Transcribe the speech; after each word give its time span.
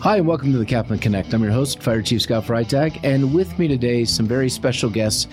Hi, 0.00 0.18
and 0.18 0.28
welcome 0.28 0.52
to 0.52 0.58
the 0.58 0.64
CAFMA 0.64 1.02
Connect. 1.02 1.34
I'm 1.34 1.42
your 1.42 1.50
host, 1.50 1.82
Fire 1.82 2.02
Chief 2.02 2.22
Scott 2.22 2.44
Freitag, 2.44 3.00
and 3.02 3.34
with 3.34 3.58
me 3.58 3.66
today, 3.66 4.04
some 4.04 4.28
very 4.28 4.48
special 4.48 4.88
guests 4.88 5.26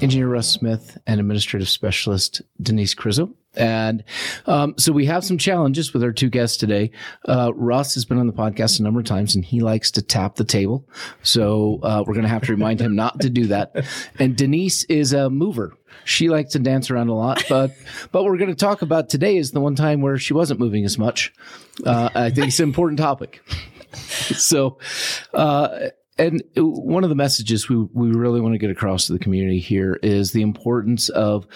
Engineer 0.00 0.26
Russ 0.26 0.48
Smith 0.48 0.98
and 1.06 1.20
Administrative 1.20 1.68
Specialist 1.68 2.42
Denise 2.60 2.96
Krizo. 2.96 3.32
And 3.54 4.02
um, 4.46 4.74
so 4.76 4.92
we 4.92 5.06
have 5.06 5.24
some 5.24 5.38
challenges 5.38 5.92
with 5.92 6.02
our 6.02 6.10
two 6.10 6.30
guests 6.30 6.56
today. 6.56 6.90
Uh, 7.28 7.52
Russ 7.54 7.94
has 7.94 8.04
been 8.04 8.18
on 8.18 8.26
the 8.26 8.32
podcast 8.32 8.80
a 8.80 8.82
number 8.82 8.98
of 8.98 9.06
times 9.06 9.36
and 9.36 9.44
he 9.44 9.60
likes 9.60 9.92
to 9.92 10.02
tap 10.02 10.34
the 10.34 10.44
table. 10.44 10.88
So 11.22 11.78
uh, 11.84 12.02
we're 12.04 12.14
going 12.14 12.24
to 12.24 12.30
have 12.30 12.42
to 12.42 12.52
remind 12.52 12.80
him 12.80 12.96
not 12.96 13.20
to 13.20 13.30
do 13.30 13.46
that. 13.48 13.86
And 14.18 14.34
Denise 14.36 14.82
is 14.84 15.12
a 15.12 15.30
mover. 15.30 15.76
She 16.04 16.28
likes 16.28 16.52
to 16.52 16.58
dance 16.58 16.90
around 16.90 17.08
a 17.08 17.14
lot, 17.14 17.44
but 17.48 17.70
but 18.10 18.24
we're 18.24 18.38
going 18.38 18.50
to 18.50 18.56
talk 18.56 18.82
about 18.82 19.08
today 19.08 19.36
is 19.36 19.52
the 19.52 19.60
one 19.60 19.76
time 19.76 20.00
where 20.00 20.18
she 20.18 20.34
wasn't 20.34 20.58
moving 20.58 20.84
as 20.84 20.98
much. 20.98 21.32
Uh, 21.84 22.08
I 22.14 22.30
think 22.30 22.48
it's 22.48 22.58
an 22.58 22.68
important 22.68 22.98
topic. 22.98 23.40
so, 23.96 24.78
uh, 25.34 25.88
and 26.18 26.42
one 26.56 27.04
of 27.04 27.10
the 27.10 27.16
messages 27.16 27.68
we, 27.68 27.76
we 27.76 28.10
really 28.10 28.40
want 28.40 28.54
to 28.54 28.58
get 28.58 28.70
across 28.70 29.06
to 29.06 29.12
the 29.12 29.18
community 29.18 29.58
here 29.58 29.98
is 30.02 30.32
the 30.32 30.42
importance 30.42 31.08
of 31.08 31.46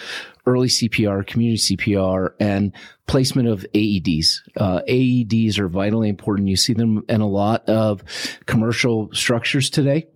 early 0.47 0.67
CPR, 0.67 1.25
community 1.27 1.75
CPR, 1.75 2.31
and 2.39 2.73
placement 3.05 3.47
of 3.47 3.65
AEDs. 3.73 4.41
Uh, 4.55 4.81
AEDs 4.87 5.59
are 5.59 5.67
vitally 5.67 6.09
important. 6.09 6.47
You 6.47 6.57
see 6.57 6.73
them 6.73 7.03
in 7.07 7.21
a 7.21 7.27
lot 7.27 7.69
of 7.69 8.03
commercial 8.45 9.09
structures 9.13 9.69
today. 9.69 10.07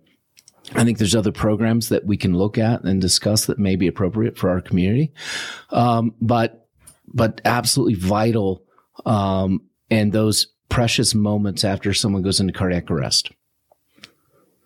I 0.74 0.84
think 0.84 0.98
there's 0.98 1.14
other 1.14 1.32
programs 1.32 1.90
that 1.90 2.04
we 2.04 2.16
can 2.16 2.34
look 2.36 2.58
at 2.58 2.82
and 2.82 3.00
discuss 3.00 3.46
that 3.46 3.58
may 3.58 3.76
be 3.76 3.86
appropriate 3.86 4.36
for 4.36 4.50
our 4.50 4.60
community. 4.60 5.12
Um, 5.70 6.14
but, 6.20 6.68
but 7.06 7.40
absolutely 7.44 7.94
vital, 7.94 8.64
um, 9.06 9.62
and 9.90 10.12
those 10.12 10.48
precious 10.72 11.14
moments 11.14 11.64
after 11.64 11.92
someone 11.92 12.22
goes 12.22 12.40
into 12.40 12.52
cardiac 12.52 12.90
arrest. 12.90 13.30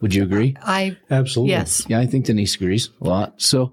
Would 0.01 0.15
you 0.15 0.23
agree? 0.23 0.57
I 0.63 0.97
absolutely 1.11 1.51
yes. 1.51 1.85
Yeah, 1.89 1.99
I 1.99 2.07
think 2.07 2.27
Denise 2.27 2.55
agrees 2.55 2.91
a 3.01 3.09
lot. 3.09 3.43
So, 3.43 3.73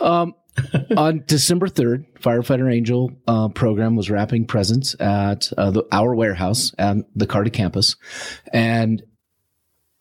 um, 0.00 0.34
on 0.96 1.24
December 1.26 1.68
third, 1.68 2.06
Firefighter 2.14 2.72
Angel 2.72 3.12
uh, 3.26 3.48
program 3.48 3.96
was 3.96 4.08
wrapping 4.08 4.46
presents 4.46 4.98
at 4.98 5.52
uh, 5.58 5.70
the, 5.70 5.84
our 5.92 6.14
warehouse 6.14 6.72
at 6.78 6.96
the 7.14 7.26
Carter 7.26 7.50
campus, 7.50 7.96
and 8.52 9.02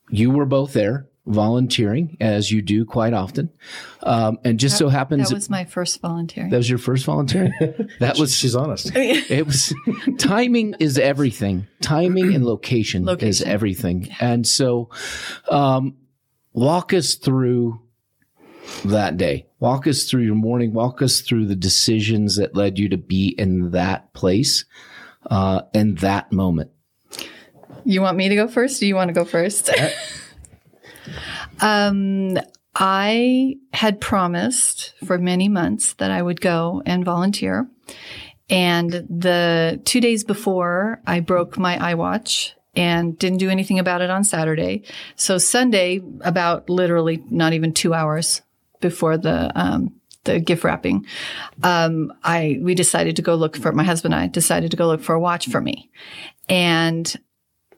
you 0.10 0.32
were 0.32 0.46
both 0.46 0.72
there 0.72 1.10
volunteering 1.28 2.18
as 2.22 2.52
you 2.52 2.62
do 2.62 2.86
quite 2.86 3.14
often. 3.14 3.50
Um, 4.02 4.40
and 4.44 4.60
just 4.60 4.76
that, 4.76 4.80
so 4.80 4.90
happens 4.90 5.30
that 5.30 5.36
was 5.36 5.50
my 5.50 5.66
first 5.66 6.00
volunteering. 6.02 6.50
That 6.50 6.58
was 6.58 6.70
your 6.70 6.80
first 6.80 7.06
volunteering. 7.06 7.54
That 8.00 8.18
was 8.18 8.36
she's 8.36 8.56
honest. 8.56 8.92
It 8.96 9.46
was 9.46 9.74
timing 10.18 10.76
is 10.80 10.98
everything. 10.98 11.68
Timing 11.82 12.34
and 12.34 12.46
location, 12.46 13.06
location. 13.06 13.28
is 13.28 13.42
everything. 13.42 14.10
And 14.20 14.48
so, 14.48 14.90
um, 15.50 15.98
walk 16.54 16.94
us 16.94 17.16
through 17.16 17.82
that 18.86 19.18
day. 19.18 19.48
Walk 19.60 19.88
us 19.88 20.04
through 20.04 20.24
your 20.24 20.36
morning. 20.36 20.74
Walk 20.74 21.02
us 21.02 21.22
through 21.22 21.48
the 21.48 21.56
decisions 21.56 22.38
that 22.38 22.56
led 22.56 22.78
you 22.78 22.90
to 22.90 22.98
be 22.98 23.30
in 23.38 23.72
that 23.72 24.14
place, 24.14 24.66
uh, 25.30 25.64
in 25.74 25.96
that 25.96 26.32
moment. 26.32 26.72
You 27.84 28.02
want 28.02 28.18
me 28.18 28.30
to 28.30 28.36
go 28.36 28.48
first? 28.48 28.80
Do 28.80 28.88
you 28.88 28.96
want 28.96 29.10
to 29.10 29.14
go 29.14 29.26
first? 29.26 29.70
Um, 31.62 32.38
I 32.76 33.56
had 33.74 34.00
promised 34.00 34.94
for 35.04 35.18
many 35.18 35.50
months 35.50 35.94
that 35.96 36.12
I 36.12 36.22
would 36.22 36.42
go 36.42 36.84
and 36.86 37.04
volunteer. 37.04 37.68
And 38.50 38.92
the 38.92 39.82
two 39.84 40.00
days 40.00 40.24
before, 40.24 41.02
I 41.06 41.20
broke 41.20 41.58
my 41.58 41.78
iWatch 41.78 42.54
and 42.76 43.18
didn't 43.18 43.40
do 43.40 43.50
anything 43.50 43.80
about 43.80 44.02
it 44.02 44.10
on 44.10 44.24
Saturday. 44.24 44.84
So 45.16 45.40
Sunday, 45.40 46.02
about 46.22 46.70
literally 46.70 47.24
not 47.30 47.54
even 47.54 47.74
two 47.74 47.94
hours 47.94 48.42
before 48.80 49.18
the 49.18 49.52
um, 49.60 49.94
the 50.24 50.40
gift 50.40 50.64
wrapping, 50.64 51.06
um, 51.64 52.14
I 52.24 52.60
we 52.62 52.76
decided 52.76 53.16
to 53.16 53.22
go 53.22 53.36
look 53.36 53.58
for 53.58 53.72
my 53.72 53.84
husband. 53.84 54.14
and 54.14 54.24
I 54.24 54.28
decided 54.28 54.72
to 54.72 54.78
go 54.78 54.88
look 54.88 55.02
for 55.02 55.16
a 55.16 55.20
watch 55.20 55.50
for 55.50 55.60
me, 55.60 55.90
and 56.48 57.12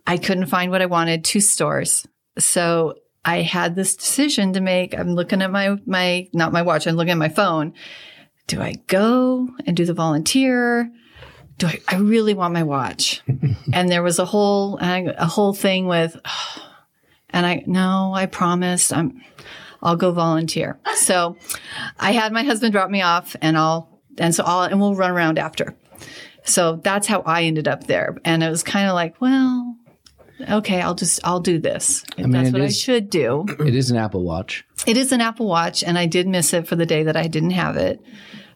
I 0.05 0.17
couldn't 0.17 0.47
find 0.47 0.69
what 0.69 0.81
I 0.81 0.87
wanted. 0.87 1.23
Two 1.23 1.39
stores. 1.39 2.05
So 2.37 2.95
I 3.25 3.41
had 3.41 3.75
this 3.75 3.95
decision 3.95 4.53
to 4.53 4.61
make. 4.61 4.97
I'm 4.97 5.13
looking 5.13 5.41
at 5.41 5.51
my, 5.51 5.77
my, 5.85 6.27
not 6.33 6.53
my 6.53 6.61
watch, 6.61 6.87
I'm 6.87 6.95
looking 6.95 7.11
at 7.11 7.17
my 7.17 7.29
phone. 7.29 7.73
Do 8.47 8.61
I 8.61 8.75
go 8.87 9.49
and 9.65 9.75
do 9.75 9.85
the 9.85 9.93
volunteer? 9.93 10.91
Do 11.57 11.67
I, 11.67 11.79
I 11.87 11.95
really 11.97 12.33
want 12.33 12.53
my 12.53 12.63
watch? 12.63 13.21
and 13.73 13.91
there 13.91 14.03
was 14.03 14.19
a 14.19 14.25
whole, 14.25 14.77
uh, 14.81 15.13
a 15.17 15.27
whole 15.27 15.53
thing 15.53 15.87
with, 15.87 16.19
and 17.29 17.45
I, 17.45 17.63
no, 17.67 18.13
I 18.15 18.25
promised 18.25 18.93
I'm, 18.93 19.21
I'll 19.81 19.95
go 19.95 20.11
volunteer. 20.11 20.79
So 20.95 21.37
I 21.99 22.11
had 22.11 22.33
my 22.33 22.43
husband 22.43 22.73
drop 22.73 22.89
me 22.89 23.01
off 23.01 23.35
and 23.41 23.57
I'll, 23.57 24.01
and 24.17 24.33
so 24.33 24.43
I'll, 24.45 24.63
and 24.63 24.79
we'll 24.79 24.95
run 24.95 25.11
around 25.11 25.37
after. 25.37 25.75
So 26.43 26.77
that's 26.77 27.07
how 27.07 27.21
I 27.21 27.43
ended 27.43 27.67
up 27.67 27.85
there. 27.85 28.17
And 28.25 28.43
it 28.43 28.49
was 28.49 28.63
kind 28.63 28.87
of 28.87 28.95
like, 28.95 29.19
well, 29.21 29.75
okay, 30.49 30.81
I'll 30.81 30.95
just 30.95 31.19
I'll 31.23 31.39
do 31.39 31.59
this. 31.59 32.03
I 32.17 32.21
mean, 32.21 32.31
that's 32.31 32.51
what 32.51 32.61
is, 32.61 32.75
I 32.75 32.77
should 32.77 33.09
do. 33.09 33.45
It 33.59 33.75
is 33.75 33.91
an 33.91 33.97
Apple 33.97 34.23
Watch. 34.23 34.65
It 34.85 34.97
is 34.97 35.11
an 35.11 35.21
Apple 35.21 35.47
Watch, 35.47 35.83
and 35.83 35.97
I 35.97 36.05
did 36.05 36.27
miss 36.27 36.53
it 36.53 36.67
for 36.67 36.75
the 36.75 36.85
day 36.85 37.03
that 37.03 37.17
I 37.17 37.27
didn't 37.27 37.51
have 37.51 37.75
it. 37.75 38.01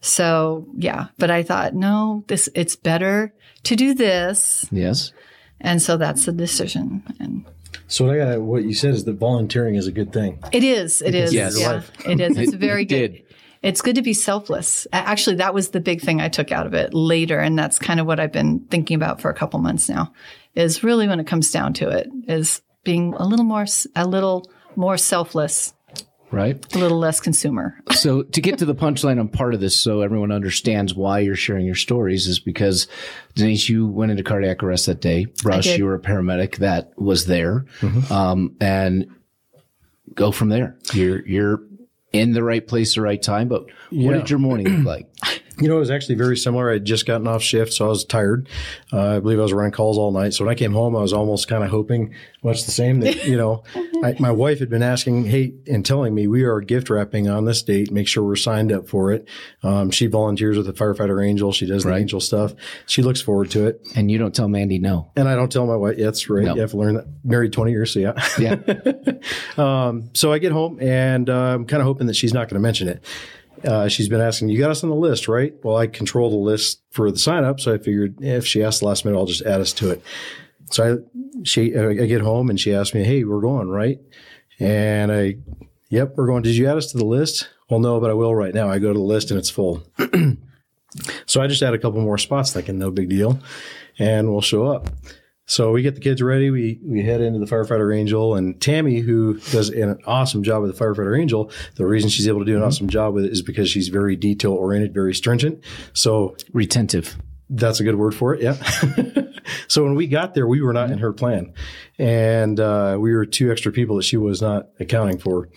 So 0.02 0.68
yeah, 0.76 1.08
but 1.18 1.32
I 1.32 1.44
thought 1.44 1.74
no, 1.74 2.24
this 2.28 2.50
it's 2.56 2.76
better 2.76 3.34
to 3.64 3.76
do 3.76 3.94
this. 3.94 4.66
Yes. 4.72 5.14
And 5.62 5.82
so 5.82 5.96
that's 5.96 6.26
the 6.26 6.34
decision. 6.34 7.04
And 7.20 7.46
so 7.88 8.06
what 8.06 8.16
I 8.16 8.18
got, 8.18 8.42
what 8.42 8.64
you 8.64 8.74
said 8.74 8.94
is 8.94 9.06
that 9.06 9.14
volunteering 9.14 9.76
is 9.76 9.88
a 9.88 9.92
good 9.92 10.12
thing. 10.12 10.40
It 10.52 10.64
is. 10.64 11.02
It 11.02 11.16
is. 11.16 11.34
Yes. 11.34 11.60
Yeah, 11.60 11.82
it 12.06 12.20
is. 12.20 12.38
It's 12.38 12.54
very 12.54 12.86
good. 12.86 13.23
It's 13.64 13.82
good 13.82 13.96
to 13.96 14.02
be 14.02 14.14
selfless. 14.14 14.86
Actually, 14.92 15.38
that 15.38 15.54
was 15.54 15.70
the 15.70 15.80
big 15.80 16.02
thing 16.02 16.20
I 16.20 16.28
took 16.28 16.52
out 16.52 16.68
of 16.68 16.74
it 16.74 16.94
later. 16.94 17.40
And 17.40 17.58
that's 17.58 17.80
kind 17.80 18.02
of 18.02 18.06
what 18.06 18.20
I've 18.20 18.32
been 18.32 18.60
thinking 18.70 18.96
about 18.96 19.22
for 19.22 19.30
a 19.30 19.34
couple 19.34 19.60
months 19.62 19.88
now 19.88 20.12
is 20.54 20.84
really 20.84 21.08
when 21.08 21.22
it 21.22 21.28
comes 21.28 21.50
down 21.50 21.74
to 21.74 21.90
it 21.90 22.10
is 22.28 22.62
being 22.84 23.14
a 23.14 23.26
little 23.26 23.46
more, 23.46 23.66
a 23.96 24.06
little 24.06 24.52
more 24.76 24.98
selfless. 24.98 25.74
Right. 26.30 26.76
A 26.76 26.78
little 26.78 26.98
less 26.98 27.22
consumer. 27.22 27.80
so 27.92 28.24
to 28.24 28.42
get 28.42 28.58
to 28.58 28.66
the 28.66 28.76
punchline 28.76 29.20
on 29.20 29.30
part 29.30 29.54
of 29.54 29.62
this, 29.62 29.80
so 29.80 30.02
everyone 30.02 30.32
understands 30.32 30.94
why 30.94 31.20
you're 31.20 31.36
sharing 31.36 31.66
your 31.66 31.76
stories 31.76 32.28
is 32.28 32.40
because 32.40 32.88
Denise, 33.36 33.70
you 33.70 33.88
went 33.88 34.12
into 34.12 34.24
cardiac 34.24 34.62
arrest 34.62 34.88
that 34.88 35.00
day. 35.00 35.28
Russ, 35.46 35.68
you 35.68 35.86
were 35.86 35.96
a 35.96 36.00
paramedic 36.00 36.58
that 36.58 36.92
was 36.98 37.28
there. 37.28 37.66
Mm-hmm. 37.80 38.12
Um, 38.12 38.58
and 38.60 39.08
go 40.16 40.32
from 40.32 40.50
there. 40.50 40.76
You're, 40.92 41.26
you're 41.26 41.62
in 42.14 42.34
the 42.34 42.44
right 42.44 42.66
place, 42.66 42.96
the 42.96 43.02
right 43.02 43.22
time. 43.22 43.48
But 43.48 43.64
what 43.64 43.72
yeah. 43.92 44.14
did 44.14 44.30
your 44.30 44.40
morning 44.40 44.68
look 44.68 44.86
like? 44.86 45.08
You 45.60 45.68
know, 45.68 45.76
it 45.76 45.80
was 45.80 45.92
actually 45.92 46.16
very 46.16 46.36
similar. 46.36 46.70
I 46.70 46.74
had 46.74 46.86
just 46.86 47.06
gotten 47.06 47.28
off 47.28 47.44
shift, 47.44 47.74
so 47.74 47.86
I 47.86 47.90
was 47.90 48.04
tired. 48.06 48.50
Uh, 48.92 49.18
I 49.18 49.20
believe 49.20 49.40
I 49.40 49.44
was 49.44 49.54
running 49.54 49.72
calls 49.72 49.98
all 49.98 50.12
night. 50.12 50.34
So 50.34 50.46
when 50.46 50.52
I 50.52 50.56
came 50.56 50.74
home, 50.74 50.96
I 50.96 51.02
was 51.02 51.14
almost 51.14 51.48
kind 51.48 51.64
of 51.64 51.70
hoping 51.70 52.14
much 52.42 52.66
the 52.66 52.72
same 52.72 53.02
that, 53.02 53.26
you 53.26 53.38
know, 53.38 53.64
I, 54.04 54.16
my 54.20 54.32
wife 54.32 54.60
had 54.60 54.70
been 54.70 54.82
asking, 54.82 55.26
Hey, 55.26 55.54
and 55.68 55.86
telling 55.86 56.16
me 56.16 56.28
we 56.28 56.44
are 56.44 56.60
gift 56.60 56.90
wrapping 56.90 57.30
on 57.30 57.46
this 57.46 57.62
date. 57.62 57.92
Make 57.92 58.08
sure 58.08 58.24
we're 58.24 58.36
signed 58.36 58.72
up 58.72 58.90
for 58.90 59.12
it. 59.12 59.28
Um, 59.62 59.92
she 59.92 60.08
volunteers 60.08 60.58
with 60.58 60.66
the 60.66 60.74
firefighter 60.74 61.26
angel. 61.26 61.52
She 61.52 61.68
does 61.68 61.84
the 61.84 61.96
angel 61.96 62.20
stuff. 62.20 62.54
She 62.88 63.04
looks 63.04 63.22
forward 63.22 63.52
to 63.52 63.68
it. 63.68 63.82
And 63.96 64.10
you 64.10 64.18
don't 64.18 64.34
tell 64.34 64.48
Mandy 64.48 64.80
no. 64.80 65.12
And 65.16 65.28
I 65.28 65.36
don't 65.36 65.52
tell 65.52 65.68
my 65.68 65.76
wife. 65.76 65.98
Yeah, 65.98 66.06
that's 66.06 66.30
right. 66.30 66.46
No. 66.46 66.56
You 66.56 66.62
have 66.62 66.72
to 66.72 66.78
learn 66.78 66.96
that. 66.96 67.06
Married 67.24 67.54
20 67.54 67.72
years. 67.72 67.94
So 67.94 68.00
yeah. 68.00 68.14
Yeah. 68.40 68.56
um, 69.58 70.10
so 70.14 70.34
I 70.34 70.40
get 70.40 70.52
home 70.52 70.80
and 70.82 71.30
uh, 71.30 71.54
I'm 71.54 71.66
kind 71.66 71.82
of 71.82 71.86
hoping 71.86 72.08
that 72.08 72.16
she's 72.16 72.34
not 72.34 72.50
going 72.50 72.56
to 72.56 72.60
mention 72.60 72.88
it 72.88 73.04
uh, 73.66 73.88
she's 73.88 74.10
been 74.10 74.22
asking, 74.22 74.50
you 74.50 74.58
got 74.58 74.72
us 74.72 74.84
on 74.84 74.90
the 74.90 74.96
list, 74.96 75.28
right? 75.28 75.54
Well, 75.64 75.78
I 75.78 75.88
control 75.88 76.30
the 76.30 76.36
list 76.36 76.82
for 76.92 77.12
the 77.12 77.18
sign 77.18 77.44
up. 77.44 77.60
So 77.60 77.74
I 77.74 77.78
figured 77.78 78.22
if 78.22 78.46
she 78.46 78.64
asks 78.64 78.80
the 78.80 78.88
last 78.88 79.06
minute, 79.06 79.18
I'll 79.18 79.26
just 79.26 79.44
add 79.44 79.62
us 79.62 79.74
to 79.74 79.92
it. 79.92 80.04
So 80.72 80.96
I, 80.96 81.44
she, 81.44 81.76
uh, 81.76 81.90
I 81.90 82.06
get 82.06 82.22
home 82.22 82.50
and 82.50 82.60
she 82.60 82.74
asked 82.74 82.94
me, 82.94 83.04
Hey, 83.04 83.24
we're 83.24 83.42
going, 83.42 83.70
right? 83.70 84.00
And 84.60 85.12
I, 85.12 85.36
yep, 85.90 86.14
we're 86.16 86.28
going. 86.28 86.44
Did 86.44 86.56
you 86.56 86.68
add 86.68 86.78
us 86.78 86.92
to 86.92 86.98
the 86.98 87.06
list? 87.06 87.50
Well, 87.70 87.80
no, 87.80 88.00
but 88.00 88.10
I 88.10 88.14
will 88.14 88.36
right 88.36 88.54
now. 88.54 88.70
I 88.70 88.80
go 88.80 88.94
to 88.94 89.00
the 89.00 89.06
list 89.06 89.32
and 89.32 89.40
it's 89.40 89.50
full. 89.50 89.84
so 91.26 91.42
I 91.42 91.48
just 91.48 91.62
add 91.62 91.74
a 91.74 91.80
couple 91.80 92.02
more 92.02 92.18
spots 92.18 92.54
thinking 92.54 92.78
no 92.78 92.92
big 92.92 93.10
deal 93.10 93.40
and 94.00 94.32
we'll 94.32 94.42
show 94.42 94.66
up. 94.68 94.90
So 95.46 95.72
we 95.72 95.82
get 95.82 95.96
the 95.96 96.02
kids 96.02 96.22
ready. 96.22 96.50
We 96.50 96.80
we 96.86 97.04
head 97.04 97.20
into 97.20 97.40
the 97.40 97.46
firefighter 97.46 97.96
angel, 97.96 98.36
and 98.36 98.60
Tammy, 98.62 99.00
who 99.00 99.40
does 99.52 99.70
an 99.70 99.98
awesome 100.06 100.42
job 100.42 100.62
with 100.62 100.76
the 100.76 100.84
firefighter 100.84 101.20
angel, 101.20 101.52
the 101.76 101.86
reason 101.86 102.10
she's 102.10 102.28
able 102.28 102.40
to 102.40 102.46
do 102.46 102.54
an 102.54 102.60
mm-hmm. 102.60 102.68
awesome 102.68 102.88
job 102.88 103.14
with 103.14 103.26
it 103.26 103.32
is 103.32 103.42
because 103.42 103.70
she's 103.70 103.90
very 103.90 104.16
detail 104.16 104.54
oriented, 104.54 104.94
very 104.94 105.14
stringent. 105.14 105.62
So 105.92 106.38
retentive. 106.54 107.18
That's 107.50 107.82
a 107.82 107.84
good 107.84 107.96
word 107.96 108.16
for 108.16 108.34
it. 108.34 108.42
Yeah. 108.42 108.54
so 109.68 109.84
when 109.84 109.96
we 109.96 110.08
got 110.08 110.34
there, 110.34 110.48
we 110.48 110.62
were 110.62 110.74
not 110.74 110.92
in 110.92 111.00
her 111.00 111.12
plan, 111.12 111.54
and 112.00 112.58
uh, 112.60 112.98
we 113.00 113.14
were 113.14 113.26
two 113.26 113.52
extra 113.52 113.72
people 113.72 113.98
that 113.98 114.04
she 114.04 114.18
was 114.18 114.42
not 114.42 114.70
accounting 114.80 115.20
for, 115.20 115.50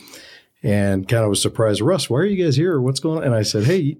and 0.64 1.08
kind 1.08 1.22
of 1.22 1.30
was 1.30 1.40
surprised. 1.40 1.80
Russ, 1.80 2.10
why 2.10 2.18
are 2.18 2.24
you 2.24 2.44
guys 2.44 2.56
here? 2.56 2.80
What's 2.80 2.98
going 2.98 3.18
on? 3.18 3.24
And 3.24 3.34
I 3.36 3.42
said, 3.42 3.64
Hey, 3.64 3.98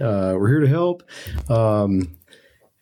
uh, 0.00 0.34
we're 0.36 0.48
here 0.48 0.60
to 0.60 0.68
help. 0.68 1.04
Um, 1.48 2.16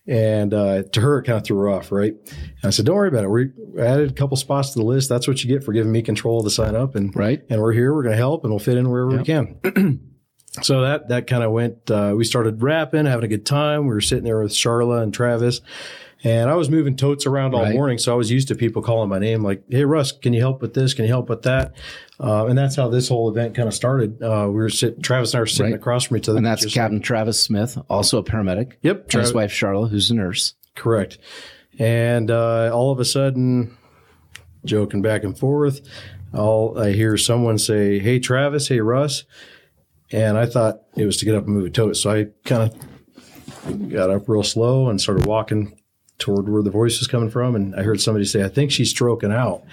And 0.08 0.54
uh, 0.54 0.84
to 0.92 1.00
her, 1.02 1.18
it 1.18 1.24
kind 1.24 1.36
of 1.38 1.44
threw 1.44 1.58
her 1.58 1.68
off, 1.68 1.92
right? 1.92 2.14
And 2.14 2.64
I 2.64 2.70
said, 2.70 2.86
"Don't 2.86 2.96
worry 2.96 3.08
about 3.08 3.24
it. 3.24 3.28
We 3.28 3.50
added 3.78 4.10
a 4.10 4.14
couple 4.14 4.36
spots 4.38 4.70
to 4.70 4.78
the 4.78 4.84
list. 4.84 5.08
That's 5.10 5.28
what 5.28 5.44
you 5.44 5.50
get 5.50 5.62
for 5.62 5.72
giving 5.72 5.92
me 5.92 6.00
control 6.02 6.42
to 6.42 6.50
sign 6.50 6.74
up, 6.74 6.94
and 6.94 7.14
Right. 7.14 7.42
and 7.50 7.60
we're 7.60 7.72
here. 7.74 7.92
We're 7.94 8.02
going 8.04 8.14
to 8.14 8.16
help, 8.18 8.42
and 8.42 8.50
we'll 8.52 8.58
fit 8.58 8.78
in 8.78 8.88
wherever 8.88 9.16
we 9.18 9.22
can." 9.24 9.60
so 10.62 10.82
that 10.82 11.08
that 11.08 11.26
kind 11.26 11.42
of 11.42 11.52
went. 11.52 11.90
Uh, 11.90 12.14
we 12.16 12.24
started 12.24 12.62
wrapping, 12.62 13.06
having 13.06 13.24
a 13.24 13.28
good 13.28 13.46
time. 13.46 13.82
We 13.86 13.94
were 13.94 14.00
sitting 14.00 14.24
there 14.24 14.42
with 14.42 14.52
Charla 14.52 15.02
and 15.02 15.12
Travis, 15.12 15.60
and 16.24 16.50
I 16.50 16.54
was 16.54 16.68
moving 16.70 16.96
totes 16.96 17.26
around 17.26 17.54
all 17.54 17.62
Right. 17.62 17.74
morning, 17.74 17.98
so 17.98 18.12
I 18.12 18.16
was 18.16 18.30
used 18.30 18.48
to 18.48 18.54
people 18.54 18.82
calling 18.82 19.08
my 19.08 19.18
name, 19.18 19.42
like, 19.42 19.62
"Hey, 19.68 19.84
Russ, 19.84 20.12
can 20.12 20.32
you 20.32 20.40
help 20.40 20.60
with 20.62 20.74
this? 20.74 20.94
Can 20.94 21.04
you 21.04 21.10
help 21.10 21.28
with 21.28 21.42
that?" 21.42 21.72
Uh, 22.20 22.46
and 22.46 22.58
that's 22.58 22.74
how 22.76 22.88
this 22.88 23.08
whole 23.08 23.28
event 23.30 23.54
kind 23.54 23.68
of 23.68 23.74
started. 23.74 24.20
Uh, 24.22 24.46
we 24.48 24.54
were 24.54 24.68
sitting, 24.70 25.00
Travis 25.02 25.32
and 25.32 25.38
I 25.38 25.40
were 25.42 25.46
sitting 25.46 25.72
Right. 25.72 25.78
across 25.80 26.04
from 26.04 26.16
each 26.16 26.28
other, 26.28 26.38
And 26.38 26.46
that's 26.46 26.66
Captain 26.66 27.00
Travis 27.00 27.38
Smith, 27.40 27.78
also 27.88 28.18
a 28.18 28.24
paramedic. 28.24 28.72
Yep, 28.82 29.12
And 29.12 29.22
his 29.22 29.32
wife, 29.34 29.52
Charla, 29.52 29.88
who's 29.88 30.10
a 30.10 30.14
nurse. 30.14 30.54
Correct. 30.74 31.18
And 31.78 32.30
uh, 32.30 32.70
all 32.74 32.90
of 32.90 32.98
a 32.98 33.04
sudden, 33.04 33.76
joking 34.64 35.00
back 35.02 35.22
and 35.22 35.38
forth, 35.38 35.80
all 36.34 36.76
I 36.78 36.90
hear 36.92 37.16
someone 37.16 37.56
say, 37.58 38.00
"Hey, 38.00 38.18
Travis. 38.18 38.66
Hey, 38.68 38.80
Russ." 38.80 39.24
And 40.10 40.38
I 40.38 40.46
thought 40.46 40.82
it 40.96 41.04
was 41.04 41.18
to 41.18 41.24
get 41.24 41.34
up 41.34 41.44
and 41.46 41.54
move 41.54 41.66
a 41.66 41.70
tote, 41.70 41.96
so 41.96 42.10
I 42.10 42.26
kind 42.44 42.72
of 42.72 43.90
got 43.90 44.10
up 44.10 44.28
real 44.28 44.42
slow 44.42 44.88
and 44.88 45.00
started 45.00 45.26
walking 45.26 45.78
toward 46.18 46.48
where 46.48 46.62
the 46.62 46.70
voice 46.70 46.98
was 46.98 47.06
coming 47.06 47.30
from. 47.30 47.54
And 47.54 47.74
I 47.76 47.82
heard 47.82 48.00
somebody 48.00 48.24
say, 48.24 48.42
"I 48.42 48.48
think 48.48 48.70
she's 48.70 48.90
stroking 48.90 49.32
out." 49.32 49.64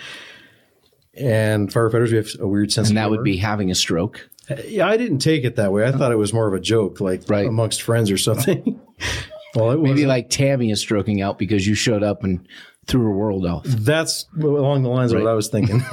And 1.13 1.69
firefighters, 1.69 2.11
we 2.11 2.17
have 2.17 2.27
a 2.39 2.47
weird 2.47 2.71
sense. 2.73 2.89
And 2.89 2.97
of 2.97 3.03
that 3.03 3.09
would 3.11 3.23
be 3.23 3.37
having 3.37 3.71
a 3.71 3.75
stroke. 3.75 4.29
Yeah, 4.67 4.87
I 4.87 4.97
didn't 4.97 5.19
take 5.19 5.43
it 5.45 5.55
that 5.55 5.71
way. 5.71 5.85
I 5.85 5.91
thought 5.91 6.11
it 6.11 6.17
was 6.17 6.33
more 6.33 6.47
of 6.47 6.53
a 6.53 6.59
joke, 6.59 6.99
like 6.99 7.23
Right. 7.29 7.47
amongst 7.47 7.81
friends 7.81 8.11
or 8.11 8.17
something. 8.17 8.79
well, 9.55 9.71
it 9.71 9.79
was 9.79 9.89
Maybe 9.91 10.05
like 10.05 10.29
Tammy 10.29 10.69
is 10.71 10.79
stroking 10.81 11.21
out 11.21 11.39
because 11.39 11.65
you 11.65 11.73
showed 11.73 12.03
up 12.03 12.23
and 12.23 12.45
threw 12.85 13.01
her 13.03 13.11
world 13.11 13.45
off. 13.45 13.63
That's 13.65 14.25
along 14.39 14.83
the 14.83 14.89
lines 14.89 15.13
of 15.13 15.21
what 15.21 15.29
I 15.29 15.33
was 15.33 15.47
thinking. 15.47 15.83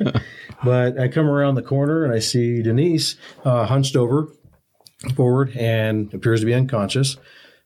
but 0.64 0.98
I 0.98 1.08
come 1.08 1.26
around 1.26 1.54
the 1.56 1.62
corner 1.62 2.04
and 2.04 2.12
I 2.12 2.18
see 2.18 2.62
Denise 2.62 3.16
uh, 3.44 3.66
hunched 3.66 3.96
over 3.96 4.28
forward 5.14 5.56
and 5.56 6.12
appears 6.14 6.40
to 6.40 6.46
be 6.46 6.54
unconscious. 6.54 7.16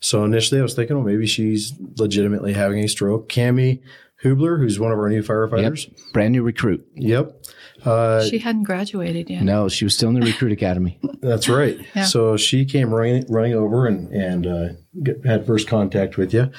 So 0.00 0.24
initially 0.24 0.60
I 0.60 0.62
was 0.62 0.74
thinking, 0.74 0.96
well, 0.96 1.04
maybe 1.06 1.26
she's 1.26 1.72
legitimately 1.96 2.52
having 2.52 2.82
a 2.84 2.88
stroke. 2.88 3.28
Cami 3.28 3.80
Hubler, 4.22 4.58
who's 4.58 4.78
one 4.78 4.92
of 4.92 4.98
our 4.98 5.08
new 5.08 5.16
Yep. 5.16 5.24
firefighters. 5.24 6.12
Brand 6.12 6.32
new 6.32 6.42
recruit. 6.42 6.86
Yep. 6.94 7.44
Uh, 7.84 8.24
she 8.24 8.38
hadn't 8.38 8.62
graduated 8.64 9.28
yet. 9.28 9.42
No, 9.42 9.68
she 9.68 9.84
was 9.84 9.94
still 9.94 10.08
in 10.08 10.14
the 10.18 10.26
recruit 10.26 10.52
academy. 10.52 10.98
That's 11.20 11.48
right. 11.48 11.78
Yeah. 11.94 12.04
So 12.04 12.36
she 12.36 12.64
came 12.64 12.92
running, 12.92 13.24
running 13.28 13.54
over 13.54 13.86
and, 13.86 14.10
and 14.12 14.46
uh, 14.46 14.68
get, 15.02 15.24
had 15.26 15.46
first 15.46 15.68
contact 15.68 16.16
with 16.16 16.32
you. 16.32 16.50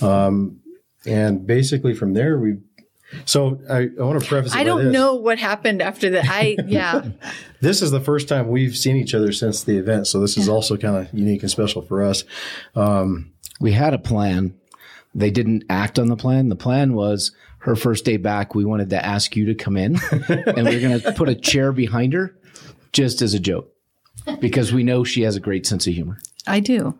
Um, 0.00 0.60
and 1.06 1.46
basically 1.46 1.94
from 1.94 2.14
there, 2.14 2.38
we. 2.38 2.58
So 3.24 3.60
I, 3.68 3.90
I 3.98 4.02
want 4.02 4.20
to 4.20 4.26
preface. 4.26 4.54
It 4.54 4.58
I 4.58 4.64
don't 4.64 4.84
this. 4.84 4.92
know 4.92 5.14
what 5.14 5.38
happened 5.38 5.82
after 5.82 6.10
that. 6.10 6.26
I 6.28 6.56
yeah. 6.66 7.10
This 7.60 7.80
is 7.80 7.92
the 7.92 8.00
first 8.00 8.28
time 8.28 8.48
we've 8.48 8.76
seen 8.76 8.96
each 8.96 9.14
other 9.14 9.30
since 9.32 9.62
the 9.62 9.76
event, 9.76 10.08
so 10.08 10.18
this 10.20 10.36
is 10.36 10.48
also 10.48 10.76
kind 10.76 10.96
of 10.96 11.14
unique 11.14 11.42
and 11.42 11.50
special 11.50 11.80
for 11.82 12.02
us. 12.02 12.24
Um, 12.74 13.32
We 13.60 13.70
had 13.72 13.94
a 13.94 13.98
plan. 13.98 14.54
They 15.14 15.30
didn't 15.30 15.64
act 15.70 15.98
on 15.98 16.08
the 16.08 16.16
plan. 16.16 16.48
The 16.48 16.56
plan 16.56 16.94
was 16.94 17.30
her 17.58 17.76
first 17.76 18.04
day 18.04 18.16
back. 18.16 18.56
We 18.56 18.64
wanted 18.64 18.90
to 18.90 19.04
ask 19.04 19.36
you 19.36 19.46
to 19.46 19.54
come 19.54 19.76
in 19.76 19.96
and 20.10 20.66
we 20.66 20.74
are 20.74 20.80
going 20.80 21.00
to 21.00 21.12
put 21.12 21.28
a 21.28 21.34
chair 21.36 21.70
behind 21.70 22.12
her 22.14 22.34
just 22.92 23.22
as 23.22 23.32
a 23.34 23.38
joke 23.38 23.72
because 24.40 24.72
we 24.72 24.82
know 24.82 25.04
she 25.04 25.22
has 25.22 25.36
a 25.36 25.40
great 25.40 25.66
sense 25.66 25.86
of 25.86 25.94
humor. 25.94 26.18
I 26.46 26.58
do. 26.58 26.98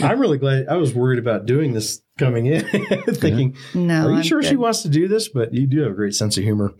I'm 0.00 0.18
really 0.18 0.38
glad. 0.38 0.68
I 0.68 0.76
was 0.76 0.94
worried 0.94 1.18
about 1.18 1.44
doing 1.44 1.74
this 1.74 2.00
coming 2.18 2.46
in, 2.46 2.60
thinking, 3.14 3.56
No, 3.74 4.06
"Are 4.06 4.10
you 4.10 4.16
I'm 4.16 4.22
sure 4.22 4.42
she 4.42 4.56
wants 4.56 4.82
to 4.82 4.88
do 4.88 5.08
this?" 5.08 5.28
But 5.28 5.54
you 5.54 5.66
do 5.66 5.80
have 5.82 5.92
a 5.92 5.94
great 5.94 6.14
sense 6.14 6.36
of 6.36 6.44
humor. 6.44 6.74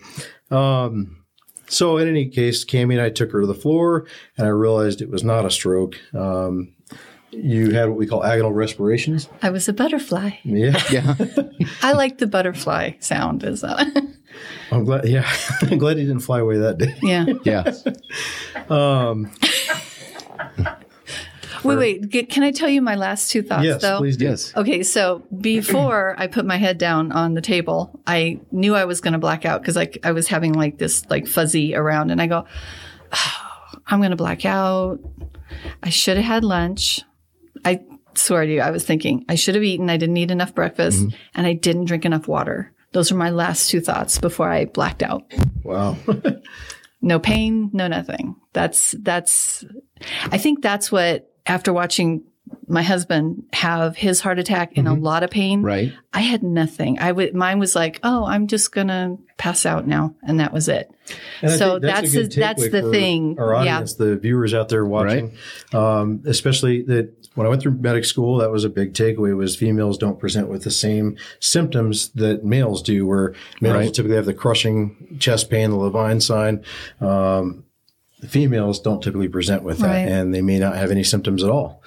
Um, 0.51 1.25
so, 1.69 1.99
in 1.99 2.09
any 2.09 2.29
case, 2.29 2.65
Cami 2.65 2.95
and 2.95 3.01
I 3.01 3.11
took 3.11 3.31
her 3.33 3.41
to 3.43 3.47
the 3.47 3.55
floor, 3.55 4.07
and 4.37 4.47
I 4.47 4.51
realized 4.51 5.01
it 5.03 5.11
was 5.11 5.23
not 5.23 5.45
a 5.45 5.51
stroke. 5.51 5.97
Um, 6.15 6.75
you 7.31 7.73
had 7.73 7.89
what 7.91 7.99
we 7.99 8.07
call 8.07 8.23
agonal 8.23 8.55
respirations. 8.55 9.29
I 9.43 9.51
was 9.51 9.69
a 9.69 9.73
butterfly. 9.75 10.31
Yeah, 10.45 10.83
Yeah. 10.91 11.15
I 11.83 11.93
like 11.93 12.19
the 12.19 12.27
butterfly 12.27 12.93
sound. 13.01 13.45
Is 13.45 13.61
that? 13.61 13.87
I'm 14.73 14.85
glad. 14.85 15.07
Yeah, 15.07 15.31
I'm 15.63 15.77
glad 15.79 15.99
he 15.99 16.05
didn't 16.05 16.21
fly 16.21 16.41
away 16.41 16.57
that 16.59 16.79
day. 16.79 16.95
yeah. 17.03 17.27
Yeah. 17.45 17.65
Wait, 21.65 21.77
wait. 21.77 22.09
G- 22.09 22.25
Can 22.25 22.43
I 22.43 22.51
tell 22.51 22.69
you 22.69 22.83
my 22.83 22.95
last 22.95 23.31
two 23.31 23.43
thoughts 23.43 23.65
yes, 23.65 23.83
though? 23.83 23.99
please 23.99 24.17
do. 24.17 24.27
Yes. 24.27 24.57
Okay, 24.57 24.83
so 24.83 25.23
before 25.41 26.15
I 26.19 26.27
put 26.27 26.45
my 26.45 26.57
head 26.57 26.79
down 26.79 27.13
on 27.13 27.35
the 27.35 27.41
table, 27.41 28.01
I 28.07 28.41
knew 28.51 28.75
I 28.75 28.85
was 28.85 29.01
going 29.01 29.13
to 29.13 29.19
black 29.19 29.45
out 29.45 29.61
because 29.63 29.77
I, 29.77 29.91
I 30.05 30.13
was 30.13 30.29
having 30.29 30.53
like 30.53 30.79
this 30.79 31.09
like 31.11 31.27
fuzzy 31.27 31.75
around, 31.75 32.11
and 32.11 32.21
I 32.21 32.27
go, 32.27 32.45
oh, 33.13 33.59
I'm 33.87 34.01
going 34.01 34.11
to 34.11 34.17
black 34.17 34.45
out. 34.45 34.99
I 35.83 35.91
should 35.91 36.17
have 36.17 36.27
had 36.27 36.45
lunch. 36.45 37.01
I 37.65 37.81
swear 38.15 38.45
to 38.45 38.53
you, 38.53 38.61
I 38.61 38.71
was 38.71 38.85
thinking 38.85 39.25
I 39.29 39.35
should 39.35 39.55
have 39.55 39.65
eaten. 39.65 39.91
I 39.91 39.97
didn't 39.97 40.17
eat 40.17 40.31
enough 40.31 40.55
breakfast, 40.55 41.01
mm-hmm. 41.01 41.17
and 41.35 41.47
I 41.47 41.55
didn't 41.55 41.87
drink 41.87 42.05
enough 42.05 42.29
water. 42.29 42.73
Those 42.93 43.13
are 43.13 43.17
my 43.17 43.31
last 43.31 43.69
two 43.69 43.81
thoughts 43.81 44.19
before 44.19 44.51
I 44.51 44.65
blacked 44.65 45.03
out. 45.03 45.31
Wow. 45.63 45.97
No 47.01 47.19
pain, 47.19 47.71
no 47.73 47.87
nothing. 47.87 48.35
That's 48.53 48.95
that's. 48.99 49.65
I 50.25 50.39
think 50.39 50.63
that's 50.63 50.91
what 50.91 51.28
after 51.49 51.73
watching 51.73 52.23
my 52.67 52.83
husband 52.83 53.43
have 53.53 53.95
his 53.97 54.21
heart 54.21 54.39
attack 54.39 54.73
in 54.79 54.87
a 54.87 54.95
lot 54.95 55.23
of 55.23 55.29
pain. 55.31 55.61
Right. 55.63 55.93
I 56.15 56.21
had 56.21 56.43
nothing. 56.43 56.99
I 56.99 57.13
would 57.13 57.35
mine 57.35 57.59
was 57.59 57.75
like, 57.77 58.01
oh, 58.03 58.25
I'm 58.25 58.47
just 58.47 58.73
gonna 58.73 59.19
pass 59.37 59.67
out 59.67 59.87
now, 59.87 60.15
and 60.23 60.41
that 60.41 60.53
was 60.53 60.67
it. 60.69 60.91
And 61.43 61.51
So 61.53 61.73
think 61.73 61.85
a 61.85 61.87
that's 61.87 62.13
good 62.15 62.33
the- 62.33 62.41
that's 62.41 62.71
the 62.71 62.91
thing. 62.91 63.37
Our 63.39 63.53
Yeah. 63.65 63.75
audience, 63.75 63.95
the 63.95 64.17
viewers 64.17 64.55
out 64.55 64.71
there 64.71 64.85
watching, 64.87 65.33
um, 65.75 66.23
especially 66.27 66.83
that 66.85 67.13
when 67.35 67.47
I 67.47 67.51
went 67.51 67.61
through 67.63 67.73
medic 67.81 68.05
school, 68.07 68.39
that 68.39 68.51
was 68.51 68.65
a 68.65 68.71
big 68.71 68.95
takeaway 68.95 69.37
was 69.37 69.55
females 69.55 69.99
don't 69.99 70.19
present 70.19 70.49
with 70.49 70.65
the 70.65 70.71
same 70.71 71.17
symptoms 71.41 72.09
that 72.15 72.45
males 72.47 72.83
do, 72.83 73.07
where 73.07 73.35
males 73.61 73.77
Right. 73.77 73.95
typically 73.95 74.17
have 74.17 74.27
the 74.27 74.35
crushing 74.35 75.17
chest 75.19 75.51
pain, 75.51 75.71
the 75.71 75.77
Levine 75.77 76.21
sign. 76.21 76.63
Um, 77.01 77.65
the 77.67 77.68
females 78.27 78.81
don't 78.81 79.03
typically 79.03 79.29
present 79.29 79.63
with 79.63 79.79
that, 79.79 79.87
Right. 79.87 80.09
and 80.09 80.35
they 80.35 80.43
may 80.43 80.59
not 80.59 80.77
have 80.77 80.91
any 80.91 81.05
symptoms 81.05 81.43
at 81.45 81.51
all. 81.51 81.83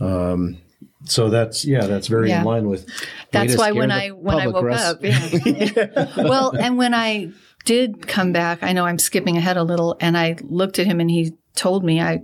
Um, 0.00 0.58
so 1.04 1.30
that's 1.30 1.64
yeah, 1.64 1.86
that's 1.86 2.08
very 2.08 2.28
Yeah. 2.30 2.40
in 2.40 2.44
line 2.46 2.68
with 2.68 2.86
That's 3.30 3.56
why 3.56 3.72
when 3.72 3.90
I 3.90 4.08
when 4.08 4.36
I 4.36 4.46
woke 4.48 4.64
Russ. 4.64 4.82
up, 4.84 4.98
yeah. 5.02 6.06
well, 6.16 6.50
and 6.56 6.76
when 6.78 6.94
I 6.94 7.30
did 7.64 8.06
come 8.06 8.32
back, 8.32 8.62
I 8.62 8.72
know 8.72 8.84
I'm 8.86 8.98
skipping 8.98 9.36
ahead 9.36 9.56
a 9.56 9.62
little, 9.62 9.96
and 10.00 10.16
I 10.16 10.36
looked 10.42 10.78
at 10.78 10.86
him, 10.86 11.00
and 11.00 11.10
he 11.10 11.34
told 11.54 11.84
me 11.84 12.00
I 12.00 12.22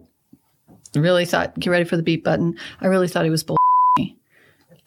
really 0.94 1.24
thought, 1.24 1.58
get 1.58 1.70
ready 1.70 1.84
for 1.84 1.96
the 1.96 2.02
beep 2.02 2.22
button. 2.24 2.56
I 2.80 2.86
really 2.86 3.08
thought 3.08 3.24
he 3.24 3.30
was 3.30 3.42
bull. 3.42 3.56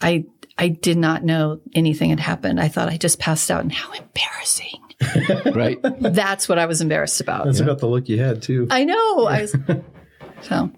I 0.02 0.26
I 0.58 0.70
did 0.70 0.98
not 0.98 1.24
know 1.24 1.60
anything 1.74 2.10
had 2.10 2.20
happened. 2.20 2.60
I 2.60 2.68
thought 2.70 2.90
I 2.90 2.98
just 2.98 3.20
passed 3.20 3.50
out, 3.52 3.62
and 3.62 3.72
how 3.72 3.92
embarrassing. 3.92 4.80
Right. 5.54 5.78
That's 6.00 6.48
what 6.50 6.58
I 6.60 6.66
was 6.66 6.82
embarrassed 6.82 7.22
about. 7.22 7.46
that's 7.46 7.60
about 7.60 7.80
the 7.80 7.88
look 7.88 8.08
you 8.10 8.20
had 8.20 8.42
too. 8.42 8.68
I 8.70 8.84
know. 8.86 9.26
I 9.26 9.42
was 9.42 9.52
so. 10.42 10.72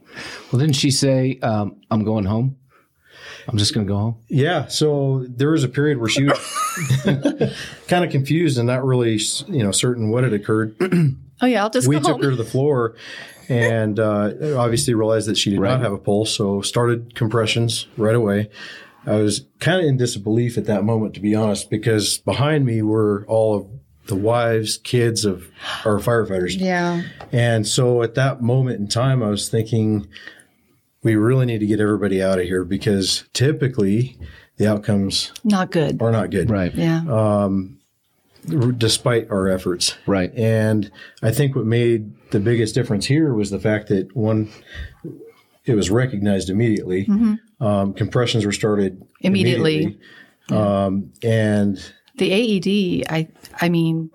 Well, 0.52 0.60
didn't 0.60 0.74
she 0.76 0.92
say, 0.92 1.40
um, 1.42 1.82
I'm 1.92 2.04
going 2.04 2.26
home? 2.26 2.58
I'm 3.48 3.58
just 3.58 3.74
going 3.74 3.86
to 3.88 3.92
go 3.94 3.98
home? 3.98 4.16
Yeah, 4.28 4.68
so 4.68 5.26
there 5.30 5.52
was 5.52 5.64
a 5.64 5.70
period 5.70 6.00
where 6.00 6.10
she 6.10 6.26
was 6.26 6.38
kind 7.88 8.04
of 8.04 8.12
confused 8.12 8.58
and 8.58 8.68
not 8.68 8.84
really, 8.86 9.20
you 9.48 9.64
know, 9.64 9.72
certain 9.72 10.10
what 10.10 10.24
had 10.24 10.34
occurred. 10.34 10.76
Oh 11.40 11.46
yeah, 11.46 11.62
I'll 11.62 11.70
just 11.70 11.88
we 11.88 11.98
go 11.98 12.02
took 12.02 12.12
home. 12.14 12.24
her 12.24 12.30
to 12.32 12.36
the 12.36 12.44
floor 12.44 12.96
and 13.48 14.00
uh, 14.00 14.34
obviously 14.58 14.96
realized 14.96 15.28
that 15.28 15.38
she 15.38 15.52
did 15.52 15.60
Right. 15.60 15.70
not 15.70 15.82
have 15.82 15.92
a 15.94 16.00
pulse, 16.00 16.36
so 16.36 16.62
started 16.62 17.14
compressions 17.14 17.86
right 17.96 18.16
away. 18.16 18.50
I 19.06 19.18
was 19.18 19.46
kind 19.60 19.80
of 19.80 19.86
in 19.86 19.98
disbelief 19.98 20.58
at 20.58 20.66
that 20.66 20.84
moment, 20.84 21.14
to 21.14 21.20
be 21.20 21.36
honest, 21.36 21.70
because 21.70 22.18
behind 22.18 22.66
me 22.66 22.82
were 22.82 23.24
all 23.28 23.56
of 23.56 23.68
the 24.08 24.16
wives, 24.16 24.78
kids 24.78 25.26
of 25.26 25.48
our 25.86 25.98
firefighters. 26.00 26.60
yeah. 26.60 27.04
And 27.32 27.68
so 27.68 28.02
at 28.04 28.16
that 28.16 28.42
moment 28.42 28.80
in 28.80 28.88
time, 28.88 29.22
I 29.24 29.30
was 29.30 29.50
thinking, 29.50 30.08
we 31.04 31.16
really 31.16 31.46
need 31.46 31.60
to 31.60 31.68
get 31.68 31.80
everybody 31.80 32.22
out 32.24 32.40
of 32.40 32.46
here 32.46 32.64
because 32.66 33.24
typically 33.34 34.18
the 34.58 34.68
outcomes 34.68 35.32
Not 35.44 35.72
good. 35.72 36.02
are 36.02 36.12
not 36.12 36.32
good, 36.32 36.50
Right. 36.50 36.74
Yeah. 36.74 37.04
despite 38.78 39.30
our 39.30 39.48
efforts. 39.50 39.96
Right. 40.06 40.34
And 40.36 40.90
I 41.22 41.32
think 41.32 41.56
what 41.56 41.66
made 41.66 42.14
the 42.32 42.40
biggest 42.40 42.76
difference 42.76 43.06
here 43.06 43.34
was 43.34 43.50
the 43.52 43.60
fact 43.60 43.90
that 43.90 44.16
one, 44.16 44.50
it 45.66 45.76
was 45.76 45.90
recognized 45.90 46.50
immediately. 46.50 47.08
Um, 47.60 47.94
compressions 47.94 48.46
were 48.46 48.52
started 48.54 49.04
Immediately. 49.22 49.98
Um, 50.50 51.12
and 51.24 51.78
the 52.18 52.32
AED, 52.32 53.06
I 53.10 53.28
I 53.62 53.70
mean 53.70 54.10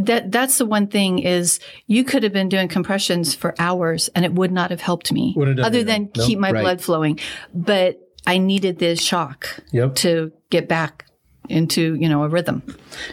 that 0.00 0.30
that's 0.32 0.58
the 0.58 0.66
one 0.66 0.86
thing 0.88 1.18
is 1.18 1.60
you 1.86 2.04
could 2.04 2.22
have 2.22 2.32
been 2.32 2.48
doing 2.48 2.68
compressions 2.68 3.34
for 3.34 3.54
hours 3.58 4.08
and 4.14 4.24
it 4.24 4.32
would 4.32 4.52
not 4.52 4.70
have 4.70 4.80
helped 4.80 5.12
me 5.12 5.34
Wouldn't 5.36 5.58
have 5.58 5.66
other 5.66 5.78
anything. 5.80 6.04
than 6.04 6.10
Nope. 6.16 6.26
keep 6.26 6.38
my 6.38 6.50
Right. 6.52 6.62
blood 6.62 6.80
flowing. 6.80 7.18
But 7.54 8.00
I 8.26 8.38
needed 8.38 8.78
this 8.78 9.00
shock 9.02 9.60
Yep. 9.72 9.94
to 9.96 10.32
get 10.50 10.68
back 10.68 11.04
into 11.50 11.94
you 11.96 12.08
know 12.08 12.22
a 12.24 12.28
rhythm. 12.28 12.62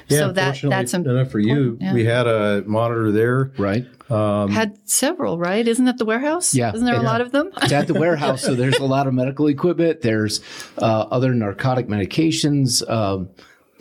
Yeah, 0.08 0.20
so 0.20 0.32
that 0.32 0.46
fortunately 0.46 0.70
that's 0.70 0.94
im- 0.94 1.06
enough 1.08 1.32
for 1.32 1.40
you. 1.40 1.78
yeah. 1.82 1.94
We 1.94 2.06
had 2.06 2.28
a 2.28 2.64
monitor 2.66 3.12
there. 3.12 3.52
Right. 3.58 3.86
had 4.10 4.78
several, 4.86 5.38
right? 5.38 5.66
Isn't 5.68 5.86
that 5.86 5.98
the 5.98 6.06
warehouse? 6.06 6.56
Yeah. 6.56 6.72
Isn't 6.74 6.86
there 6.86 6.96
a 7.00 7.02
lot 7.04 7.20
of 7.22 7.32
them? 7.34 7.50
It's 7.62 7.72
at 7.74 7.88
the 7.88 7.94
warehouse, 7.94 8.42
so 8.42 8.56
there's 8.56 8.78
a 8.78 8.86
lot 8.86 9.06
of 9.08 9.14
medical 9.14 9.48
equipment. 9.48 10.02
There's 10.02 10.40
uh, 10.78 11.08
other 11.12 11.34
narcotic 11.34 11.88
medications, 11.88 12.90
um, 12.90 13.30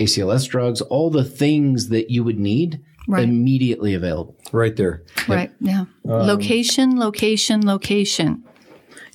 ACLS 0.04 0.48
drugs, 0.48 0.80
all 0.80 1.10
the 1.10 1.24
things 1.24 1.88
that 1.88 2.10
you 2.10 2.24
would 2.24 2.38
need 2.38 2.80
Right. 3.08 3.24
immediately 3.24 3.94
available. 3.94 4.36
Right 4.52 4.76
there. 4.76 5.02
right. 5.28 5.50
Yeah. 5.60 5.86
location, 6.04 6.98
location, 6.98 7.66
location. 7.66 8.44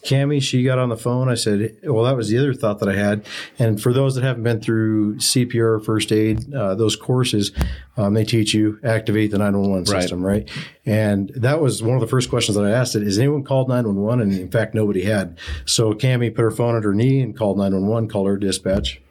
Cami, 0.04 0.40
she 0.42 0.64
got 0.64 0.78
on 0.78 0.90
the 0.90 0.98
phone. 0.98 1.30
I 1.30 1.34
said, 1.36 1.78
well, 1.84 2.04
that 2.04 2.16
was 2.16 2.30
the 2.30 2.38
other 2.38 2.54
thought 2.54 2.80
that 2.80 2.90
I 2.90 2.96
had. 2.96 3.26
And 3.58 3.82
for 3.82 3.92
those 3.94 4.14
that 4.16 4.24
haven't 4.24 4.44
been 4.44 4.60
through 4.62 5.16
CPR, 5.16 5.80
first 5.84 6.12
aid, 6.12 6.54
uh, 6.54 6.76
those 6.76 6.96
courses, 6.96 7.52
um, 7.98 8.14
they 8.14 8.24
teach 8.24 8.54
you 8.54 8.80
activate 8.84 9.32
the 9.32 9.40
911 9.40 9.92
Right. 9.92 10.02
system, 10.02 10.24
right? 10.24 10.48
And 10.86 11.32
that 11.36 11.60
was 11.60 11.82
one 11.82 11.96
of 11.96 12.02
the 12.02 12.08
first 12.08 12.30
questions 12.30 12.56
that 12.56 12.66
I 12.66 12.70
asked 12.72 12.96
it. 12.96 13.02
Is 13.02 13.18
anyone 13.18 13.44
called 13.44 13.68
911? 13.70 14.20
And 14.22 14.40
in 14.40 14.50
fact, 14.52 14.76
nobody 14.76 15.04
had. 15.04 15.38
So 15.66 15.94
Cami 15.94 16.36
put 16.36 16.42
her 16.44 16.52
phone 16.52 16.76
at 16.76 16.84
her 16.84 16.94
knee 16.94 17.22
and 17.22 17.36
called 17.36 17.58
911, 17.58 18.08
called 18.10 18.28
her 18.28 18.38
dispatch. 18.38 19.02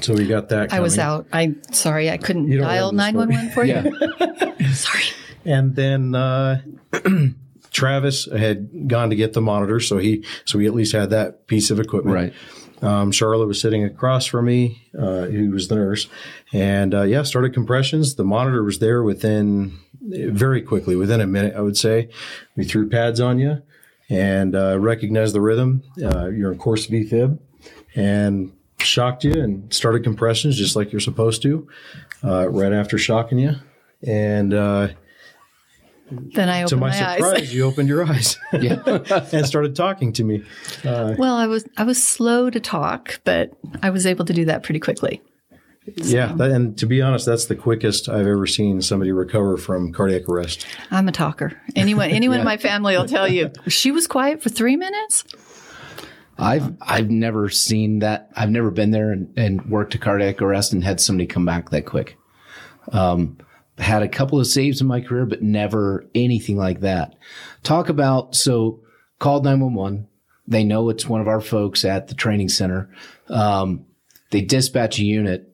So 0.00 0.14
we 0.14 0.26
got 0.26 0.48
that. 0.50 0.72
I 0.72 0.80
was 0.80 0.98
out. 0.98 1.26
I 1.32 1.54
sorry, 1.72 2.10
I 2.10 2.16
couldn't 2.16 2.50
dial 2.56 2.92
nine 2.92 3.16
one 3.16 3.32
one 3.32 3.50
for 3.50 3.64
you. 3.64 3.82
Sorry. 4.72 5.04
And 5.44 5.74
then 5.74 6.14
uh, 6.14 6.62
Travis 7.70 8.26
had 8.26 8.88
gone 8.88 9.10
to 9.10 9.16
get 9.16 9.32
the 9.32 9.40
monitor, 9.40 9.80
so 9.80 9.98
he 9.98 10.24
so 10.44 10.58
we 10.58 10.66
at 10.66 10.74
least 10.74 10.92
had 10.92 11.10
that 11.10 11.46
piece 11.46 11.70
of 11.70 11.80
equipment. 11.80 12.14
Right. 12.14 12.32
Um, 12.82 13.12
Charlotte 13.12 13.46
was 13.46 13.60
sitting 13.60 13.84
across 13.84 14.24
from 14.24 14.46
me, 14.46 14.88
uh, 14.98 15.26
who 15.26 15.50
was 15.50 15.68
the 15.68 15.74
nurse, 15.74 16.08
and 16.52 16.94
uh, 16.94 17.02
yeah, 17.02 17.22
started 17.24 17.52
compressions. 17.52 18.14
The 18.14 18.24
monitor 18.24 18.62
was 18.62 18.78
there 18.78 19.02
within 19.02 19.78
very 20.00 20.62
quickly, 20.62 20.96
within 20.96 21.20
a 21.20 21.26
minute, 21.26 21.54
I 21.54 21.60
would 21.60 21.76
say. 21.76 22.08
We 22.56 22.64
threw 22.64 22.88
pads 22.88 23.20
on 23.20 23.38
you 23.38 23.62
and 24.08 24.56
uh, 24.56 24.78
recognized 24.78 25.34
the 25.34 25.42
rhythm. 25.42 25.82
Uh, 26.02 26.28
you're 26.28 26.52
in 26.52 26.58
coarse 26.58 26.86
V 26.86 27.04
fib, 27.04 27.38
and 27.94 28.52
shocked 28.82 29.24
you 29.24 29.32
and 29.32 29.72
started 29.72 30.04
compressions 30.04 30.56
just 30.56 30.76
like 30.76 30.92
you're 30.92 31.00
supposed 31.00 31.42
to, 31.42 31.68
uh, 32.24 32.48
right 32.48 32.72
after 32.72 32.98
shocking 32.98 33.38
you. 33.38 33.54
And 34.06 34.54
uh, 34.54 34.88
Then 36.10 36.48
I 36.48 36.60
to 36.60 36.66
opened 36.66 36.80
my, 36.80 36.88
my, 36.88 37.16
surprise, 37.16 37.42
eyes. 37.42 37.54
you 37.54 37.64
opened 37.64 37.88
your 37.88 38.04
eyes 38.04 38.36
and 38.52 39.46
started 39.46 39.76
talking 39.76 40.12
to 40.14 40.24
me. 40.24 40.44
well, 40.84 41.36
I 41.36 41.46
was 41.46 41.64
I 41.76 41.84
was 41.84 42.02
slow 42.02 42.50
to 42.50 42.60
talk, 42.60 43.20
but 43.24 43.52
I 43.82 43.90
was 43.90 44.06
able 44.06 44.24
to 44.24 44.32
do 44.32 44.44
that 44.46 44.62
pretty 44.62 44.80
quickly. 44.80 45.22
Yeah, 45.96 46.32
that, 46.34 46.50
and 46.50 46.76
to 46.78 46.86
be 46.86 47.00
honest, 47.02 47.26
that's 47.26 47.46
the 47.46 47.56
quickest 47.56 48.08
I've 48.08 48.26
ever 48.26 48.46
seen 48.46 48.82
somebody 48.82 49.12
recover 49.12 49.56
from 49.56 49.92
cardiac 49.92 50.28
arrest. 50.28 50.66
I'm 50.90 51.08
a 51.08 51.12
talker. 51.12 51.60
Anyone 51.74 52.10
anyone 52.10 52.38
in 52.40 52.44
my 52.44 52.58
family 52.58 52.96
will 52.96 53.06
tell 53.06 53.26
you 53.26 53.50
she 53.68 53.90
was 53.90 54.06
quiet 54.06 54.42
for 54.42 54.50
three 54.50 54.76
minutes. 54.76 55.24
I've 56.40 56.74
I've 56.80 57.10
never 57.10 57.50
seen 57.50 57.98
that. 57.98 58.30
I've 58.34 58.50
never 58.50 58.70
been 58.70 58.90
there 58.90 59.12
and, 59.12 59.32
and 59.36 59.64
worked 59.70 59.94
a 59.94 59.98
cardiac 59.98 60.40
arrest 60.40 60.72
and 60.72 60.82
had 60.82 61.00
somebody 61.00 61.26
come 61.26 61.44
back 61.44 61.70
that 61.70 61.84
quick. 61.84 62.16
Um, 62.92 63.38
had 63.78 64.02
a 64.02 64.08
couple 64.08 64.40
of 64.40 64.46
saves 64.46 64.80
in 64.80 64.86
my 64.86 65.00
career, 65.00 65.26
but 65.26 65.42
never 65.42 66.06
anything 66.14 66.56
like 66.56 66.80
that. 66.80 67.14
Talk 67.62 67.88
about 67.88 68.34
so 68.34 68.80
called 69.18 69.44
nine 69.44 69.60
one 69.60 69.74
one. 69.74 70.08
They 70.48 70.64
know 70.64 70.88
it's 70.88 71.06
one 71.06 71.20
of 71.20 71.28
our 71.28 71.40
folks 71.40 71.84
at 71.84 72.08
the 72.08 72.14
training 72.14 72.48
center. 72.48 72.90
Um, 73.28 73.86
they 74.30 74.40
dispatch 74.40 74.98
a 74.98 75.04
unit. 75.04 75.46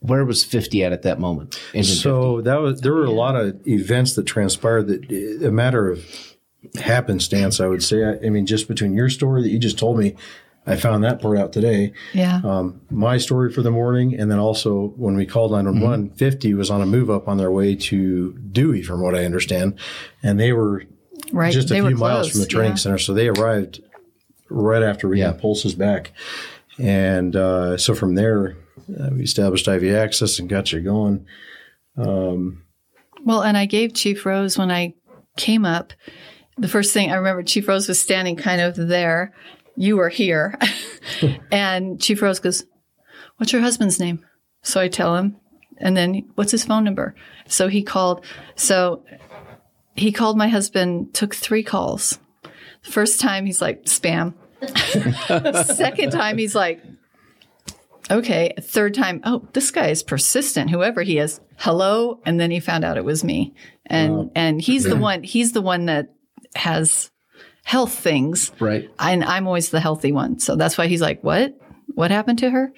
Where 0.00 0.24
was 0.24 0.44
fifty 0.44 0.84
at 0.84 0.92
at 0.92 1.02
that 1.02 1.18
moment? 1.18 1.60
Engine 1.74 1.96
So 1.96 2.40
that 2.42 2.60
was 2.60 2.80
there 2.80 2.94
were 2.94 3.04
a 3.04 3.10
lot 3.10 3.34
of 3.34 3.66
events 3.66 4.14
that 4.14 4.26
transpired 4.26 4.86
that 4.86 5.44
a 5.44 5.50
matter 5.50 5.90
of 5.90 6.36
happenstance, 6.80 7.60
I 7.60 7.66
would 7.66 7.82
say. 7.82 8.04
I, 8.04 8.26
I 8.26 8.30
mean, 8.30 8.46
just 8.46 8.68
between 8.68 8.94
your 8.94 9.08
story 9.08 9.42
that 9.42 9.50
you 9.50 9.58
just 9.58 9.78
told 9.78 9.98
me, 9.98 10.16
I 10.66 10.76
found 10.76 11.02
that 11.04 11.22
part 11.22 11.38
out 11.38 11.52
today. 11.52 11.92
Yeah. 12.12 12.40
Um, 12.44 12.82
my 12.90 13.16
story 13.16 13.50
for 13.50 13.62
the 13.62 13.70
morning, 13.70 14.14
and 14.14 14.30
then 14.30 14.38
also 14.38 14.88
when 14.96 15.16
we 15.16 15.24
called 15.24 15.52
911, 15.52 16.10
50 16.16 16.54
was 16.54 16.70
on 16.70 16.82
a 16.82 16.86
move 16.86 17.08
up 17.08 17.26
on 17.26 17.38
their 17.38 17.50
way 17.50 17.74
to 17.74 18.32
Dewey, 18.52 18.82
from 18.82 19.00
what 19.00 19.14
I 19.14 19.24
understand, 19.24 19.78
and 20.22 20.38
they 20.38 20.52
were 20.52 20.84
right. 21.32 21.52
just 21.52 21.70
a 21.70 21.74
they 21.74 21.80
few 21.80 21.96
miles 21.96 22.30
from 22.30 22.40
the 22.40 22.46
training 22.46 22.72
yeah. 22.72 22.76
center. 22.76 22.98
So 22.98 23.14
they 23.14 23.28
arrived 23.28 23.80
right 24.50 24.82
after 24.82 25.08
we 25.08 25.20
Yeah. 25.20 25.32
got 25.32 25.40
pulses 25.40 25.74
back. 25.74 26.12
And 26.78 27.34
uh, 27.34 27.78
so 27.78 27.94
from 27.94 28.14
there, 28.14 28.56
uh, 29.00 29.08
we 29.12 29.22
established 29.22 29.66
IV 29.66 29.94
access 29.94 30.38
and 30.38 30.48
got 30.48 30.72
you 30.72 30.80
going. 30.80 31.26
Well, 33.24 33.42
and 33.42 33.56
I 33.56 33.66
gave 33.66 33.94
Chief 33.94 34.24
Rose 34.24 34.56
when 34.58 34.70
I 34.70 34.94
came 35.36 35.64
up. 35.64 35.92
The 36.58 36.68
first 36.68 36.92
thing 36.92 37.10
I 37.10 37.16
remember, 37.16 37.42
Chief 37.42 37.68
Rose 37.68 37.88
was 37.88 38.00
standing 38.00 38.36
kind 38.36 38.60
of 38.60 38.76
there. 38.76 39.32
You 39.76 39.96
were 39.96 40.08
here. 40.08 40.58
and 41.52 42.00
Chief 42.00 42.20
Rose 42.20 42.40
goes, 42.40 42.64
What's 43.36 43.52
your 43.52 43.62
husband's 43.62 44.00
name? 44.00 44.24
So 44.62 44.80
I 44.80 44.88
tell 44.88 45.16
him. 45.16 45.36
And 45.78 45.96
then, 45.96 46.28
what's 46.34 46.50
his 46.50 46.64
phone 46.64 46.82
number? 46.82 47.14
So 47.46 47.68
he 47.68 47.82
called. 47.82 48.24
So 48.56 49.04
he 49.94 50.10
called 50.10 50.36
my 50.36 50.48
husband, 50.48 51.14
took 51.14 51.34
three 51.34 51.62
calls. 51.62 52.18
The 52.84 52.90
first 52.90 53.20
time 53.20 53.46
he's 53.46 53.60
like, 53.60 53.84
spam. 53.84 54.34
Second 55.66 56.10
time 56.10 56.38
he's 56.38 56.54
like, 56.54 56.82
okay. 58.10 58.54
Third 58.60 58.94
time, 58.94 59.20
oh, 59.24 59.46
this 59.52 59.70
guy 59.70 59.88
is 59.88 60.02
persistent, 60.02 60.70
whoever 60.70 61.02
he 61.02 61.18
is. 61.18 61.40
Hello. 61.58 62.20
And 62.26 62.40
then 62.40 62.50
he 62.50 62.60
found 62.60 62.84
out 62.84 62.96
it 62.96 63.04
was 63.04 63.22
me. 63.22 63.54
And 63.86 64.30
and 64.34 64.60
he's 64.60 64.84
the 64.84 64.96
one 64.96 65.22
he's 65.22 65.52
the 65.52 65.62
one 65.62 65.86
that 65.86 66.12
has 66.56 67.10
health 67.64 67.94
things. 67.94 68.50
Right. 68.60 68.90
And 68.98 69.24
I'm 69.24 69.46
always 69.46 69.70
the 69.70 69.80
healthy 69.80 70.12
one. 70.12 70.38
So 70.38 70.56
that's 70.56 70.78
why 70.78 70.86
he's 70.86 71.02
like, 71.02 71.22
What? 71.22 71.54
What 71.94 72.10
happened 72.10 72.38
to 72.40 72.50
her? 72.50 72.72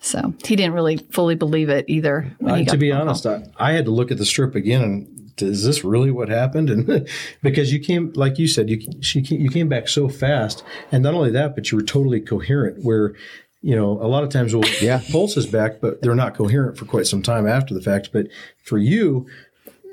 So 0.00 0.34
he 0.44 0.56
didn't 0.56 0.74
really 0.74 0.98
fully 1.10 1.34
believe 1.36 1.68
it 1.70 1.86
either. 1.88 2.30
when 2.38 2.56
he 2.56 2.66
Uh, 2.66 2.72
to 2.72 2.76
be 2.78 2.92
honest, 2.92 3.26
I, 3.26 3.44
I 3.58 3.72
had 3.72 3.86
to 3.86 3.90
look 3.90 4.10
at 4.10 4.18
the 4.18 4.26
strip 4.26 4.54
again 4.54 4.82
and 4.82 5.08
is 5.38 5.64
this 5.64 5.84
really 5.84 6.10
what 6.10 6.28
happened? 6.28 6.70
And 6.70 7.08
because 7.42 7.72
you 7.72 7.78
came, 7.80 8.12
like 8.14 8.38
you 8.38 8.46
said, 8.46 8.70
you 8.70 8.80
she 9.00 9.20
came, 9.22 9.40
you 9.40 9.50
came 9.50 9.68
back 9.68 9.88
so 9.88 10.08
fast, 10.08 10.62
and 10.90 11.02
not 11.02 11.14
only 11.14 11.30
that, 11.30 11.54
but 11.54 11.70
you 11.70 11.76
were 11.76 11.84
totally 11.84 12.20
coherent. 12.20 12.82
Where 12.84 13.14
you 13.60 13.76
know 13.76 13.92
a 14.00 14.08
lot 14.08 14.24
of 14.24 14.30
times 14.30 14.54
we'll 14.54 14.64
Yeah. 14.80 15.00
pulses 15.12 15.46
back, 15.46 15.80
but 15.82 16.00
they're 16.00 16.14
not 16.14 16.34
coherent 16.34 16.78
for 16.78 16.86
quite 16.86 17.06
some 17.06 17.20
time 17.22 17.46
after 17.46 17.74
the 17.74 17.82
fact. 17.82 18.10
But 18.12 18.28
for 18.64 18.78
you. 18.78 19.26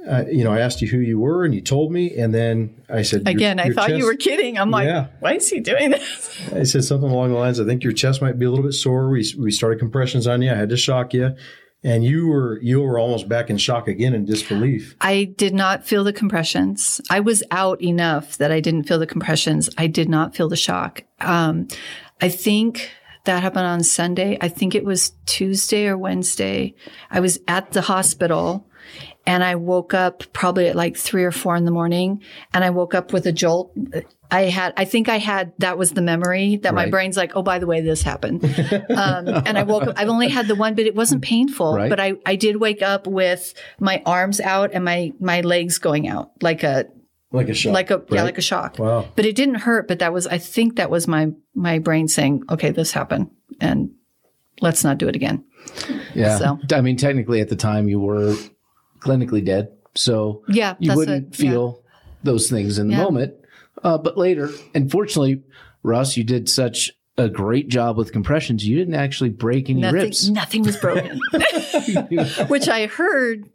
Uh, 0.07 0.23
you 0.29 0.43
know, 0.43 0.51
I 0.51 0.59
asked 0.59 0.81
you 0.81 0.87
who 0.89 0.97
you 0.99 1.17
were, 1.19 1.45
and 1.45 1.55
you 1.55 1.61
told 1.61 1.91
me, 1.91 2.13
and 2.17 2.33
then 2.33 2.83
I 2.89 3.03
said 3.03 3.21
your- 3.25 3.31
Again, 3.31 3.59
I 3.59 3.65
your 3.65 3.73
thought 3.73 3.95
you 3.95 4.05
were 4.05 4.15
kidding. 4.15 4.57
I'm 4.57 4.69
like, 4.69 4.85
Yeah. 4.85 5.07
why 5.21 5.33
is 5.35 5.49
he 5.49 5.59
doing 5.61 5.91
this? 5.91 6.41
I 6.53 6.63
said 6.63 6.83
something 6.83 7.09
along 7.09 7.29
the 7.31 7.37
lines. 7.37 7.59
I 7.59 7.65
think 7.65 7.83
your 7.83 7.93
chest 7.93 8.21
might 8.21 8.37
be 8.37 8.45
a 8.45 8.49
little 8.49 8.65
bit 8.65 8.73
sore. 8.73 9.09
We 9.09 9.25
we 9.39 9.49
started 9.51 9.79
compressions 9.79 10.27
on 10.27 10.41
you. 10.41 10.51
I 10.51 10.55
had 10.55 10.69
to 10.69 10.77
shock 10.77 11.13
you, 11.13 11.35
and 11.83 12.03
you 12.03 12.27
were 12.27 12.59
you 12.61 12.81
were 12.81 12.99
almost 12.99 13.29
back 13.29 13.49
in 13.49 13.57
shock 13.57 13.87
again 13.87 14.13
in 14.13 14.25
disbelief. 14.25 14.95
I 14.99 15.23
did 15.37 15.53
not 15.53 15.85
feel 15.87 16.03
the 16.03 16.13
compressions. 16.13 16.99
I 17.09 17.21
was 17.21 17.41
out 17.51 17.81
enough 17.81 18.37
that 18.39 18.51
I 18.51 18.59
didn't 18.59 18.83
feel 18.83 18.99
the 18.99 19.07
compressions. 19.07 19.69
I 19.77 19.87
did 19.87 20.09
not 20.09 20.35
feel 20.35 20.49
the 20.49 20.57
shock. 20.57 21.03
Um, 21.21 21.67
I 22.21 22.27
think 22.29 22.89
that 23.23 23.41
happened 23.41 23.67
on 23.67 23.83
Sunday. 23.83 24.37
I 24.41 24.49
think 24.49 24.75
it 24.75 24.83
was 24.83 25.13
Tuesday 25.25 25.87
or 25.87 25.97
Wednesday. 25.97 26.75
I 27.09 27.21
was 27.21 27.39
at 27.47 27.71
the 27.71 27.81
hospital 27.81 28.67
and 29.25 29.43
I 29.43 29.55
woke 29.55 29.93
up 29.93 30.23
probably 30.33 30.67
at 30.67 30.75
like 30.75 30.97
three 30.97 31.23
or 31.23 31.31
four 31.31 31.55
in 31.55 31.65
the 31.65 31.71
morning 31.71 32.21
and 32.53 32.63
I 32.63 32.69
woke 32.71 32.93
up 32.93 33.13
with 33.13 33.25
a 33.25 33.31
jolt. 33.31 33.71
I 34.29 34.43
had, 34.45 34.73
I 34.75 34.85
think 34.85 35.09
I 35.09 35.17
had, 35.19 35.53
that 35.59 35.77
was 35.77 35.91
the 35.93 36.01
memory 36.01 36.57
that 36.57 36.73
my 36.73 36.89
brain's 36.89 37.15
like, 37.15 37.35
oh, 37.35 37.43
by 37.43 37.59
the 37.59 37.67
way, 37.67 37.81
this 37.81 38.01
happened. 38.01 38.43
um, 38.43 39.27
and 39.45 39.57
I 39.57 39.63
woke 39.63 39.83
up, 39.83 39.93
I've 39.97 40.09
only 40.09 40.27
had 40.27 40.47
the 40.47 40.55
one, 40.55 40.73
but 40.75 40.85
it 40.85 40.95
wasn't 40.95 41.21
painful. 41.21 41.75
Right. 41.75 41.89
But 41.89 41.99
I, 41.99 42.13
I 42.25 42.35
did 42.35 42.57
wake 42.57 42.81
up 42.81 43.05
with 43.07 43.53
my 43.79 44.01
arms 44.05 44.39
out 44.41 44.71
and 44.73 44.83
my, 44.83 45.13
my 45.19 45.41
legs 45.41 45.77
going 45.77 46.07
out 46.07 46.31
like 46.41 46.63
a, 46.63 46.87
Like 47.31 47.47
a 47.49 47.53
shock. 47.53 47.73
like 47.73 47.91
a, 47.91 48.03
yeah, 48.09 48.23
like 48.23 48.37
a 48.39 48.41
shock. 48.41 48.79
wow. 48.79 49.07
But 49.15 49.25
it 49.25 49.35
didn't 49.35 49.55
hurt. 49.55 49.87
But 49.87 49.99
that 49.99 50.11
was, 50.11 50.25
I 50.27 50.39
think 50.39 50.77
that 50.77 50.89
was 50.89 51.07
my, 51.07 51.27
my 51.53 51.77
brain 51.79 52.07
saying, 52.07 52.43
okay, 52.49 52.71
this 52.71 52.91
happened 52.91 53.29
and 53.61 53.91
let's 54.61 54.83
not 54.83 54.97
do 54.97 55.07
it 55.07 55.15
again. 55.15 55.45
Yeah. 56.15 56.39
So- 56.39 56.59
I 56.75 56.81
mean, 56.81 56.97
technically 56.97 57.39
at 57.39 57.49
the 57.49 57.55
time 57.55 57.87
you 57.87 57.99
were 57.99 58.35
clinically 59.03 59.43
dead. 59.43 59.69
So 59.95 60.43
Yeah, 60.47 60.75
you 60.79 60.95
wouldn't 60.95 61.35
a- 61.39 61.43
yeah. 61.43 61.51
feel 61.51 61.83
those 62.23 62.49
things 62.49 62.79
in 62.79 62.87
the 62.87 62.93
Yeah. 62.95 63.03
moment. 63.03 63.33
Uh, 63.83 63.97
but 63.97 64.17
later, 64.17 64.49
unfortunately, 64.73 65.41
Russ, 65.83 66.15
you 66.17 66.23
did 66.23 66.47
such 66.49 66.91
a 67.17 67.27
great 67.29 67.67
job 67.67 67.97
with 67.97 68.11
compressions. 68.11 68.65
You 68.65 68.77
didn't 68.77 68.95
actually 68.95 69.29
break 69.29 69.69
any 69.69 69.81
Nothing, 69.81 69.99
ribs. 70.01 70.29
nothing 70.31 70.63
was 70.63 70.77
broken, 70.77 71.19
which 72.47 72.67
I 72.69 72.87
heard 72.87 73.49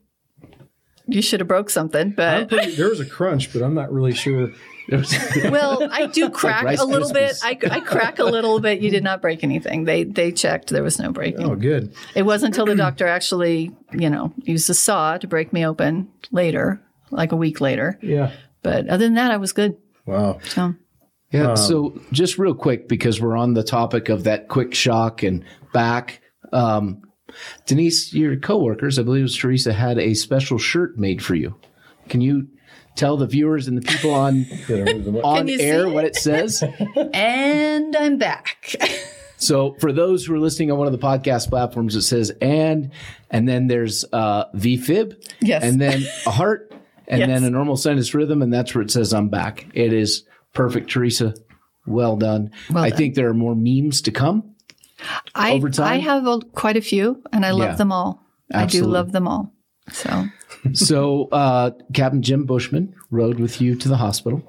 you 1.07 1.23
should 1.23 1.40
have 1.40 1.49
broke 1.49 1.71
something, 1.71 2.11
but 2.11 2.49
pretty- 2.50 2.73
there 2.76 2.88
was 2.90 3.00
a 3.00 3.07
crunch, 3.07 3.52
but 3.52 3.62
I'm 3.62 3.75
not 3.75 3.90
really 3.93 4.12
sure. 4.14 4.50
well, 5.50 5.87
I 5.92 6.07
do 6.07 6.30
crack 6.30 6.64
Rice 6.64 6.80
a 6.80 6.85
little 6.85 7.12
bit. 7.12 7.37
I, 7.42 7.59
I 7.71 7.80
crack 7.80 8.18
a 8.18 8.25
little 8.25 8.59
bit. 8.59 8.80
You 8.80 8.90
did 8.90 9.04
not 9.04 9.21
break 9.21 9.45
anything. 9.45 9.85
They 9.85 10.04
they 10.04 10.33
checked. 10.33 10.71
There 10.71 10.83
was 10.83 10.99
no 10.99 11.12
breaking. 11.12 11.45
Oh, 11.45 11.54
good. 11.57 11.95
It 12.14 12.23
wasn't 12.23 12.54
until 12.54 12.66
the 12.66 12.75
doctor 12.75 13.07
actually, 13.07 13.71
you 13.92 14.09
know, 14.09 14.33
used 14.45 14.71
a 14.71 14.75
saw 14.75 15.18
to 15.18 15.26
break 15.26 15.52
me 15.52 15.66
open 15.66 16.09
later, 16.30 16.80
like 17.11 17.33
a 17.33 17.37
week 17.37 17.61
later. 17.61 17.99
Yeah. 18.02 18.33
But 18.62 18.88
other 18.88 19.04
than 19.04 19.14
that, 19.14 19.30
I 19.30 19.37
was 19.37 19.52
good. 19.52 19.76
Wow. 20.07 20.38
So 20.45 20.75
Yeah. 21.33 21.54
so 21.54 22.00
just 22.12 22.38
real 22.38 22.54
quick, 22.54 22.88
because 22.88 23.21
we're 23.21 23.37
on 23.37 23.54
the 23.54 23.62
topic 23.62 24.09
of 24.09 24.25
that 24.25 24.49
quick 24.49 24.75
shock 24.75 25.23
and 25.23 25.45
back. 25.75 26.23
Um, 26.52 27.02
Denise, 27.66 28.14
your 28.14 28.37
coworkers, 28.37 28.99
I 28.99 29.02
believe 29.02 29.21
it 29.21 29.25
was 29.25 29.37
Teresa, 29.37 29.75
had 29.75 29.99
a 29.99 30.14
special 30.14 30.57
shirt 30.57 30.99
made 30.99 31.23
for 31.23 31.35
you. 31.35 31.54
Can 32.09 32.23
you 32.23 32.49
tell 32.99 33.17
the 33.17 33.26
viewers 33.26 33.69
and 33.69 33.78
the 33.78 33.83
people 33.83 34.11
on 34.12 34.45
Gotta 34.67 34.85
move 34.95 35.05
them 35.05 35.17
up. 35.17 35.25
on 35.25 35.49
air 35.49 35.88
what 35.88 36.05
it 36.05 36.17
says? 36.17 36.62
and 37.14 37.97
I'm 37.97 38.19
back. 38.19 38.75
so 39.37 39.75
for 39.81 39.93
those 39.93 40.25
who 40.26 40.35
are 40.35 40.38
listening 40.40 40.71
on 40.71 40.78
one 40.78 40.87
of 40.87 40.93
the 40.93 40.99
podcast 40.99 41.49
platforms, 41.49 41.95
it 41.97 42.02
says 42.02 42.31
and, 42.43 42.90
and 43.31 43.49
then 43.49 43.67
there's 43.69 44.05
uh, 44.12 44.47
VFib, 44.55 45.17
Yes. 45.40 45.62
and 45.62 45.81
then 45.81 46.02
a 46.26 46.31
heart, 46.31 46.73
and 47.07 47.21
Yes. 47.21 47.28
then 47.28 47.45
a 47.45 47.50
normal 47.50 47.76
sinus 47.76 48.12
rhythm, 48.14 48.43
and 48.43 48.52
that's 48.52 48.75
where 48.75 48.83
it 48.83 48.90
says 48.90 49.14
I'm 49.14 49.28
back. 49.28 49.67
It 49.75 49.93
is 49.93 50.25
perfect, 50.52 50.90
Teresa. 50.90 51.35
Well 51.87 52.17
done. 52.17 52.50
Well 52.71 52.85
I 52.85 52.90
done. 52.90 52.99
think 52.99 53.14
there 53.14 53.28
are 53.28 53.35
more 53.35 53.55
memes 53.57 54.02
to 54.02 54.11
come. 54.11 54.55
I 55.35 55.52
Over 55.52 55.71
time? 55.71 55.93
I 55.93 55.99
have 55.99 56.26
a, 56.26 56.40
quite 56.52 56.76
a 56.76 56.81
few, 56.83 57.23
and 57.33 57.47
I 57.47 57.52
love 57.52 57.71
Yeah. 57.71 57.75
them 57.76 57.93
all. 57.93 58.25
I 58.52 58.67
do 58.67 58.85
love 58.85 59.12
them 59.12 59.28
all. 59.28 59.52
So 59.92 60.26
so 60.75 61.28
uh, 61.33 61.71
Captain 61.95 62.23
Jim 62.23 62.45
Bushman 62.45 62.95
rode 63.11 63.38
with 63.40 63.61
you 63.61 63.75
to 63.76 63.88
the 63.88 63.97
hospital 63.97 64.42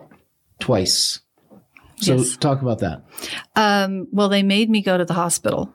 twice. 0.59 1.19
So 1.97 2.15
Yes. 2.15 2.37
talk 2.37 2.61
about 2.61 2.79
that. 2.79 3.03
Um, 3.55 4.07
well, 4.11 4.29
they 4.29 4.41
made 4.43 4.69
me 4.69 4.81
go 4.81 4.97
to 4.97 5.03
the 5.05 5.13
hospital. 5.13 5.73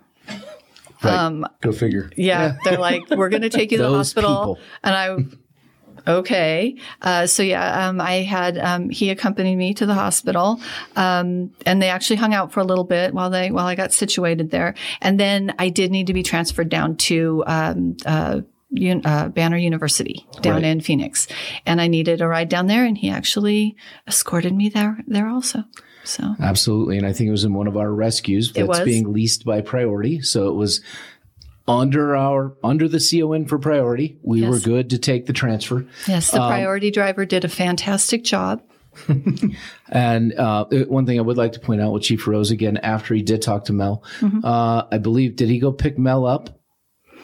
Right. 1.03 1.13
Um, 1.13 1.47
Go 1.61 1.71
figure. 1.71 2.11
yeah, 2.17 2.57
they're 2.65 2.79
like, 2.79 3.11
we're 3.11 3.29
going 3.29 3.43
to 3.43 3.51
take 3.51 3.71
you 3.73 3.77
to 3.77 3.85
the 3.85 3.91
hospital, 3.91 4.57
people. 4.57 4.59
and 4.83 4.95
I, 6.07 6.11
okay. 6.11 6.77
Uh, 7.03 7.27
so 7.27 7.43
yeah, 7.43 7.89
um, 7.89 8.01
I 8.01 8.23
had 8.23 8.57
um, 8.57 8.89
he 8.89 9.11
accompanied 9.11 9.57
me 9.57 9.75
to 9.75 9.85
the 9.85 9.93
hospital, 9.93 10.63
um, 10.97 11.51
and 11.67 11.83
they 11.83 11.91
actually 11.91 12.17
hung 12.17 12.33
out 12.33 12.53
for 12.53 12.61
a 12.61 12.65
little 12.65 12.85
bit 12.85 13.13
while 13.13 13.29
they 13.29 13.51
while 13.51 13.67
I 13.67 13.75
got 13.75 13.93
situated 13.93 14.51
there, 14.51 14.75
and 15.03 15.21
then 15.21 15.55
I 15.59 15.69
did 15.69 15.91
need 15.91 16.07
to 16.07 16.15
be 16.15 16.23
transferred 16.23 16.71
down 16.71 16.97
to. 16.97 17.45
Um, 17.47 17.97
uh, 18.07 18.41
uh, 19.05 19.29
Banner 19.29 19.57
University 19.57 20.27
down 20.43 20.55
Right. 20.57 20.65
in 20.65 20.81
Phoenix, 20.81 21.27
and 21.67 21.81
I 21.81 21.87
needed 21.89 22.21
a 22.21 22.29
ride 22.29 22.49
down 22.49 22.67
there, 22.67 22.85
and 22.85 22.97
he 22.99 23.11
actually 23.11 23.77
escorted 24.09 24.55
me 24.55 24.69
there 24.69 24.99
there 25.07 25.29
also. 25.29 25.65
So 26.05 26.35
Absolutely. 26.41 26.99
And 26.99 27.07
I 27.07 27.13
think 27.15 27.29
it 27.29 27.33
was 27.33 27.45
in 27.45 27.55
one 27.55 27.67
of 27.67 27.77
our 27.79 27.91
rescues 27.91 28.53
that's 28.53 28.81
being 28.81 29.13
leased 29.13 29.45
by 29.47 29.63
priority. 29.63 30.21
So 30.21 30.49
it 30.49 30.55
was 30.55 30.83
under 31.67 32.15
our 32.15 32.55
under 32.63 32.89
the 32.89 32.99
CON 33.01 33.47
for 33.47 33.59
priority. 33.59 34.19
We 34.23 34.43
Yes. 34.43 34.51
were 34.51 34.59
good 34.59 34.91
to 34.91 34.99
take 34.99 35.25
the 35.25 35.33
transfer. 35.33 35.87
yes, 36.07 36.35
Um, 36.35 36.41
the 36.43 36.49
priority 36.49 36.91
driver 36.91 37.25
did 37.25 37.45
a 37.45 37.49
fantastic 37.49 38.23
job. 38.23 38.61
And 39.89 40.33
uh, 40.35 40.65
one 40.89 41.07
thing 41.07 41.19
I 41.19 41.23
would 41.23 41.37
like 41.37 41.53
to 41.53 41.61
point 41.61 41.81
out 41.81 41.93
with 41.93 42.03
Chief 42.03 42.27
Rose 42.27 42.51
again, 42.51 42.77
after 42.79 43.15
he 43.15 43.23
did 43.23 43.43
talk 43.43 43.65
to 43.67 43.73
Mel, 43.73 44.03
Mm-hmm. 44.21 44.45
uh, 44.45 44.83
I 44.91 44.99
believe, 44.99 45.37
did 45.37 45.49
he 45.49 45.59
go 45.59 45.73
pick 45.73 45.99
Mel 45.99 46.27
up 46.27 46.61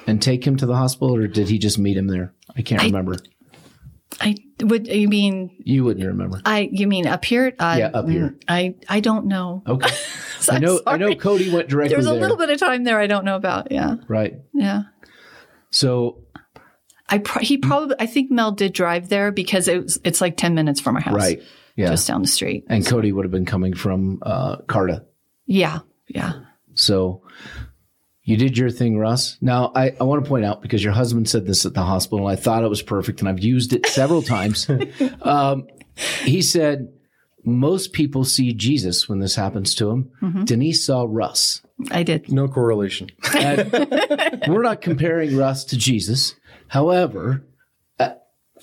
and 0.07 0.21
take 0.21 0.47
him 0.47 0.57
to 0.57 0.67
the 0.67 0.77
hospital 0.77 1.15
or 1.17 1.27
did 1.27 1.49
he 1.49 1.59
just 1.59 1.79
meet 1.79 1.97
him 1.97 2.07
there? 2.09 2.35
I 2.57 2.63
can't 2.63 2.83
remember. 2.83 3.17
I 4.21 4.35
would 4.61 4.87
you 4.89 5.09
mean 5.09 5.57
You 5.65 5.85
wouldn't 5.85 6.05
remember. 6.05 6.41
I 6.45 6.69
you 6.73 6.87
mean 6.89 7.07
up 7.07 7.25
here? 7.25 7.53
Uh, 7.59 7.77
Yeah, 7.79 7.91
up 7.95 8.09
here. 8.09 8.31
mm, 8.31 8.43
I 8.49 8.75
I 8.89 9.01
don't 9.01 9.27
know. 9.27 9.63
Okay. 9.67 9.89
So 10.41 10.53
I 10.55 10.59
know 10.59 10.81
I 10.87 10.97
know. 10.97 11.15
Cody 11.15 11.51
went 11.53 11.69
directly 11.69 11.91
There 11.91 11.99
was 11.99 12.07
a 12.07 12.11
there. 12.11 12.21
little 12.21 12.37
bit 12.37 12.51
of 12.51 12.59
time 12.59 12.85
there 12.85 12.99
I 13.01 13.07
don't 13.07 13.25
know 13.25 13.37
about. 13.37 13.71
Yeah, 13.73 13.97
Right. 14.09 14.35
yeah. 14.53 14.83
So 15.71 16.25
I 17.09 17.19
pro- 17.19 17.43
he 17.43 17.57
probably 17.59 17.97
I 17.99 18.07
think 18.07 18.31
Mel 18.31 18.53
did 18.53 18.73
drive 18.73 19.09
there 19.09 19.31
because 19.33 19.69
it 19.69 19.83
was, 19.85 20.01
it's 20.05 20.21
like 20.21 20.37
ten 20.37 20.55
minutes 20.55 20.81
from 20.81 20.97
our 20.97 21.03
house, 21.03 21.15
right. 21.15 21.41
Yeah. 21.77 21.89
just 21.91 22.07
down 22.09 22.21
the 22.23 22.29
street. 22.29 22.65
and 22.69 22.85
Cody 22.85 23.13
would 23.13 23.25
have 23.25 23.33
been 23.33 23.47
coming 23.47 23.75
from 23.75 24.19
uh, 24.23 24.57
Carta. 24.67 25.05
Yeah, 25.47 25.79
yeah. 26.09 26.33
So 26.75 27.23
you 28.31 28.37
did 28.37 28.57
your 28.57 28.71
thing, 28.71 28.97
Russ. 28.97 29.37
Now, 29.41 29.73
I, 29.75 29.93
I 30.01 30.05
want 30.05 30.23
to 30.25 30.29
point 30.29 30.45
out 30.45 30.63
because 30.63 30.85
your 30.85 30.93
husband 30.93 31.29
said 31.29 31.47
this 31.47 31.67
at 31.67 31.75
the 31.75 31.83
hospital, 31.83 32.29
and 32.29 32.39
I 32.39 32.41
thought 32.41 32.63
it 32.63 32.69
was 32.69 32.81
perfect, 32.81 33.19
and 33.21 33.29
I've 33.29 33.43
used 33.43 33.73
it 33.73 33.87
several 33.87 34.23
times. 34.23 34.69
Um, 35.23 35.67
he 36.23 36.41
said, 36.41 36.93
Most 37.45 37.93
people 37.93 38.25
see 38.25 38.53
Jesus 38.53 39.09
when 39.09 39.19
this 39.19 39.35
happens 39.35 39.75
to 39.77 39.91
him. 39.91 40.11
Mm-hmm. 40.23 40.45
Denise 40.45 40.87
saw 40.87 41.07
Russ. 41.09 41.63
I 41.91 42.03
did. 42.03 42.31
No 42.33 42.49
correlation. 42.49 43.11
And 43.37 43.73
we're 44.49 44.63
not 44.63 44.81
comparing 44.81 45.37
Russ 45.37 45.65
to 45.67 45.77
Jesus. 45.77 46.35
However, 46.69 47.45
uh, 47.99 48.15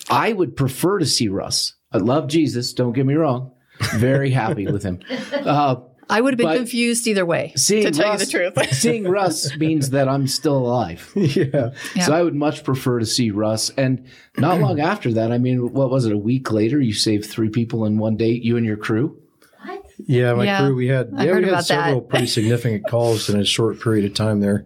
I 0.10 0.34
would 0.34 0.56
prefer 0.56 1.00
to 1.00 1.06
see 1.06 1.28
Russ. 1.28 1.76
I 1.92 1.98
love 1.98 2.28
Jesus, 2.28 2.74
don't 2.74 2.94
get 2.94 3.06
me 3.06 3.16
wrong. 3.16 3.52
Very 3.96 4.32
happy 4.32 4.68
with 4.68 4.84
him. 4.84 5.00
Uh, 5.34 5.78
I 6.10 6.22
would 6.22 6.34
have 6.34 6.38
been 6.38 6.48
But 6.48 6.58
confused 6.58 7.06
either 7.08 7.26
way. 7.26 7.54
seeing 7.56 7.84
to 7.84 7.92
tell 7.92 8.10
Russ, 8.12 8.22
you 8.22 8.26
the 8.26 8.54
truth. 8.54 8.74
seeing 8.78 9.04
Russ 9.08 9.56
means 9.58 9.90
that 9.92 10.08
I'm 10.08 10.28
still 10.28 10.58
alive. 10.58 11.12
yeah. 11.16 11.72
Yeah. 11.96 12.06
So 12.06 12.14
I 12.14 12.24
would 12.24 12.36
much 12.36 12.64
prefer 12.64 13.00
to 13.00 13.06
see 13.06 13.32
Russ. 13.32 13.70
And 13.78 14.08
not 14.38 14.60
long 14.66 14.80
after 14.80 15.12
that, 15.14 15.32
I 15.32 15.38
mean, 15.38 15.74
what 15.74 15.90
was 15.90 16.06
it? 16.06 16.14
A 16.14 16.18
week 16.18 16.52
later, 16.52 16.80
you 16.80 16.94
saved 16.94 17.26
three 17.30 17.50
people 17.50 17.86
in 17.86 17.98
one 17.98 18.16
day, 18.16 18.30
you 18.32 18.56
and 18.58 18.66
your 18.66 18.78
crew. 18.78 19.22
What? 19.66 19.84
Yeah, 20.06 20.34
my 20.34 20.46
Yeah, 20.46 20.60
crew. 20.60 20.76
We 20.76 20.88
had 20.88 21.12
I 21.16 21.26
yeah, 21.26 21.32
heard 21.32 21.38
we 21.40 21.44
had 21.44 21.50
about 21.50 21.58
that. 21.58 21.66
several 21.86 22.02
pretty 22.02 22.28
significant 22.38 22.88
calls 22.88 23.30
in 23.30 23.40
a 23.40 23.46
short 23.46 23.82
period 23.82 24.06
of 24.06 24.14
time 24.14 24.40
there, 24.40 24.66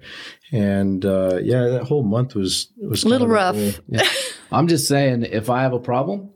and 0.51 1.03
uh, 1.05 1.39
yeah, 1.41 1.67
that 1.69 1.83
whole 1.83 2.03
month 2.03 2.35
was 2.35 2.67
was 2.77 3.03
A 3.03 3.07
little 3.09 3.27
kind 3.27 3.55
of 3.57 3.79
rough. 3.79 3.81
cool. 3.89 4.07
I'm 4.51 4.67
just 4.67 4.87
saying, 4.87 5.23
if 5.23 5.49
I 5.49 5.61
have 5.63 5.73
a 5.73 5.79
problem, 5.79 6.29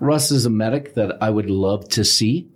Russ 0.00 0.30
is 0.30 0.46
a 0.46 0.50
medic 0.50 0.94
that 0.94 1.22
I 1.22 1.30
would 1.30 1.50
love 1.50 1.88
to 1.90 2.04
see. 2.04 2.48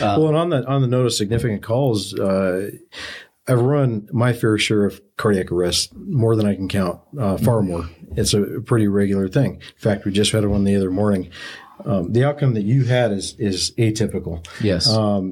Well, 0.00 0.28
and 0.28 0.36
on 0.36 0.50
that 0.50 0.66
on 0.66 0.82
the 0.82 0.88
note 0.88 1.06
of 1.06 1.12
significant 1.14 1.62
calls, 1.62 2.14
uh, 2.18 2.70
I've 3.46 3.60
run 3.60 4.08
my 4.12 4.32
fair 4.32 4.56
share 4.58 4.84
of 4.84 5.00
cardiac 5.16 5.52
arrests, 5.52 5.92
more 5.94 6.34
than 6.36 6.46
I 6.46 6.54
can 6.54 6.68
count, 6.68 7.00
uh, 7.18 7.36
far 7.36 7.60
more. 7.62 7.88
It's 8.16 8.32
a 8.34 8.60
pretty 8.64 8.88
regular 8.88 9.28
thing. 9.28 9.54
In 9.56 9.60
fact, 9.76 10.04
we 10.04 10.12
just 10.12 10.32
had 10.32 10.46
one 10.46 10.64
the 10.64 10.76
other 10.76 10.90
morning. 10.90 11.30
Um, 11.84 12.12
the 12.12 12.24
outcome 12.24 12.54
that 12.54 12.62
you 12.62 12.84
had 12.84 13.10
is 13.10 13.34
is 13.38 13.72
atypical, 13.72 14.46
Yes. 14.60 14.86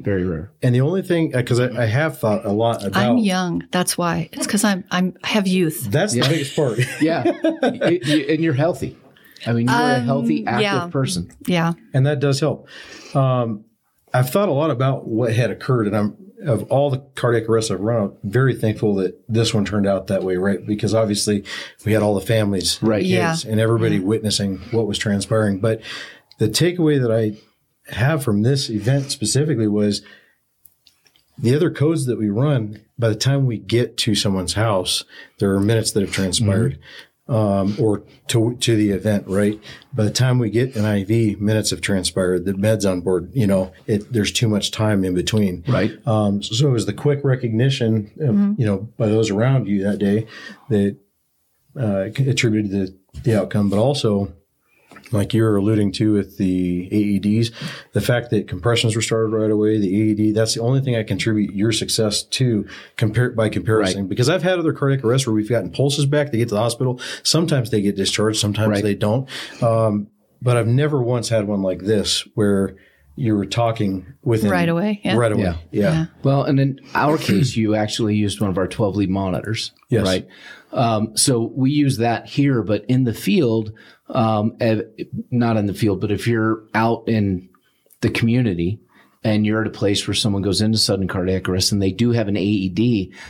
very 0.04 0.24
rare. 0.24 0.50
and 0.60 0.74
the 0.74 0.80
only 0.80 1.00
thing 1.02 1.30
because 1.30 1.60
I, 1.60 1.82
I 1.84 1.86
have 1.86 2.18
thought 2.18 2.44
a 2.44 2.50
lot 2.50 2.84
about 2.84 3.00
I'm 3.10 3.18
young. 3.18 3.62
That's 3.70 3.96
why. 3.96 4.28
It's 4.32 4.46
because 4.46 4.64
I'm 4.64 4.82
I'm 4.90 5.14
I 5.22 5.28
have 5.28 5.46
youth. 5.46 5.86
that's 5.90 6.12
the 6.14 6.20
biggest 6.22 6.56
part. 6.56 6.78
Yeah. 7.00 7.22
Y- 7.24 8.00
y- 8.04 8.26
and 8.28 8.40
you're 8.42 8.54
healthy. 8.54 8.98
I 9.46 9.52
mean, 9.52 9.68
you're 9.68 9.76
a 9.76 10.00
healthy, 10.00 10.44
active 10.46 10.62
yeah. 10.62 10.88
person. 10.88 11.30
Yeah. 11.46 11.72
and 11.94 12.06
that 12.06 12.18
does 12.20 12.40
help. 12.40 12.68
Um, 13.14 13.64
I've 14.14 14.30
thought 14.30 14.48
a 14.48 14.52
lot 14.52 14.70
about 14.70 15.06
what 15.06 15.32
had 15.32 15.50
occurred, 15.50 15.86
and 15.86 15.96
I'm 15.96 16.16
of 16.46 16.64
all 16.70 16.90
the 16.90 16.98
cardiac 17.14 17.48
arrests 17.48 17.70
I've 17.70 17.80
run, 17.80 18.02
I'm 18.02 18.30
very 18.30 18.54
thankful 18.54 18.96
that 18.96 19.22
this 19.28 19.54
one 19.54 19.64
turned 19.64 19.86
out 19.86 20.08
that 20.08 20.22
way, 20.22 20.36
right? 20.36 20.64
Because 20.66 20.94
obviously 20.94 21.44
we 21.84 21.92
had 21.92 22.02
all 22.02 22.14
the 22.14 22.26
families, 22.26 22.82
Right. 22.82 23.04
kids, 23.04 23.44
and 23.44 23.60
everybody 23.60 23.98
witnessing 24.00 24.58
what 24.70 24.86
was 24.86 24.98
transpiring. 24.98 25.60
But 25.60 25.80
the 26.38 26.48
takeaway 26.48 27.00
that 27.00 27.12
I 27.12 27.36
have 27.92 28.22
from 28.22 28.42
this 28.42 28.68
event 28.70 29.10
specifically 29.10 29.68
was 29.68 30.02
the 31.38 31.54
other 31.54 31.70
codes 31.70 32.06
that 32.06 32.18
we 32.18 32.28
run. 32.28 32.80
By 32.98 33.08
the 33.08 33.14
time 33.14 33.46
we 33.46 33.58
get 33.58 33.96
to 33.98 34.14
someone's 34.14 34.54
house, 34.54 35.04
there 35.38 35.54
are 35.54 35.60
minutes 35.60 35.92
that 35.92 36.00
have 36.00 36.12
transpired 36.12 36.72
mm-hmm. 36.72 36.82
Um, 37.28 37.76
or 37.78 38.02
to 38.28 38.56
to 38.56 38.76
the 38.76 38.90
event, 38.90 39.24
right? 39.26 39.60
By 39.92 40.04
the 40.04 40.10
time 40.10 40.38
we 40.38 40.50
get 40.50 40.76
an 40.76 40.84
IV, 40.84 41.40
minutes 41.40 41.70
have 41.70 41.80
transpired. 41.80 42.44
The 42.44 42.52
meds 42.52 42.90
on 42.90 43.00
board, 43.00 43.30
you 43.32 43.46
know, 43.46 43.72
it, 43.86 44.12
there's 44.12 44.32
too 44.32 44.48
much 44.48 44.70
time 44.70 45.04
in 45.04 45.14
between, 45.14 45.64
Right. 45.68 45.92
Um, 46.06 46.42
so, 46.42 46.54
so 46.54 46.68
it 46.68 46.72
was 46.72 46.86
the 46.86 46.92
quick 46.92 47.20
recognition, 47.24 48.10
of, 48.20 48.58
you 48.58 48.66
know, 48.66 48.88
by 48.96 49.06
those 49.06 49.30
around 49.30 49.68
you 49.68 49.84
that 49.84 49.98
day 49.98 50.26
that 50.68 50.96
uh, 51.78 52.08
attributed 52.28 52.70
to 52.70 52.78
the, 52.86 52.98
the 53.22 53.40
outcome, 53.40 53.70
but 53.70 53.78
also. 53.78 54.32
Like 55.12 55.34
you 55.34 55.42
were 55.42 55.56
alluding 55.56 55.92
to 55.92 56.12
with 56.14 56.38
the 56.38 56.88
AEDs, 56.90 57.52
the 57.92 58.00
fact 58.00 58.30
that 58.30 58.48
compressions 58.48 58.96
were 58.96 59.02
started 59.02 59.28
right 59.36 59.50
away, 59.50 59.78
the 59.78 60.28
AED, 60.28 60.34
that's 60.34 60.54
the 60.54 60.60
only 60.60 60.80
thing 60.80 60.96
I 60.96 61.02
contribute 61.02 61.54
your 61.54 61.72
success 61.72 62.22
to 62.22 62.66
compare 62.96 63.30
by 63.30 63.48
comparison. 63.48 64.08
Because 64.08 64.28
I've 64.28 64.42
had 64.42 64.58
other 64.58 64.72
cardiac 64.72 65.04
arrests 65.04 65.26
where 65.26 65.34
we've 65.34 65.48
gotten 65.48 65.70
pulses 65.70 66.06
back, 66.06 66.32
they 66.32 66.38
get 66.38 66.48
to 66.48 66.54
the 66.54 66.60
hospital. 66.60 67.00
Sometimes 67.22 67.70
they 67.70 67.82
get 67.82 67.96
discharged, 67.96 68.38
sometimes 68.40 68.70
Right. 68.70 68.82
they 68.82 68.94
don't. 68.94 69.28
Um, 69.62 70.08
but 70.40 70.56
I've 70.56 70.66
never 70.66 71.02
once 71.02 71.28
had 71.28 71.46
one 71.46 71.62
like 71.62 71.80
this 71.80 72.26
where 72.34 72.74
you 73.14 73.36
were 73.36 73.44
talking 73.44 74.06
with 74.22 74.42
Right 74.44 74.68
away, 74.68 75.00
yeah. 75.04 75.16
Right 75.16 75.32
away. 75.32 75.42
Yeah. 75.42 75.56
Yeah. 75.70 75.92
Yeah. 75.92 76.06
Well, 76.22 76.44
and 76.44 76.58
in 76.58 76.80
our 76.94 77.18
case, 77.18 77.54
you 77.56 77.74
actually 77.74 78.16
used 78.16 78.40
one 78.40 78.48
of 78.48 78.56
our 78.56 78.66
12 78.66 78.96
lead 78.96 79.10
monitors. 79.10 79.72
Yes. 79.90 80.06
Right. 80.06 80.26
Um, 80.72 81.16
so 81.16 81.52
we 81.54 81.70
use 81.70 81.98
that 81.98 82.26
here, 82.26 82.62
but 82.62 82.84
in 82.86 83.04
the 83.04 83.14
field, 83.14 83.72
um, 84.08 84.56
not 85.30 85.56
in 85.56 85.66
the 85.66 85.74
field, 85.74 86.00
but 86.00 86.10
if 86.10 86.26
you're 86.26 86.64
out 86.74 87.08
in 87.08 87.48
the 88.00 88.10
community 88.10 88.80
and 89.22 89.46
you're 89.46 89.60
at 89.60 89.66
a 89.66 89.70
place 89.70 90.06
where 90.06 90.14
someone 90.14 90.42
goes 90.42 90.60
into 90.60 90.78
sudden 90.78 91.08
cardiac 91.08 91.48
arrest 91.48 91.72
and 91.72 91.82
they 91.82 91.92
do 91.92 92.12
have 92.12 92.28
an 92.28 92.36
AED, 92.36 92.78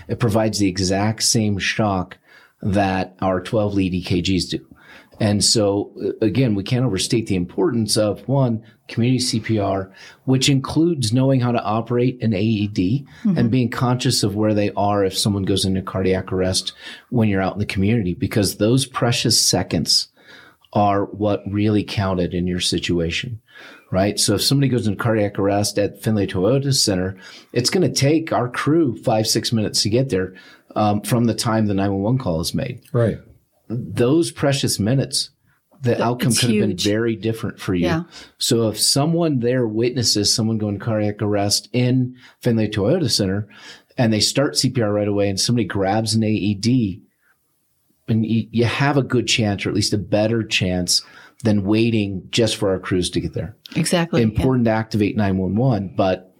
it 0.09 0.19
provides 0.19 0.59
the 0.59 0.69
exact 0.69 1.23
same 1.23 1.59
shock 1.59 2.19
that 2.63 3.17
our 3.21 3.41
12 3.41 3.75
lead 3.75 4.05
EKGs 4.05 4.51
do. 4.51 4.67
And 5.23 5.45
so 5.45 5.93
uh, 6.05 6.27
again, 6.27 6.57
we 6.57 6.65
can't 6.65 6.85
overstate 6.85 7.29
the 7.29 7.37
importance 7.37 7.97
of 7.97 8.27
one, 8.27 8.65
community 8.89 9.23
CPR, 9.23 9.93
which 10.25 10.49
includes 10.49 11.13
knowing 11.13 11.39
how 11.39 11.53
to 11.53 11.63
operate 11.63 12.21
an 12.21 12.35
AED 12.35 13.07
and 13.39 13.51
being 13.51 13.71
conscious 13.71 14.25
of 14.25 14.35
where 14.35 14.53
they 14.53 14.73
are 14.73 15.05
if 15.05 15.17
someone 15.17 15.45
goes 15.45 15.65
into 15.65 15.81
cardiac 15.81 16.33
arrest 16.33 16.73
when 17.11 17.29
you're 17.29 17.41
out 17.41 17.53
in 17.53 17.61
the 17.61 17.67
community, 17.67 18.15
because 18.15 18.57
those 18.57 18.85
precious 18.85 19.41
seconds 19.41 20.09
are 20.73 21.05
what 21.05 21.43
really 21.49 21.85
counted 21.85 22.35
in 22.35 22.49
your 22.49 22.61
situation. 22.61 23.41
Right. 23.93 24.19
So 24.19 24.35
if 24.35 24.43
somebody 24.43 24.69
goes 24.69 24.89
into 24.89 25.01
cardiac 25.01 25.39
arrest 25.39 25.79
at 25.79 26.03
Findlay 26.03 26.27
Toyota 26.27 26.75
Center, 26.75 27.17
it's 27.53 27.71
going 27.71 27.87
to 27.87 27.95
take 27.95 28.33
our 28.33 28.49
crew 28.49 28.97
five, 28.97 29.29
six 29.29 29.53
minutes 29.53 29.83
to 29.83 29.91
get 29.91 30.09
there 30.09 30.35
um, 30.75 31.03
from 31.03 31.27
the 31.27 31.35
time 31.35 31.67
the 31.67 31.75
911 31.75 32.19
call 32.19 32.41
is 32.41 32.55
made 32.55 32.81
Right. 32.93 33.19
Those 33.79 34.31
precious 34.31 34.79
minutes, 34.79 35.31
the 35.83 36.03
outcome 36.03 36.31
it's 36.31 36.41
could 36.41 36.51
have 36.51 36.69
been 36.69 36.77
very 36.77 37.17
different 37.17 37.59
for 37.59 37.75
you. 37.75 37.87
Yeah. 37.87 38.03
So 38.39 38.69
if 38.69 38.81
someone 38.81 39.41
there 39.41 39.67
witnesses 39.67 40.33
someone 40.33 40.59
going 40.59 40.79
cardiac 40.79 41.21
arrest 41.21 41.69
in 41.73 42.17
Findlay 42.41 42.69
Toyota 42.69 43.11
Center 43.11 43.49
and 43.99 44.13
they 44.13 44.21
start 44.21 44.55
CPR 44.55 44.95
right 44.95 45.09
away 45.09 45.29
and 45.29 45.39
somebody 45.39 45.67
grabs 45.67 46.15
an 46.15 46.23
AED, 46.23 47.03
and 48.09 48.27
you, 48.27 48.47
you 48.51 48.65
have 48.65 48.97
a 48.97 49.03
good 49.03 49.27
chance 49.27 49.65
or 49.65 49.71
at 49.71 49.75
least 49.75 49.93
a 49.93 49.99
better 49.99 50.43
chance 50.43 51.03
than 51.43 51.65
waiting 51.65 52.27
just 52.31 52.57
for 52.57 52.71
our 52.71 52.79
crews 52.79 53.11
to 53.11 53.21
get 53.21 53.35
there. 53.35 53.57
Exactly. 53.75 54.21
yeah. 54.21 54.29
Important 54.29 54.67
to 54.67 54.71
activate 54.71 55.17
911, 55.17 55.95
but 55.97 56.32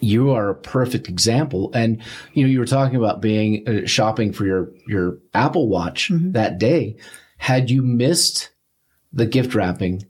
you 0.00 0.30
are 0.32 0.50
a 0.50 0.54
perfect 0.54 1.08
example. 1.08 1.70
And, 1.74 2.02
you 2.34 2.42
know, 2.44 2.48
you 2.50 2.58
were 2.58 2.66
talking 2.66 2.96
about 2.96 3.20
being 3.20 3.66
uh, 3.68 3.86
shopping 3.86 4.32
for 4.32 4.44
your, 4.44 4.70
your 4.86 5.18
Apple 5.34 5.68
watch 5.68 6.10
that 6.12 6.58
day. 6.58 6.96
Had 7.38 7.70
you 7.70 7.82
missed 7.82 8.50
the 9.12 9.26
gift 9.26 9.54
wrapping 9.54 10.04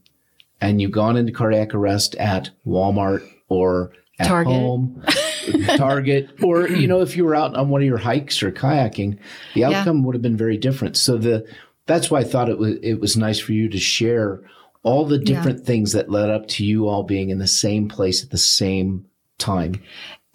and 0.61 0.81
you 0.81 0.89
gone 0.89 1.17
into 1.17 1.33
cardiac 1.33 1.75
arrest 1.75 2.15
at 2.17 2.51
Walmart 2.67 3.29
or 3.49 3.93
at 4.19 4.29
Target. 4.29 4.53
home, 4.53 5.05
Target, 5.77 6.31
or, 6.43 6.69
you 6.69 6.87
know, 6.89 7.03
if 7.03 7.17
you 7.17 7.25
were 7.25 7.35
out 7.35 7.55
on 7.55 7.69
one 7.69 7.83
of 7.83 7.87
your 7.87 7.99
hikes 7.99 8.43
or 8.43 8.51
kayaking, 8.51 9.19
the 9.55 9.61
Yeah. 9.61 9.81
outcome 9.81 10.03
would 10.05 10.15
have 10.15 10.23
been 10.23 10.37
very 10.37 10.57
different. 10.57 10.97
So 10.97 11.19
the, 11.19 11.47
that's 11.85 12.11
why 12.11 12.21
I 12.21 12.25
thought 12.25 12.49
it 12.49 12.59
was, 12.59 12.77
it 12.83 13.01
was 13.01 13.17
nice 13.17 13.39
for 13.39 13.53
you 13.53 13.69
to 13.69 13.79
share 13.79 14.41
all 14.83 15.05
the 15.05 15.19
different 15.19 15.67
things 15.67 15.93
that 15.93 16.09
led 16.11 16.31
up 16.31 16.47
to 16.49 16.65
you 16.65 16.89
all 16.89 17.03
being 17.03 17.29
in 17.31 17.39
the 17.39 17.47
same 17.47 17.89
place 17.89 18.23
at 18.25 18.31
the 18.31 18.39
same 18.39 19.05
time. 19.39 19.83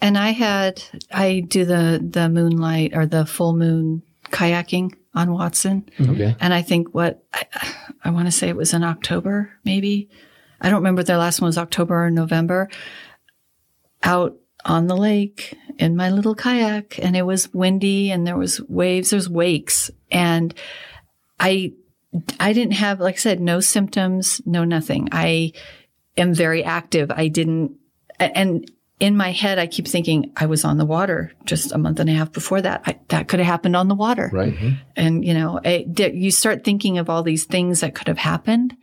And 0.00 0.18
I 0.18 0.30
had 0.30 0.82
I 1.12 1.40
do 1.46 1.64
the 1.64 2.00
the 2.02 2.28
moonlight 2.28 2.92
or 2.94 3.06
the 3.06 3.24
full 3.26 3.54
moon 3.54 4.02
kayaking 4.30 4.94
on 5.14 5.32
Watson, 5.32 5.88
Okay. 6.00 6.34
and 6.40 6.54
I 6.54 6.62
think 6.62 6.94
what 6.94 7.22
I, 7.34 7.44
I 8.04 8.10
want 8.10 8.26
to 8.26 8.32
say 8.32 8.48
it 8.48 8.56
was 8.56 8.72
in 8.72 8.82
October, 8.82 9.50
maybe. 9.64 10.08
I 10.60 10.68
don't 10.70 10.78
remember 10.80 11.02
their 11.02 11.18
last 11.18 11.40
one 11.40 11.48
was 11.48 11.58
October 11.58 12.06
or 12.06 12.10
November. 12.10 12.68
Out 14.02 14.36
on 14.64 14.86
the 14.86 14.96
lake 14.96 15.56
in 15.78 15.96
my 15.96 16.10
little 16.10 16.34
kayak, 16.34 16.98
and 16.98 17.16
it 17.16 17.22
was 17.26 17.52
windy, 17.54 18.10
and 18.10 18.26
there 18.26 18.36
was 18.36 18.60
waves. 18.68 19.10
There's 19.10 19.28
wakes, 19.28 19.90
and 20.10 20.52
I 21.38 21.72
I 22.40 22.52
didn't 22.52 22.74
have, 22.74 22.98
like 23.00 23.14
I 23.14 23.18
said, 23.18 23.40
no 23.40 23.60
symptoms, 23.60 24.40
no 24.46 24.64
nothing. 24.64 25.08
I 25.12 25.52
am 26.16 26.34
very 26.34 26.64
active. 26.64 27.10
I 27.10 27.28
didn't, 27.28 27.76
and 28.18 28.68
in 29.02 29.16
my 29.16 29.32
head, 29.32 29.58
I 29.58 29.66
keep 29.66 29.88
thinking 29.88 30.30
I 30.36 30.46
was 30.46 30.64
on 30.64 30.78
the 30.78 30.84
water 30.86 31.32
just 31.44 31.72
a 31.72 31.78
month 31.78 31.98
and 31.98 32.08
a 32.08 32.12
half 32.12 32.30
before 32.30 32.62
that. 32.62 32.82
I, 32.86 33.00
that 33.08 33.26
could 33.26 33.40
have 33.40 33.46
happened 33.48 33.74
on 33.74 33.88
the 33.88 33.96
water. 33.96 34.30
Right. 34.32 34.54
And, 34.94 35.24
you 35.24 35.34
know, 35.34 35.58
it, 35.64 36.14
you 36.14 36.30
start 36.30 36.62
thinking 36.62 36.98
of 36.98 37.10
all 37.10 37.24
these 37.24 37.44
things 37.44 37.80
that 37.80 37.96
could 37.96 38.06
have 38.06 38.18
happened 38.18 38.76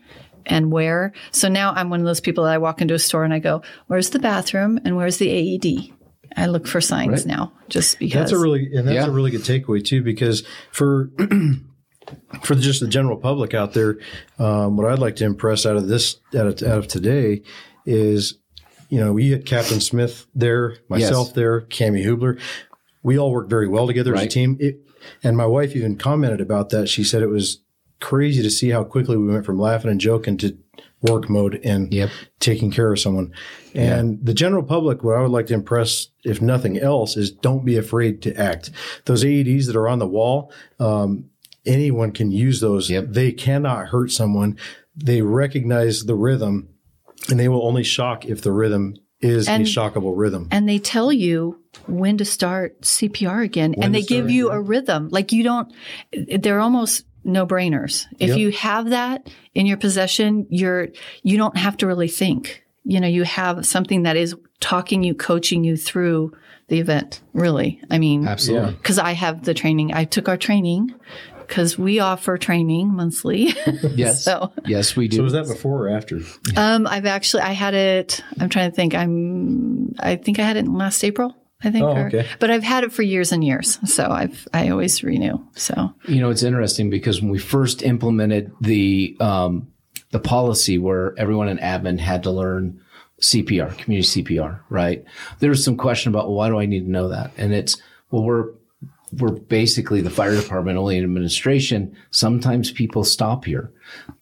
and 0.46 0.74
where. 0.74 1.14
So 1.32 1.48
now 1.48 1.72
I'm 1.72 1.90
one 1.90 2.02
of 2.02 2.06
those 2.06 2.20
people 2.20 2.44
that 2.44 2.54
I 2.54 2.58
walk 2.58 2.82
into 2.82 2.94
a 2.94 3.00
store 3.00 3.24
and 3.24 3.34
I 3.34 3.40
go, 3.40 3.62
where's 3.88 4.10
the 4.10 4.20
bathroom 4.20 4.78
and 4.84 4.98
where's 4.98 5.20
the 5.20 5.30
AED? 5.30 5.94
I 6.36 6.48
look 6.48 6.68
for 6.68 6.82
signs 6.82 7.26
Right. 7.26 7.38
now 7.38 7.54
just 7.70 7.98
because. 7.98 8.14
That's 8.20 8.32
a 8.34 8.38
really 8.40 8.70
and 8.76 8.86
that's 8.88 8.96
Yeah. 8.96 9.08
a 9.08 9.12
really 9.12 9.32
good 9.32 9.42
takeaway 9.42 9.82
too, 9.84 10.04
because 10.04 10.44
for 10.74 11.12
for 12.44 12.56
just 12.56 12.82
the 12.82 12.88
general 12.88 13.18
public 13.18 13.54
out 13.54 13.74
there, 13.74 14.00
um, 14.38 14.76
what 14.76 14.92
I'd 14.92 15.00
like 15.00 15.16
to 15.18 15.26
impress 15.26 15.66
out 15.66 15.78
of 15.78 15.88
this 15.88 16.18
out 16.38 16.48
of, 16.48 16.62
out 16.70 16.78
of 16.80 16.88
today 16.88 17.42
is, 17.86 18.36
you 18.90 19.00
know, 19.00 19.14
we 19.14 19.32
had 19.32 19.46
Captain 19.46 19.80
Smith 19.80 20.26
there, 20.36 20.76
myself 20.90 21.28
Yes. 21.30 21.36
there, 21.36 21.62
Cami 21.62 22.04
Hubler. 22.04 22.38
We 23.04 23.18
all 23.18 23.32
worked 23.32 23.50
very 23.50 23.68
well 23.68 23.88
together 23.88 24.16
as 24.16 24.24
a 24.24 24.28
team. 24.28 24.58
It, 24.60 24.82
and 25.24 25.38
my 25.38 25.46
wife 25.46 25.76
even 25.76 25.96
commented 25.98 26.42
about 26.42 26.70
that. 26.70 26.90
She 26.90 27.04
said 27.04 27.22
it 27.22 27.28
was 27.30 27.62
crazy 28.02 28.42
to 28.44 28.50
see 28.50 28.70
how 28.70 28.84
quickly 28.84 29.16
we 29.18 29.28
went 29.32 29.46
from 29.46 29.58
laughing 29.60 29.90
and 29.92 30.00
joking 30.02 30.38
to 30.38 30.58
work 31.02 31.30
mode 31.30 31.62
and 31.64 31.94
Yep. 31.94 32.10
taking 32.42 32.72
care 32.72 32.92
of 32.92 33.00
someone. 33.00 33.32
And 33.74 34.20
the 34.26 34.34
general 34.34 34.64
public, 34.64 35.02
what 35.04 35.16
I 35.18 35.22
would 35.22 35.32
like 35.32 35.48
to 35.48 35.54
impress, 35.54 36.08
if 36.26 36.42
nothing 36.42 36.78
else, 36.78 37.16
is 37.16 37.32
don't 37.32 37.64
be 37.64 37.78
afraid 37.78 38.22
to 38.24 38.36
act. 38.36 38.72
Those 39.06 39.24
AEDs 39.24 39.68
that 39.68 39.78
are 39.78 39.88
on 39.88 40.00
the 40.00 40.08
wall, 40.08 40.52
um, 40.80 41.26
anyone 41.66 42.12
can 42.12 42.32
use 42.32 42.60
those. 42.60 42.90
Yep. 42.90 43.06
They 43.10 43.32
cannot 43.32 43.88
hurt 43.90 44.12
someone. 44.12 44.58
They 44.96 45.22
recognize 45.22 46.04
the 46.04 46.16
rhythm 46.16 46.68
and 47.30 47.40
they 47.40 47.48
will 47.48 47.66
only 47.66 47.84
shock 47.84 48.26
if 48.26 48.42
the 48.42 48.52
rhythm 48.52 48.96
is 49.22 49.48
And- 49.50 49.64
a 49.64 49.66
shockable 49.66 50.14
rhythm. 50.16 50.48
and 50.52 50.68
they 50.70 50.80
tell 50.80 51.12
you 51.12 51.58
when 51.88 52.18
to 52.18 52.26
start 52.26 52.82
CPR 52.82 53.44
again, 53.44 53.76
and 53.82 53.94
they 53.94 54.02
give 54.02 54.30
you 54.32 54.50
a 54.50 54.60
rhythm. 54.60 55.10
Like 55.12 55.32
you 55.34 55.44
don't, 55.44 55.72
they're 56.14 56.60
almost 56.62 57.06
no 57.26 57.46
brainers. 57.46 58.06
If 58.20 58.30
Yep. 58.30 58.38
you 58.38 58.52
have 58.52 58.90
that 58.92 59.30
in 59.54 59.66
your 59.66 59.78
possession, 59.78 60.48
you're 60.50 60.88
you 61.22 61.38
don't 61.38 61.58
have 61.58 61.76
to 61.78 61.88
really 61.88 62.08
think. 62.08 62.64
You 62.86 63.00
know, 63.02 63.08
you 63.08 63.24
have 63.24 63.66
something 63.66 64.04
that 64.04 64.16
is 64.16 64.36
talking 64.62 65.04
you, 65.04 65.14
coaching 65.14 65.64
you 65.66 65.76
through 65.76 66.32
the 66.70 66.80
event. 66.80 67.22
Really, 67.34 67.82
I 67.92 67.98
mean, 68.00 68.26
Absolutely. 68.28 68.72
because 68.72 68.98
I 69.00 69.12
have 69.12 69.44
the 69.44 69.54
training. 69.54 69.94
I 69.94 70.06
took 70.06 70.30
our 70.30 70.38
training 70.38 70.94
because 71.50 71.78
we 71.78 72.00
offer 72.00 72.38
training 72.38 72.94
monthly. 72.94 73.54
Yes. 73.96 74.24
so, 74.24 74.54
Yes, 74.66 74.96
we 74.96 75.08
do. 75.10 75.18
So 75.18 75.24
was 75.24 75.34
that 75.34 75.48
before 75.48 75.88
or 75.88 75.90
after? 75.90 76.20
um, 76.56 76.88
I've 76.88 77.06
actually 77.06 77.42
I 77.44 77.52
had 77.52 77.74
it. 77.74 78.24
I'm 78.40 78.48
trying 78.50 78.70
to 78.70 78.76
think. 78.76 78.94
I'm. 78.96 79.94
I 80.00 80.16
think 80.16 80.40
I 80.40 80.44
had 80.44 80.56
it 80.56 80.66
in 80.66 80.74
last 80.74 81.04
April. 81.04 81.36
I 81.62 81.72
think. 81.72 81.84
Oh, 81.84 81.90
or- 81.96 82.08
okay. 82.08 82.26
But 82.40 82.52
I've 82.52 82.64
had 82.64 82.84
it 82.86 82.94
for 82.94 83.02
years 83.02 83.32
and 83.34 83.44
years, 83.44 83.78
so 83.92 84.10
I've 84.10 84.48
I 84.54 84.70
always 84.70 85.04
renew. 85.04 85.38
So 85.56 85.94
You 86.08 86.22
know, 86.22 86.30
it's 86.30 86.44
interesting 86.44 86.90
because 86.90 87.22
when 87.22 87.32
we 87.32 87.40
first 87.40 87.82
implemented 87.84 88.52
the 88.62 89.18
um, 89.20 89.68
the 90.12 90.20
policy 90.20 90.78
where 90.78 91.14
everyone 91.18 91.50
in 91.50 91.58
admin 91.58 92.00
had 92.00 92.24
to 92.24 92.32
learn 92.32 92.80
CPR, 93.22 93.78
community 93.78 94.24
CPR, 94.24 94.62
right? 94.70 95.04
There 95.40 95.50
was 95.50 95.64
some 95.66 95.76
question 95.76 96.14
about 96.14 96.28
well, 96.28 96.36
why 96.36 96.48
do 96.50 96.60
I 96.60 96.66
need 96.66 96.86
to 96.86 96.92
know 96.92 97.10
that? 97.10 97.32
And 97.38 97.54
it's 97.54 97.76
well, 98.12 98.24
we're 98.24 98.52
we're 99.18 99.32
basically 99.32 100.02
the 100.02 100.10
fire 100.10 100.36
department 100.36 100.78
only 100.78 100.98
in 100.98 101.04
administration. 101.04 101.96
Sometimes 102.12 102.72
people 102.72 103.04
stop 103.04 103.46
here, 103.46 103.72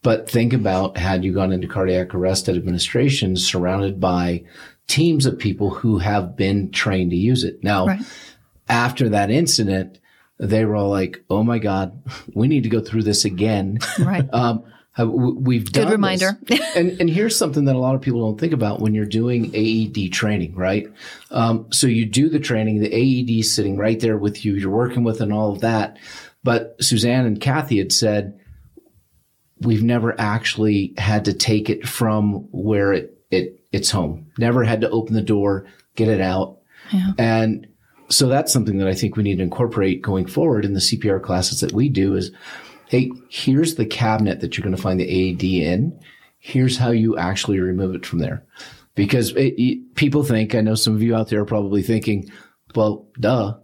but 0.02 0.30
think 0.30 0.54
about 0.54 0.98
had 0.98 1.24
you 1.26 1.34
gone 1.34 1.52
into 1.52 1.68
cardiac 1.68 2.14
arrest 2.16 2.48
at 2.48 2.56
administration, 2.56 3.36
surrounded 3.36 4.00
by 4.00 4.44
teams 4.88 5.26
of 5.26 5.38
people 5.38 5.70
who 5.72 5.98
have 5.98 6.38
been 6.38 6.72
trained 6.72 7.12
to 7.12 7.18
use 7.18 7.44
it. 7.44 7.62
Now, 7.64 7.88
Right. 7.88 8.02
after 8.70 9.10
that 9.10 9.30
incident, 9.30 10.00
they 10.40 10.64
were 10.66 10.76
all 10.76 10.90
like, 10.90 11.24
"Oh 11.30 11.44
my 11.44 11.60
God, 11.60 12.00
we 12.34 12.48
need 12.48 12.64
to 12.64 12.70
go 12.70 12.80
through 12.80 13.04
this 13.04 13.26
again." 13.26 13.80
right. 14.00 14.28
um, 14.34 14.64
w- 15.04 15.38
we've 15.40 15.72
done 15.72 15.86
this. 15.86 15.92
reminder. 15.92 16.40
and 16.76 17.00
and 17.00 17.10
here's 17.10 17.36
something 17.38 17.66
that 17.66 17.76
a 17.76 17.80
lot 17.80 17.96
of 17.96 18.02
people 18.02 18.22
don't 18.22 18.40
think 18.40 18.54
about 18.54 18.80
when 18.80 18.94
you're 18.94 19.06
doing 19.06 19.52
AED 19.56 20.12
training, 20.14 20.56
right? 20.56 20.88
Um, 21.32 21.68
so 21.72 21.88
you 21.88 22.06
do 22.06 22.30
the 22.30 22.40
training, 22.40 22.80
the 22.80 22.94
AED 22.94 23.30
is 23.40 23.54
sitting 23.54 23.78
right 23.78 24.00
there 24.00 24.18
with 24.18 24.44
you, 24.46 24.56
you're 24.56 24.70
working 24.70 25.04
with, 25.04 25.22
and 25.22 25.32
all 25.34 25.52
of 25.54 25.62
that. 25.62 25.98
But 26.44 26.76
Suzanne 26.82 27.26
and 27.26 27.40
Kathy 27.42 27.78
had 27.80 27.92
said 27.92 28.40
we've 29.62 29.84
never 29.84 30.20
actually 30.20 30.94
had 30.98 31.26
to 31.26 31.34
take 31.34 31.70
it 31.70 31.88
from 31.88 32.48
where 32.52 32.94
it 32.94 33.18
it 33.32 33.60
it's 33.72 33.92
home. 33.92 34.28
Never 34.38 34.64
had 34.64 34.82
to 34.82 34.90
open 34.90 35.14
the 35.14 35.22
door, 35.22 35.66
get 35.96 36.08
it 36.08 36.22
out, 36.22 36.60
Yeah. 36.94 37.12
and 37.18 37.68
so 38.10 38.30
that's 38.30 38.54
something 38.54 38.78
that 38.78 38.88
I 38.88 38.94
think 38.94 39.18
we 39.18 39.24
need 39.24 39.38
to 39.38 39.44
incorporate 39.44 40.02
going 40.02 40.26
forward 40.28 40.64
in 40.64 40.74
the 40.74 40.80
CPR 40.80 41.22
classes 41.22 41.60
that 41.60 41.74
we 41.74 41.90
do 41.90 42.16
is, 42.16 42.32
hey, 42.90 43.12
here's 43.30 43.76
the 43.76 43.86
cabinet 43.86 44.40
that 44.42 44.58
you're 44.58 44.64
going 44.64 44.76
to 44.76 44.82
find 44.82 45.00
the 45.00 45.32
AED 45.32 45.44
in. 45.44 46.00
Here's 46.40 46.78
how 46.78 46.92
you 46.92 47.18
actually 47.18 47.60
remove 47.60 47.96
it 47.96 48.06
from 48.06 48.20
there. 48.20 48.46
Because 48.96 49.32
it, 49.32 49.54
it- 49.62 49.96
people 49.96 50.24
think, 50.24 50.56
I 50.56 50.62
know 50.62 50.76
some 50.76 50.96
of 50.96 51.02
you 51.02 51.16
out 51.16 51.30
there 51.30 51.42
are 51.42 51.46
probably 51.46 51.84
thinking, 51.84 52.32
well, 52.76 53.08
duh, 53.20 53.56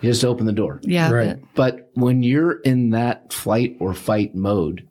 you 0.00 0.10
just 0.10 0.24
open 0.24 0.46
the 0.46 0.52
door. 0.52 0.80
Yeah. 0.82 1.10
Right. 1.10 1.38
but- 1.54 1.76
But 1.76 1.90
when 1.94 2.22
you're 2.22 2.60
in 2.60 2.90
that 2.90 3.32
flight 3.32 3.76
or 3.80 3.92
fight 3.94 4.34
mode, 4.34 4.86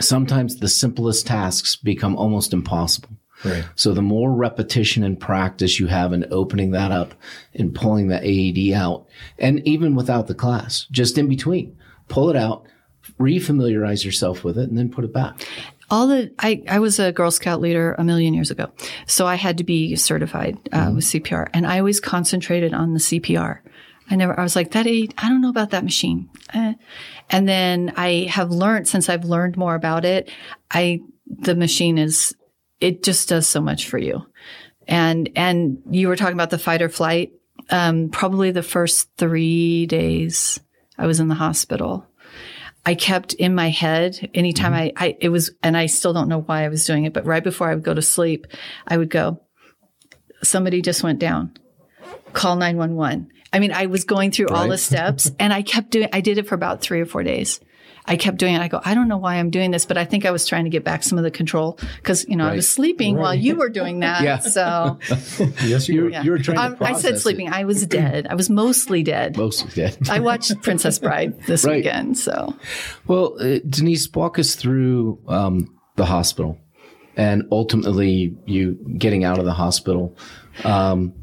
sometimes 0.00 0.56
the 0.56 0.68
simplest 0.68 1.26
tasks 1.26 1.76
become 1.76 2.16
almost 2.16 2.52
impossible. 2.52 3.10
Right. 3.44 3.64
So 3.74 3.92
the 3.92 4.02
more 4.02 4.32
repetition 4.32 5.02
and 5.02 5.18
practice 5.20 5.78
you 5.78 5.86
have 5.88 6.12
in 6.12 6.24
opening 6.30 6.70
that 6.70 6.92
up 6.92 7.14
and 7.54 7.74
pulling 7.74 8.08
the 8.08 8.20
AED 8.22 8.72
out, 8.74 9.06
and 9.38 9.66
even 9.66 9.94
without 9.94 10.28
the 10.28 10.34
class, 10.34 10.86
just 10.90 11.18
in 11.18 11.28
between, 11.28 11.76
pull 12.08 12.30
it 12.30 12.36
out, 12.36 12.64
refamiliarize 13.18 14.04
yourself 14.04 14.44
with 14.44 14.58
it, 14.58 14.68
and 14.68 14.76
then 14.78 14.90
put 14.90 15.04
it 15.04 15.12
back. 15.12 15.46
all 15.90 16.06
the 16.08 16.32
I, 16.38 16.62
I 16.68 16.78
was 16.78 16.98
a 16.98 17.12
girl 17.12 17.30
scout 17.30 17.60
leader 17.60 17.94
a 17.98 18.04
million 18.04 18.32
years 18.34 18.50
ago 18.50 18.72
so 19.06 19.26
i 19.26 19.34
had 19.34 19.58
to 19.58 19.64
be 19.64 19.96
certified 19.96 20.56
uh, 20.72 20.90
with 20.94 21.04
cpr 21.04 21.48
and 21.52 21.66
i 21.66 21.78
always 21.78 22.00
concentrated 22.00 22.72
on 22.72 22.94
the 22.94 23.00
cpr 23.00 23.58
i 24.10 24.16
never 24.16 24.38
i 24.40 24.42
was 24.42 24.56
like 24.56 24.70
that 24.70 24.86
aid 24.86 25.12
i 25.18 25.28
don't 25.28 25.42
know 25.42 25.50
about 25.50 25.70
that 25.70 25.84
machine. 25.84 26.30
Eh. 26.54 26.72
and 27.30 27.46
then 27.46 27.92
i 27.96 28.26
have 28.30 28.50
learned 28.50 28.88
since 28.88 29.10
i've 29.10 29.24
learned 29.26 29.58
more 29.58 29.74
about 29.74 30.06
it 30.06 30.30
i 30.70 31.00
the 31.26 31.54
machine 31.54 31.98
is 31.98 32.34
it 32.80 33.02
just 33.02 33.28
does 33.28 33.46
so 33.46 33.60
much 33.60 33.88
for 33.88 33.98
you. 33.98 34.26
And 34.86 35.30
and 35.36 35.78
you 35.90 36.08
were 36.08 36.16
talking 36.16 36.34
about 36.34 36.50
the 36.50 36.58
fight 36.58 36.82
or 36.82 36.88
flight. 36.90 37.32
Um, 37.70 38.10
probably 38.10 38.50
the 38.50 38.62
first 38.62 39.08
three 39.16 39.86
days 39.86 40.60
i 40.98 41.06
was 41.06 41.18
in 41.20 41.28
the 41.28 41.34
hospital 41.34 42.06
I 42.86 42.94
kept 42.94 43.32
in 43.34 43.54
my 43.54 43.70
head 43.70 44.30
anytime 44.34 44.72
mm-hmm. 44.72 44.98
I, 45.02 45.06
I, 45.06 45.16
it 45.20 45.28
was, 45.30 45.50
and 45.62 45.76
I 45.76 45.86
still 45.86 46.12
don't 46.12 46.28
know 46.28 46.42
why 46.42 46.64
I 46.64 46.68
was 46.68 46.86
doing 46.86 47.04
it, 47.04 47.12
but 47.12 47.24
right 47.24 47.42
before 47.42 47.68
I 47.68 47.74
would 47.74 47.84
go 47.84 47.94
to 47.94 48.02
sleep, 48.02 48.46
I 48.86 48.96
would 48.96 49.10
go, 49.10 49.40
somebody 50.42 50.82
just 50.82 51.02
went 51.02 51.18
down, 51.18 51.56
call 52.32 52.56
911. 52.56 53.30
I 53.52 53.58
mean, 53.60 53.72
I 53.72 53.86
was 53.86 54.04
going 54.04 54.32
through 54.32 54.48
all 54.48 54.68
the 54.68 54.78
steps 54.90 55.30
and 55.38 55.52
I 55.52 55.62
kept 55.62 55.90
doing, 55.90 56.08
I 56.12 56.20
did 56.20 56.38
it 56.38 56.46
for 56.46 56.54
about 56.54 56.82
three 56.82 57.00
or 57.00 57.06
four 57.06 57.22
days. 57.22 57.60
I 58.06 58.16
kept 58.16 58.36
doing 58.36 58.54
it. 58.54 58.60
I 58.60 58.68
go, 58.68 58.80
I 58.84 58.92
don't 58.94 59.08
know 59.08 59.16
why 59.16 59.36
I'm 59.36 59.48
doing 59.48 59.70
this, 59.70 59.86
but 59.86 59.96
I 59.96 60.04
think 60.04 60.26
I 60.26 60.30
was 60.30 60.46
trying 60.46 60.64
to 60.64 60.70
get 60.70 60.84
back 60.84 61.02
some 61.02 61.16
of 61.16 61.24
the 61.24 61.30
control 61.30 61.78
because, 61.96 62.26
you 62.28 62.36
know, 62.36 62.46
I 62.46 62.54
was 62.56 62.68
sleeping 62.68 63.16
while 63.16 63.34
you 63.34 63.56
were 63.56 63.70
doing 63.70 64.00
that. 64.00 64.22
Yeah. 64.22 64.38
So 64.40 64.98
Yes, 65.64 65.88
you 65.88 66.02
were. 66.04 66.10
yeah. 66.10 66.22
you're 66.22 66.36
trying 66.38 66.56
to 66.58 66.62
Um, 66.64 66.76
I 66.80 66.92
said 67.00 67.14
it. 67.14 67.20
sleeping. 67.20 67.48
I 67.50 67.64
was 67.64 67.86
dead. 67.86 68.26
I 68.28 68.34
was 68.34 68.50
mostly 68.50 69.02
dead. 69.02 69.38
Mostly 69.38 69.70
dead. 69.74 69.96
I 70.10 70.20
watched 70.20 70.60
Princess 70.62 70.98
Bride 70.98 71.40
this 71.46 71.64
Right. 71.64 71.76
weekend. 71.76 72.18
So 72.18 72.54
Well, 73.06 73.36
uh, 73.40 73.60
Denise, 73.66 74.06
walk 74.12 74.38
us 74.38 74.54
through 74.54 75.18
um, 75.28 75.74
the 75.96 76.04
hospital 76.04 76.58
and 77.16 77.44
ultimately 77.50 78.36
you 78.44 78.78
getting 78.98 79.24
out 79.24 79.38
of 79.38 79.46
the 79.46 79.52
hospital. 79.54 80.14
Um, 80.62 81.14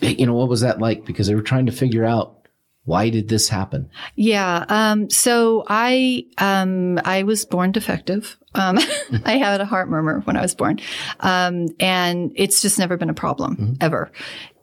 you 0.00 0.24
know, 0.26 0.34
what 0.34 0.48
was 0.48 0.62
that 0.62 0.78
like? 0.78 1.04
Because 1.04 1.26
they 1.26 1.34
were 1.34 1.42
trying 1.42 1.66
to 1.66 1.72
figure 1.72 2.04
out 2.06 2.37
why 2.88 3.10
did 3.10 3.28
this 3.28 3.50
happen? 3.50 3.90
Yeah. 4.16 4.64
Um, 4.70 5.10
so 5.10 5.62
I, 5.68 6.24
um, 6.38 6.98
I 7.04 7.22
was 7.22 7.44
born 7.44 7.70
defective. 7.70 8.38
Um, 8.54 8.78
I 9.26 9.36
had 9.36 9.60
a 9.60 9.66
heart 9.66 9.90
murmur 9.90 10.20
when 10.20 10.38
I 10.38 10.40
was 10.40 10.54
born. 10.54 10.80
Um, 11.20 11.68
and 11.78 12.32
it's 12.34 12.62
just 12.62 12.78
never 12.78 12.96
been 12.96 13.10
a 13.10 13.14
problem 13.14 13.76
ever. 13.82 14.10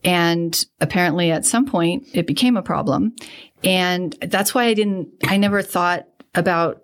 And 0.04 0.66
apparently 0.82 1.30
at 1.30 1.46
some 1.46 1.68
point 1.68 2.08
it 2.14 2.26
became 2.26 2.58
a 2.58 2.64
problem. 2.64 3.16
And 3.64 4.14
that's 4.22 4.56
why 4.56 4.66
I 4.66 4.74
didn't, 4.74 5.10
I 5.26 5.38
never 5.38 5.62
thought 5.62 6.08
about 6.34 6.82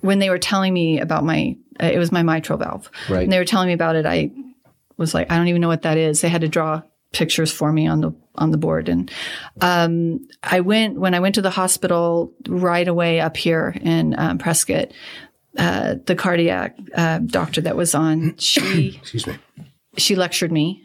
when 0.00 0.18
they 0.18 0.30
were 0.30 0.38
telling 0.38 0.74
me 0.74 0.98
about 0.98 1.24
my, 1.24 1.56
uh, 1.80 1.86
it 1.86 1.98
was 1.98 2.10
my 2.10 2.24
mitral 2.24 2.58
valve. 2.58 2.90
Right. 3.08 3.22
And 3.22 3.32
they 3.32 3.38
were 3.38 3.44
telling 3.44 3.68
me 3.68 3.72
about 3.72 3.94
it. 3.94 4.04
I 4.04 4.32
was 4.96 5.14
like, 5.14 5.30
I 5.30 5.36
don't 5.36 5.46
even 5.46 5.60
know 5.60 5.68
what 5.68 5.82
that 5.82 5.96
is. 5.96 6.22
They 6.22 6.28
had 6.28 6.40
to 6.40 6.48
draw 6.48 6.82
pictures 7.12 7.52
for 7.52 7.72
me 7.72 7.86
on 7.86 8.00
the 8.00 8.10
on 8.38 8.50
the 8.50 8.58
board, 8.58 8.88
and 8.88 9.10
um, 9.60 10.26
I 10.42 10.60
went 10.60 10.98
when 10.98 11.14
I 11.14 11.20
went 11.20 11.34
to 11.36 11.42
the 11.42 11.50
hospital 11.50 12.32
right 12.48 12.86
away 12.86 13.20
up 13.20 13.36
here 13.36 13.76
in 13.80 14.14
um, 14.18 14.38
Prescott. 14.38 14.92
Uh, 15.58 15.94
the 16.04 16.14
cardiac 16.14 16.76
uh, 16.94 17.18
doctor 17.18 17.62
that 17.62 17.76
was 17.76 17.94
on, 17.94 18.36
she 18.36 18.88
Excuse 19.00 19.26
me. 19.26 19.38
she 19.96 20.14
lectured 20.14 20.52
me. 20.52 20.84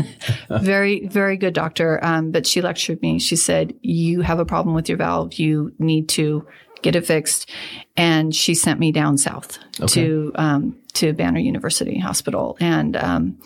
very, 0.48 1.08
very 1.08 1.36
good 1.36 1.54
doctor. 1.54 1.98
Um, 2.04 2.30
but 2.30 2.46
she 2.46 2.62
lectured 2.62 3.02
me. 3.02 3.18
She 3.18 3.34
said, 3.34 3.74
You 3.82 4.20
have 4.20 4.38
a 4.38 4.44
problem 4.44 4.76
with 4.76 4.88
your 4.88 4.98
valve. 4.98 5.34
You 5.34 5.72
need 5.80 6.08
to 6.10 6.46
get 6.82 6.96
it 6.96 7.06
fixed. 7.06 7.48
And 7.96 8.34
she 8.34 8.54
sent 8.54 8.80
me 8.80 8.92
down 8.92 9.18
south 9.18 9.58
to, 9.88 10.32
um, 10.34 10.78
to 10.94 11.12
Banner 11.12 11.40
University 11.40 11.98
Hospital. 11.98 12.56
And, 12.60 12.96
um, 12.96 13.38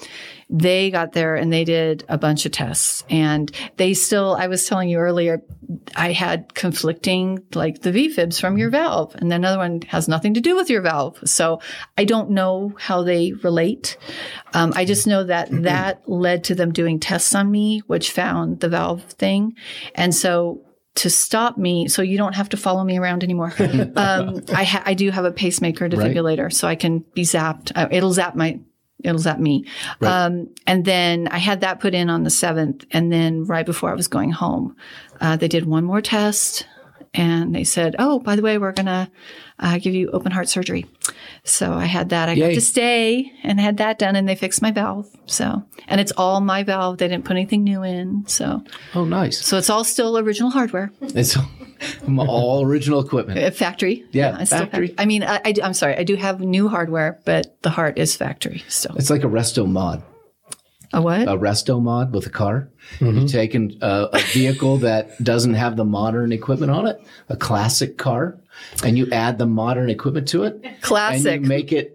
they 0.49 0.90
got 0.92 1.12
there 1.12 1.35
and 1.35 1.53
they 1.53 1.64
did 1.64 2.05
a 2.09 2.16
bunch 2.18 2.46
of 2.46 2.53
tests 2.53 3.03
and 3.11 3.51
they 3.79 3.94
still, 3.94 4.37
I 4.38 4.46
was 4.46 4.64
telling 4.66 4.88
you 4.88 4.99
earlier, 4.99 5.42
I 5.96 6.12
had 6.12 6.55
conflicting, 6.55 7.42
like 7.53 7.83
the 7.83 7.90
V-fibs 7.90 8.38
from 8.38 8.57
your 8.57 8.70
valve 8.70 9.16
and 9.16 9.31
then 9.31 9.40
another 9.40 9.59
one 9.59 9.83
has 9.88 10.07
nothing 10.07 10.35
to 10.35 10.40
do 10.40 10.55
with 10.55 10.70
your 10.70 10.83
valve. 10.83 11.18
So 11.25 11.61
I 11.99 12.05
don't 12.05 12.31
know 12.31 12.75
how 12.79 13.03
they 13.03 13.33
relate. 13.33 13.96
Um, 14.55 14.72
I 14.77 14.85
just 14.85 15.09
know 15.09 15.25
that 15.25 15.49
that 15.62 16.09
led 16.09 16.44
to 16.44 16.55
them 16.55 16.72
doing 16.72 17.01
tests 17.01 17.35
on 17.35 17.51
me, 17.51 17.81
which 17.88 18.12
found 18.12 18.61
the 18.61 18.68
valve 18.68 19.03
thing. 19.03 19.57
And 19.96 20.14
so 20.14 20.62
to 20.97 21.11
stop 21.11 21.57
me, 21.57 21.89
so 21.89 22.03
you 22.03 22.19
don't 22.19 22.35
have 22.35 22.49
to 22.51 22.57
follow 22.57 22.83
me 22.85 22.99
around 22.99 23.23
anymore. 23.23 23.53
um, 23.97 24.43
I, 24.53 24.65
ha- 24.65 24.83
I 24.85 24.95
do 24.95 25.11
have 25.11 25.25
a 25.25 25.33
pacemaker 25.33 25.89
defibrillator, 25.89 26.53
so 26.53 26.67
I 26.67 26.75
can 26.75 27.01
be 27.15 27.23
zapped. 27.23 27.73
Uh, 27.75 27.89
it'll 27.91 28.13
zap 28.13 28.35
my, 28.35 28.59
it'll 29.05 29.19
zap 29.19 29.39
me. 29.39 29.67
Um, 30.01 30.49
and 30.67 30.85
then 30.85 31.29
I 31.29 31.39
had 31.39 31.61
that 31.61 31.81
put 31.81 31.95
in 31.95 32.11
on 32.11 32.25
the 32.25 32.31
seventh, 32.31 32.85
and 32.91 33.13
then 33.13 33.45
right 33.45 33.67
before 33.67 33.91
I 33.91 33.95
was 33.95 34.09
going 34.09 34.33
home, 34.33 34.77
uh, 35.21 35.37
they 35.37 35.49
did 35.49 35.67
one 35.67 35.85
more 35.85 36.01
test, 36.01 36.67
and 37.14 37.55
they 37.55 37.64
said, 37.64 37.97
"Oh, 37.99 38.19
by 38.19 38.37
the 38.37 38.42
way, 38.42 38.59
we're 38.59 38.73
gonna 38.73 39.11
uh, 39.59 39.79
give 39.79 39.95
you 39.95 40.11
open 40.11 40.33
heart 40.33 40.49
surgery." 40.49 40.87
So 41.45 41.73
I 41.73 41.85
had 41.85 42.09
that. 42.11 42.29
I 42.29 42.35
got 42.35 42.49
to 42.49 42.61
stay 42.61 43.33
and 43.42 43.61
had 43.61 43.77
that 43.79 43.99
done, 43.99 44.16
and 44.16 44.29
they 44.29 44.35
fixed 44.35 44.62
my 44.62 44.71
valve. 44.73 45.07
So, 45.27 45.62
and 45.87 46.01
it's 46.01 46.12
all 46.12 46.40
my 46.40 46.62
valve. 46.62 46.99
They 46.99 47.09
didn't 47.09 47.25
put 47.25 47.37
anything 47.37 47.62
new 47.64 47.83
in. 47.83 48.25
So, 48.27 48.64
Oh, 48.95 49.05
nice. 49.05 49.45
so 49.45 49.57
it's 49.57 49.71
all 49.71 49.85
still 49.85 50.19
original 50.19 50.51
hardware, 50.51 50.90
It's 51.01 51.37
all 52.09 52.64
original 52.64 53.01
equipment. 53.01 53.38
Uh, 53.38 53.51
factory. 53.51 54.05
Yeah, 54.12 54.42
still 54.45 54.61
factory. 54.66 54.95
I 54.99 55.05
mean, 55.05 55.23
I, 55.23 55.40
I, 55.45 55.55
am 55.62 55.75
sorry, 55.75 55.97
I 55.97 56.05
do 56.05 56.16
have 56.16 56.40
new 56.40 56.69
hardware, 56.69 57.19
but 57.25 57.61
the 57.62 57.71
heart 57.71 57.99
is 57.99 58.16
factory 58.16 58.64
So 58.69 58.92
It's 58.97 59.11
like 59.11 59.25
a 59.25 59.29
resto 59.29 59.69
mod. 59.69 60.03
A 60.97 61.03
what? 61.03 61.23
a 61.29 61.37
resto 61.37 61.81
mod 61.81 62.15
with 62.15 62.27
a 62.27 62.31
car. 62.31 62.71
You've 63.01 63.31
taken 63.31 63.77
a, 63.83 64.09
a 64.15 64.19
vehicle 64.33 64.79
that 64.79 65.23
doesn't 65.23 65.55
have 65.55 65.77
the 65.77 65.85
modern 65.85 66.33
equipment 66.33 66.73
on 66.73 66.87
it, 66.87 66.99
a 67.29 67.37
classic 67.37 67.99
car, 67.99 68.39
and 68.83 68.97
you 68.97 69.11
add 69.13 69.37
the 69.39 69.45
modern 69.47 69.91
equipment 69.91 70.27
to 70.29 70.45
it, 70.45 70.65
Classic. 70.81 71.35
and 71.35 71.43
you 71.45 71.49
make 71.49 71.71
it. 71.73 71.93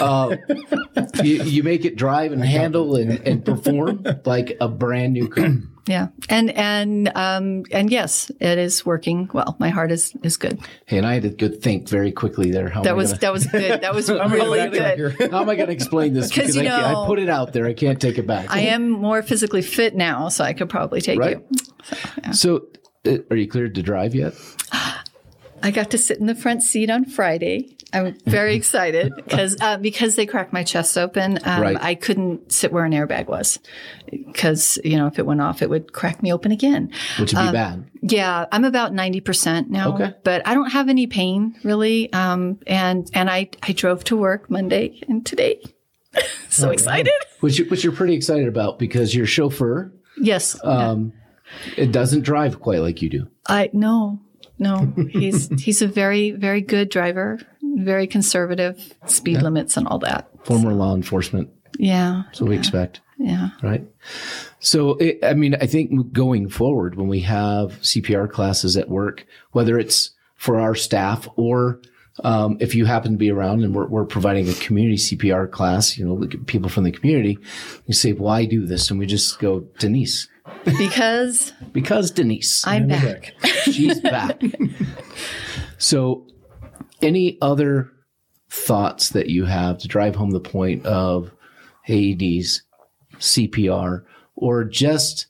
Uh, 0.00 0.36
you, 1.22 1.42
you 1.44 1.62
make 1.62 1.84
it 1.84 1.94
drive 1.94 2.32
and 2.32 2.44
handle 2.44 2.96
and, 2.96 3.12
and 3.26 3.44
perform 3.44 4.04
like 4.24 4.56
a 4.60 4.68
brand 4.68 5.12
new 5.12 5.28
car. 5.28 5.52
Yeah, 5.86 6.08
and 6.28 6.50
and 6.50 7.10
um 7.14 7.64
and 7.70 7.90
yes, 7.90 8.30
it 8.40 8.58
is 8.58 8.84
working 8.84 9.30
well. 9.32 9.56
My 9.60 9.68
heart 9.68 9.92
is 9.92 10.14
is 10.22 10.36
good. 10.36 10.58
Hey, 10.86 10.98
and 10.98 11.06
I 11.06 11.14
had 11.14 11.22
to 11.22 11.30
go 11.30 11.48
think 11.48 11.88
very 11.88 12.10
quickly 12.12 12.50
there. 12.50 12.68
How 12.68 12.82
That 12.82 12.96
was 12.96 13.10
gonna, 13.12 13.20
that 13.20 13.32
was 13.32 13.46
good. 13.46 13.80
That 13.82 13.94
was 13.94 14.10
really 14.38 14.68
good. 14.70 15.30
how 15.30 15.42
am 15.42 15.48
I 15.48 15.54
going 15.54 15.68
to 15.68 15.72
explain 15.72 16.12
this? 16.14 16.26
'Cause, 16.32 16.36
Because 16.54 16.56
you 16.56 16.62
I, 16.62 16.64
know- 16.92 17.04
I 17.04 17.06
put 17.06 17.18
it 17.18 17.28
out 17.28 17.52
there. 17.52 17.66
I 17.66 17.72
can't 17.74 18.00
take 18.00 18.18
it 18.18 18.26
back. 18.26 18.50
I 18.50 18.60
am 18.60 18.90
more 18.90 19.22
physically 19.22 19.62
fit 19.62 19.94
now, 19.94 20.28
so 20.28 20.42
I 20.44 20.52
could 20.52 20.68
probably 20.68 21.00
take 21.00 21.18
Right. 21.20 21.38
you. 21.38 22.32
So, 22.32 22.66
uh, 23.06 23.18
are 23.30 23.36
you 23.36 23.46
cleared 23.48 23.74
to 23.76 23.82
drive 23.82 24.14
yet? 24.14 24.34
I 25.62 25.70
got 25.70 25.90
to 25.92 25.98
sit 25.98 26.18
in 26.18 26.26
the 26.26 26.34
front 26.34 26.62
seat 26.62 26.90
on 26.90 27.04
Friday. 27.04 27.75
I'm 27.92 28.16
very 28.26 28.54
excited 28.56 29.12
because 29.16 29.56
uh, 29.60 29.76
because 29.78 30.16
they 30.16 30.26
cracked 30.26 30.52
my 30.52 30.64
chest 30.64 30.98
open. 30.98 31.38
Um, 31.44 31.62
Right. 31.62 31.76
I 31.80 31.94
couldn't 31.94 32.52
sit 32.52 32.72
where 32.72 32.84
an 32.84 32.92
airbag 32.92 33.26
was 33.28 33.58
because 34.10 34.78
you 34.84 34.96
know 34.96 35.06
if 35.06 35.18
it 35.18 35.26
went 35.26 35.40
off, 35.40 35.62
it 35.62 35.70
would 35.70 35.92
crack 35.92 36.22
me 36.22 36.32
open 36.32 36.52
again. 36.52 36.90
Which 37.18 37.32
would 37.32 37.46
be 37.46 37.52
bad. 37.52 37.84
Yeah, 38.02 38.46
I'm 38.52 38.64
about 38.64 38.92
ninety 38.92 39.20
percent 39.20 39.70
now. 39.70 39.94
Okay. 39.94 40.14
but 40.24 40.46
I 40.46 40.54
don't 40.54 40.70
have 40.70 40.88
any 40.88 41.06
pain 41.06 41.54
really. 41.64 42.12
Um, 42.12 42.58
and 42.66 43.08
and 43.14 43.30
I 43.30 43.50
I 43.62 43.72
drove 43.72 44.04
to 44.04 44.16
work 44.16 44.50
Monday 44.50 45.00
and 45.08 45.24
today. 45.24 45.62
so 46.48 46.70
excited. 46.70 47.12
Which, 47.40 47.58
which 47.70 47.84
you're 47.84 47.92
pretty 47.92 48.14
excited 48.14 48.48
about 48.48 48.78
because 48.78 49.14
your 49.14 49.26
chauffeur 49.26 49.92
Yes. 50.18 50.58
um, 50.64 51.12
it 51.76 51.92
doesn't 51.92 52.22
drive 52.22 52.60
quite 52.60 52.80
like 52.80 53.02
you 53.02 53.10
do. 53.10 53.26
I 53.46 53.68
no, 53.74 54.20
no. 54.58 54.92
He's 55.10 55.48
he's 55.62 55.82
a 55.82 55.86
very 55.88 56.30
very 56.32 56.60
good 56.60 56.88
driver. 56.90 57.38
Very 57.78 58.06
conservative 58.06 58.94
speed 59.06 59.42
limits 59.42 59.76
and 59.76 59.86
all 59.86 59.98
that. 59.98 60.28
Former 60.46 60.72
law 60.72 60.94
enforcement, 60.94 61.50
Yeah. 61.78 62.22
so 62.32 62.46
we 62.46 62.56
expect, 62.56 63.00
Yeah. 63.18 63.50
right? 63.62 63.84
So, 64.60 64.92
it, 64.94 65.18
I 65.22 65.34
mean, 65.34 65.56
I 65.60 65.66
think 65.66 66.10
going 66.12 66.48
forward, 66.48 66.94
when 66.94 67.08
we 67.08 67.20
have 67.20 67.72
CPR 67.82 68.30
classes 68.30 68.78
at 68.78 68.88
work, 68.88 69.26
whether 69.52 69.78
it's 69.78 70.12
for 70.36 70.58
our 70.58 70.74
staff 70.74 71.28
or 71.36 71.80
um, 72.24 72.56
if 72.60 72.74
you 72.74 72.86
happen 72.86 73.12
to 73.12 73.18
be 73.18 73.30
around 73.30 73.62
and 73.62 73.74
we're, 73.74 73.88
we're 73.88 74.06
providing 74.06 74.48
a 74.48 74.54
community 74.54 74.96
CPR 74.96 75.50
class, 75.50 75.98
you 75.98 76.06
know, 76.06 76.26
people 76.46 76.70
from 76.70 76.84
the 76.84 76.92
community, 76.92 77.36
you 77.86 77.92
say, 77.92 78.12
why 78.14 78.46
do 78.46 78.64
this? 78.64 78.88
And 78.90 78.98
we 78.98 79.04
just 79.04 79.38
go, 79.38 79.60
Denise, 79.78 80.28
Because 80.64 81.52
because 81.72 82.10
Denise. 82.10 82.66
I'm 82.66 82.88
back. 82.88 83.34
She's 83.64 84.00
back. 84.00 84.40
so, 85.78 86.26
any 87.02 87.38
other 87.40 87.90
thoughts 88.50 89.10
that 89.10 89.28
you 89.28 89.44
have 89.44 89.78
to 89.78 89.88
drive 89.88 90.16
home 90.16 90.30
the 90.30 90.40
point 90.40 90.84
of 90.86 91.32
AEDs, 91.88 92.62
CPR, 93.18 94.04
or 94.34 94.64
just 94.64 95.26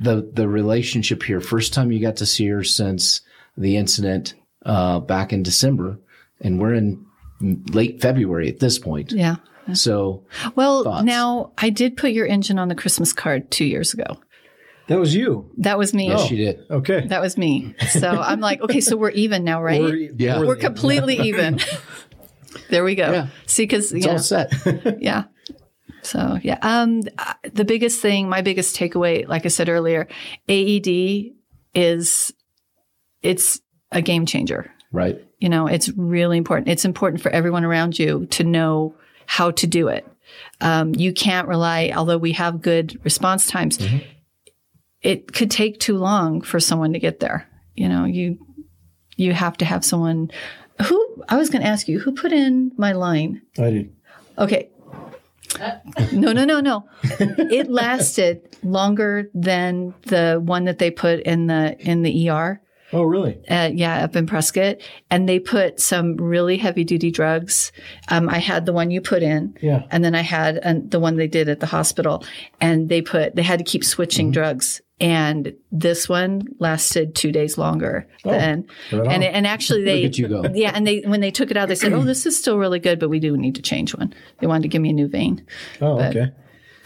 the 0.00 0.30
the 0.32 0.48
relationship 0.48 1.22
here? 1.22 1.40
First 1.40 1.72
time 1.74 1.90
you 1.92 2.00
got 2.00 2.16
to 2.16 2.26
see 2.26 2.46
her 2.48 2.64
since 2.64 3.20
the 3.56 3.76
incident 3.76 4.34
uh, 4.64 5.00
back 5.00 5.32
in 5.32 5.42
December, 5.42 5.98
and 6.40 6.60
we're 6.60 6.74
in 6.74 7.04
late 7.40 8.00
February 8.00 8.48
at 8.48 8.60
this 8.60 8.78
point. 8.78 9.12
Yeah. 9.12 9.36
So, 9.74 10.24
Well, 10.54 10.84
Thoughts? 10.84 11.04
now 11.04 11.50
I 11.58 11.70
did 11.70 11.96
put 11.96 12.12
your 12.12 12.26
engine 12.26 12.56
on 12.56 12.68
the 12.68 12.76
Christmas 12.76 13.12
card 13.12 13.50
two 13.50 13.64
years 13.64 13.92
ago. 13.92 14.16
That 14.88 14.98
was 15.00 15.14
you. 15.14 15.50
That 15.58 15.78
was 15.78 15.92
me. 15.92 16.08
yes, 16.08 16.26
she 16.28 16.36
did. 16.36 16.60
Okay. 16.70 17.06
That 17.08 17.20
was 17.20 17.36
me. 17.36 17.74
So 17.90 18.08
I'm 18.20 18.40
like, 18.40 18.60
okay, 18.60 18.80
so 18.80 18.96
we're 18.96 19.10
even 19.10 19.42
now, 19.44 19.62
right? 19.62 19.80
We're- 19.80 20.10
Yeah. 20.16 20.38
we're 20.38 20.46
We're 20.48 20.54
the- 20.54 20.60
completely 20.60 21.16
even. 21.28 21.58
there 22.70 22.84
we 22.84 22.94
go. 22.94 23.10
Yeah. 23.10 23.26
See, 23.46 23.64
because 23.64 23.92
It's 23.92 24.06
yeah, 24.06 24.12
all 24.12 24.18
set. 24.18 24.52
yeah. 25.00 25.24
So 26.02 26.38
yeah, 26.42 26.58
um, 26.62 27.02
the 27.52 27.64
biggest 27.64 28.00
thing, 28.00 28.28
my 28.28 28.40
biggest 28.42 28.76
takeaway, 28.76 29.26
like 29.26 29.44
I 29.44 29.48
said 29.48 29.68
earlier, 29.68 30.06
AED 30.48 31.32
is 31.74 32.32
it's 33.22 33.60
a 33.90 34.00
game 34.02 34.24
changer. 34.26 34.70
right. 34.92 35.22
You 35.38 35.50
know, 35.50 35.66
it's 35.66 35.90
really 35.90 36.38
important. 36.38 36.68
It's 36.68 36.86
important 36.86 37.20
for 37.22 37.28
everyone 37.30 37.62
around 37.64 37.98
you 37.98 38.24
to 38.30 38.42
know 38.44 38.94
how 39.26 39.50
to 39.50 39.66
do 39.66 39.88
it. 39.88 40.06
Um, 40.62 40.94
you 40.94 41.12
can't 41.12 41.46
rely, 41.46 41.92
although 41.94 42.16
we 42.16 42.32
have 42.32 42.62
good 42.62 42.98
response 43.04 43.46
times, 43.46 43.78
it 45.06 45.32
could 45.32 45.50
take 45.50 45.78
too 45.80 45.96
long 45.96 46.42
for 46.42 46.58
someone 46.60 46.92
to 46.92 46.98
get 46.98 47.20
there. 47.20 47.48
You 47.74 47.88
know, 47.88 48.04
you 48.04 48.38
you 49.16 49.32
have 49.32 49.56
to 49.58 49.64
have 49.64 49.84
someone 49.84 50.30
who 50.86 50.98
I 51.28 51.36
was 51.36 51.48
going 51.50 51.62
to 51.62 51.68
ask 51.68 51.88
you 51.88 51.98
who 52.00 52.12
put 52.12 52.32
in 52.32 52.72
my 52.76 52.92
line. 52.92 53.42
I 53.58 53.70
did. 53.70 53.96
Okay. 54.38 54.68
No, 56.12 56.32
no, 56.32 56.44
no, 56.44 56.60
no. 56.60 56.88
It 57.58 57.70
lasted 57.70 58.56
longer 58.62 59.30
than 59.32 59.94
the 60.02 60.40
one 60.44 60.64
that 60.64 60.78
they 60.78 60.90
put 60.90 61.20
in 61.20 61.46
the 61.46 61.76
in 61.78 62.02
the 62.02 62.28
ER. 62.28 62.60
Oh, 62.92 63.02
really? 63.02 63.36
Uh, 63.48 63.70
yeah, 63.74 64.04
up 64.04 64.14
in 64.14 64.26
Prescott, 64.26 64.76
and 65.10 65.28
they 65.28 65.40
put 65.40 65.80
some 65.80 66.16
really 66.16 66.56
heavy 66.56 66.84
duty 66.84 67.10
drugs. 67.10 67.72
Um, 68.08 68.28
I 68.28 68.38
had 68.38 68.64
the 68.64 68.72
one 68.72 68.92
you 68.92 69.00
put 69.00 69.22
in, 69.24 69.56
Yeah. 69.60 69.82
and 69.90 70.04
then 70.04 70.14
I 70.14 70.20
had 70.22 70.60
uh, 70.62 70.74
the 70.84 71.00
one 71.00 71.16
they 71.16 71.26
did 71.26 71.48
at 71.48 71.58
the 71.58 71.66
hospital, 71.66 72.24
and 72.60 72.88
they 72.88 73.02
put 73.02 73.34
they 73.34 73.42
had 73.42 73.58
to 73.58 73.64
keep 73.64 73.82
switching 73.84 74.30
drugs. 74.30 74.80
And 74.98 75.52
this 75.70 76.08
one 76.08 76.48
lasted 76.58 77.14
two 77.14 77.30
days 77.30 77.58
longer 77.58 78.06
oh, 78.24 78.30
than, 78.30 78.66
right 78.92 79.06
and 79.06 79.22
and 79.22 79.46
actually 79.46 79.84
they 79.84 80.04
at 80.06 80.16
you 80.16 80.26
go. 80.26 80.44
yeah, 80.54 80.72
and 80.74 80.86
they 80.86 81.00
when 81.00 81.20
they 81.20 81.30
took 81.30 81.50
it 81.50 81.56
out, 81.58 81.68
they 81.68 81.74
said, 81.74 81.92
"Oh, 81.92 82.00
this 82.02 82.24
is 82.24 82.38
still 82.38 82.56
really 82.56 82.78
good, 82.78 82.98
but 82.98 83.10
we 83.10 83.20
do 83.20 83.36
need 83.36 83.56
to 83.56 83.62
change 83.62 83.94
one." 83.94 84.14
They 84.38 84.46
wanted 84.46 84.62
to 84.62 84.68
give 84.68 84.80
me 84.80 84.88
a 84.90 84.94
new 84.94 85.06
vein, 85.06 85.44
Oh, 85.82 86.00
okay. 86.00 86.32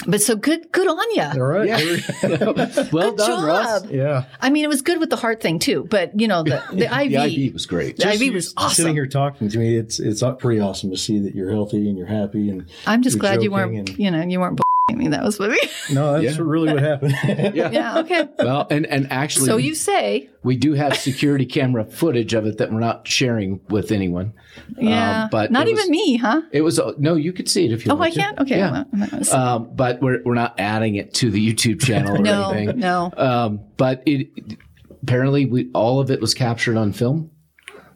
but 0.08 0.20
so 0.20 0.34
good, 0.34 0.72
good 0.72 0.88
on 0.88 0.98
All 0.98 1.14
you. 1.14 1.40
right. 1.40 2.02
Well 2.92 3.12
Good 3.12 3.16
done, 3.18 3.44
Russ. 3.44 3.84
Yeah. 3.90 4.24
I 4.40 4.50
mean, 4.50 4.64
it 4.64 4.68
was 4.68 4.82
good 4.82 4.98
with 4.98 5.10
the 5.10 5.16
heart 5.16 5.40
thing 5.40 5.60
too, 5.60 5.86
but 5.88 6.18
you 6.18 6.26
know 6.26 6.42
the 6.42 6.60
the 6.72 6.86
IV, 6.86 7.12
The 7.12 7.44
IV 7.46 7.52
was 7.52 7.66
great. 7.66 7.96
the 7.96 8.12
IV 8.12 8.22
you 8.22 8.32
was 8.32 8.54
Sitting 8.70 8.94
here 8.94 9.06
talking 9.06 9.48
to 9.50 9.56
me, 9.58 9.76
it's 9.76 10.00
it's 10.00 10.24
pretty 10.40 10.58
awesome 10.58 10.90
to 10.90 10.96
see 10.96 11.20
that 11.20 11.36
you're 11.36 11.50
healthy 11.52 11.88
and 11.88 11.96
you're 11.96 12.08
happy. 12.08 12.50
And 12.50 12.68
I'm 12.88 13.02
just 13.02 13.20
glad 13.20 13.42
you 13.44 13.52
weren't, 13.52 13.88
and- 13.90 13.98
you 13.98 14.10
know, 14.10 14.20
you 14.22 14.40
weren't 14.40 14.60
me. 14.98 15.08
That 15.08 15.22
was 15.22 15.36
funny. 15.36 15.58
no, 15.92 16.12
that's 16.20 16.36
Yeah. 16.36 16.42
really 16.44 16.72
what 16.72 16.82
happened. 16.82 17.14
yeah. 17.54 17.98
Okay. 18.00 18.28
Well, 18.38 18.66
and 18.70 18.86
and 18.86 19.10
actually, 19.12 19.46
So 19.46 19.56
you 19.56 19.74
say, 19.74 20.28
we 20.42 20.56
do 20.56 20.72
have 20.74 20.96
security 20.96 21.46
camera 21.46 21.84
footage 21.84 22.34
of 22.34 22.46
it 22.46 22.58
that 22.58 22.72
we're 22.72 22.80
not 22.80 23.06
sharing 23.08 23.60
with 23.68 23.90
anyone. 23.92 24.32
yeah, 24.78 25.24
Um, 25.24 25.28
but 25.30 25.50
not 25.52 25.66
it 25.66 25.70
even 25.72 25.82
was- 25.82 25.90
me, 25.90 26.16
huh? 26.16 26.42
It 26.52 26.62
was 26.62 26.80
no, 26.98 27.14
you 27.14 27.32
could 27.32 27.48
see 27.48 27.64
it 27.66 27.72
if 27.72 27.84
you. 27.86 27.92
Oh, 27.92 27.96
I 27.96 27.98
wanted 27.98 28.14
to. 28.14 28.20
can't. 28.20 28.38
Okay. 28.40 28.58
Yeah. 28.58 28.66
I'm 28.68 28.72
not- 29.00 29.12
I'm 29.12 29.18
not- 29.20 29.32
Um, 29.34 29.70
but 29.74 30.00
we're 30.02 30.22
we're 30.24 30.34
not 30.34 30.54
adding 30.58 30.94
it 30.96 31.14
to 31.14 31.30
the 31.30 31.54
YouTube 31.54 31.80
channel 31.82 32.16
or 32.16 32.18
no, 32.22 32.50
anything. 32.50 32.78
no. 32.78 33.12
Um, 33.16 33.60
but 33.76 34.02
it 34.06 34.28
apparently 35.02 35.46
we 35.46 35.70
all 35.74 36.00
of 36.00 36.10
it 36.10 36.20
was 36.20 36.34
captured 36.34 36.76
on 36.76 36.92
film, 36.92 37.30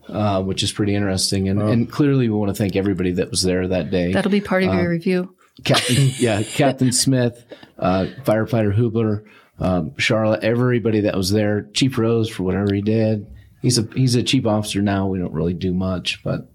uh, 0.08 0.42
which 0.42 0.62
is 0.62 0.72
pretty 0.72 0.94
interesting. 0.94 1.48
And, 1.48 1.60
and 1.60 1.90
clearly, 1.90 2.28
we 2.28 2.34
want 2.36 2.50
to 2.50 2.54
thank 2.54 2.76
everybody 2.76 3.12
that 3.12 3.30
was 3.30 3.42
there 3.42 3.66
that 3.68 3.90
day. 3.90 4.12
That'll 4.12 4.30
be 4.30 4.40
part 4.40 4.62
of 4.62 4.70
uh, 4.70 4.74
your 4.74 4.90
review. 4.90 5.33
Captain, 5.62 6.10
yeah, 6.16 6.42
Captain 6.54 6.92
Smith, 6.92 7.44
uh, 7.78 8.06
firefighter 8.22 8.74
Hubler, 8.74 9.24
um, 9.58 9.96
Charlotte, 9.98 10.42
everybody 10.42 11.00
that 11.02 11.16
was 11.16 11.30
there. 11.30 11.68
Chief 11.74 11.96
Rose 11.96 12.28
for 12.28 12.42
whatever 12.42 12.74
he 12.74 12.82
did. 12.82 13.26
He's 13.62 13.78
a 13.78 13.88
he's 13.94 14.14
a 14.14 14.22
chief 14.22 14.46
officer 14.46 14.82
now. 14.82 15.06
We 15.06 15.18
don't 15.18 15.32
really 15.32 15.54
do 15.54 15.72
much, 15.72 16.22
but 16.22 16.50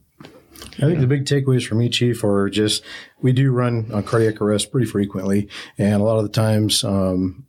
I 0.77 0.81
think 0.81 0.99
the 0.99 1.07
big 1.07 1.25
takeaways 1.25 1.65
for 1.65 1.75
me, 1.75 1.89
Chief, 1.89 2.23
are 2.23 2.49
just 2.49 2.83
we 3.21 3.33
do 3.33 3.51
run 3.51 3.91
on 3.91 4.03
cardiac 4.03 4.41
arrest 4.41 4.71
pretty 4.71 4.87
frequently, 4.87 5.49
and 5.77 6.01
a 6.01 6.05
lot 6.05 6.17
of 6.17 6.23
the 6.23 6.29
times 6.29 6.83
um, 6.83 7.47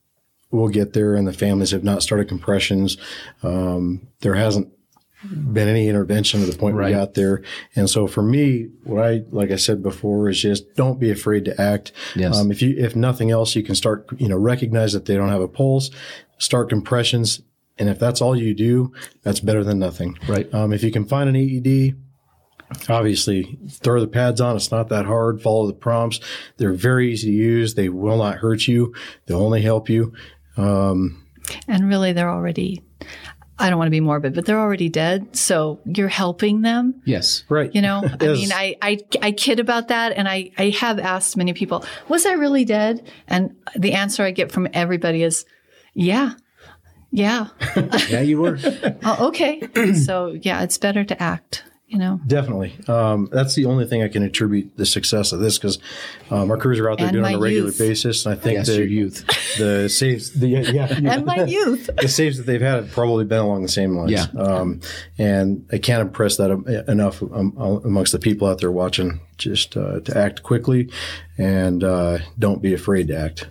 we'll 0.50 0.68
get 0.68 0.92
there 0.92 1.14
and 1.14 1.26
the 1.26 1.32
families 1.32 1.70
have 1.72 1.84
not 1.84 2.02
started 2.02 2.28
compressions. 2.28 2.96
Um, 3.42 4.08
there 4.20 4.34
hasn't 4.34 4.72
been 5.28 5.68
any 5.68 5.88
intervention 5.88 6.40
to 6.40 6.46
the 6.46 6.56
point 6.56 6.76
Right. 6.76 6.86
we 6.86 6.92
got 6.92 7.14
there, 7.14 7.42
and 7.76 7.88
so 7.88 8.06
for 8.06 8.22
me, 8.22 8.68
what 8.84 9.04
I 9.04 9.22
like 9.30 9.50
I 9.50 9.56
said 9.56 9.82
before 9.82 10.28
is 10.28 10.40
just 10.40 10.74
don't 10.74 10.98
be 10.98 11.10
afraid 11.10 11.44
to 11.46 11.60
act. 11.60 11.92
Yes. 12.16 12.38
Um, 12.38 12.50
if 12.50 12.62
you 12.62 12.74
if 12.78 12.96
nothing 12.96 13.30
else, 13.30 13.54
you 13.54 13.62
can 13.62 13.74
start 13.74 14.08
you 14.18 14.28
know 14.28 14.36
recognize 14.36 14.92
that 14.92 15.04
they 15.06 15.16
don't 15.16 15.28
have 15.28 15.42
a 15.42 15.48
pulse, 15.48 15.90
start 16.38 16.68
compressions. 16.68 17.42
And 17.78 17.88
if 17.88 17.98
that's 17.98 18.20
all 18.20 18.36
you 18.36 18.52
do, 18.52 18.92
that's 19.22 19.40
better 19.40 19.64
than 19.64 19.78
nothing. 19.78 20.18
Right. 20.28 20.52
Um, 20.52 20.72
if 20.74 20.82
you 20.82 20.90
can 20.90 21.06
find 21.06 21.30
an 21.30 21.36
AED, 21.36 21.96
obviously 22.90 23.58
throw 23.68 24.00
the 24.00 24.06
pads 24.06 24.40
on 24.40 24.54
it's 24.54 24.70
not 24.70 24.88
that 24.90 25.04
hard 25.04 25.42
follow 25.42 25.66
the 25.66 25.72
prompts 25.72 26.20
they're 26.56 26.72
very 26.72 27.10
easy 27.12 27.28
to 27.32 27.36
use 27.36 27.74
they 27.74 27.88
will 27.88 28.16
not 28.18 28.36
hurt 28.36 28.68
you 28.68 28.94
they'll 29.26 29.42
only 29.42 29.60
help 29.62 29.88
you 29.88 30.12
And 31.66 31.88
really, 31.88 32.12
they're 32.12 32.30
already, 32.30 32.82
I 33.60 33.68
don't 33.68 33.78
want 33.78 33.86
to 33.86 33.92
be 33.92 34.00
morbid, 34.00 34.34
but 34.34 34.46
they're 34.46 34.58
already 34.58 34.88
dead. 34.88 35.36
So 35.36 35.80
you're 35.84 36.08
helping 36.08 36.62
them. 36.62 37.02
yes, 37.04 37.44
right 37.48 37.72
You 37.74 37.82
know, 37.82 38.02
I 38.20 38.26
mean, 38.26 38.52
I, 38.52 38.76
I, 38.80 38.98
I 39.20 39.32
kid 39.32 39.60
about 39.60 39.88
that. 39.88 40.12
And 40.12 40.26
I, 40.28 40.50
I 40.56 40.70
have 40.70 40.98
asked 40.98 41.36
many 41.36 41.52
people, 41.52 41.84
was 42.08 42.26
I 42.26 42.32
really 42.32 42.64
dead? 42.64 43.06
And 43.28 43.54
the 43.76 43.92
answer 43.92 44.24
I 44.24 44.30
get 44.30 44.50
from 44.50 44.66
everybody 44.72 45.22
is, 45.22 45.44
yeah, 45.94 46.34
yeah. 47.10 47.48
yeah, 48.08 48.20
you 48.20 48.40
were. 48.40 48.58
oh, 49.04 49.16
okay. 49.28 49.60
so 49.94 50.38
yeah, 50.40 50.62
it's 50.62 50.78
better 50.78 51.04
to 51.04 51.22
act, 51.22 51.64
you 51.90 51.98
know. 51.98 52.18
definitely 52.26 52.72
um, 52.88 53.28
that's 53.32 53.54
the 53.54 53.66
only 53.66 53.84
thing 53.84 54.02
i 54.02 54.08
can 54.08 54.22
attribute 54.22 54.70
the 54.76 54.86
success 54.86 55.32
of 55.32 55.40
this 55.40 55.58
because 55.58 55.78
um, 56.30 56.50
our 56.50 56.56
crews 56.56 56.78
are 56.78 56.88
out 56.90 56.98
there 56.98 57.08
And 57.08 57.14
doing 57.14 57.24
it 57.26 57.34
on 57.34 57.34
a 57.34 57.38
regular 57.42 57.66
youth. 57.66 57.78
basis 57.78 58.24
and 58.24 58.34
i 58.34 58.38
think 58.40 58.58
yes, 58.58 58.68
your 58.68 58.86
the, 58.86 58.92
youth. 58.92 59.26
the 59.58 59.88
saves 59.88 60.30
the 60.38 60.48
yeah 60.48 60.86
And 61.10 61.26
my 61.26 61.44
youth. 61.44 61.90
the 62.00 62.08
saves 62.08 62.36
that 62.38 62.44
they've 62.46 62.60
had 62.60 62.84
have 62.84 62.92
probably 62.92 63.24
been 63.24 63.40
along 63.40 63.62
the 63.62 63.68
same 63.68 63.96
lines. 63.96 64.12
Yeah. 64.12 64.26
Um, 64.40 64.80
and 65.18 65.66
I 65.72 65.78
can't 65.78 66.02
impress 66.02 66.36
that 66.36 66.50
um, 66.50 66.64
enough 66.88 67.22
um, 67.22 67.54
amongst 67.84 68.12
the 68.12 68.18
people 68.18 68.46
out 68.48 68.58
there 68.60 68.70
watching. 68.70 69.20
Just 69.38 69.76
uh, 69.76 70.00
to 70.00 70.16
act 70.16 70.42
quickly 70.42 70.90
and 71.38 71.82
uh, 71.82 72.18
don't 72.38 72.62
be 72.62 72.72
afraid 72.74 73.08
to 73.08 73.16
act. 73.18 73.48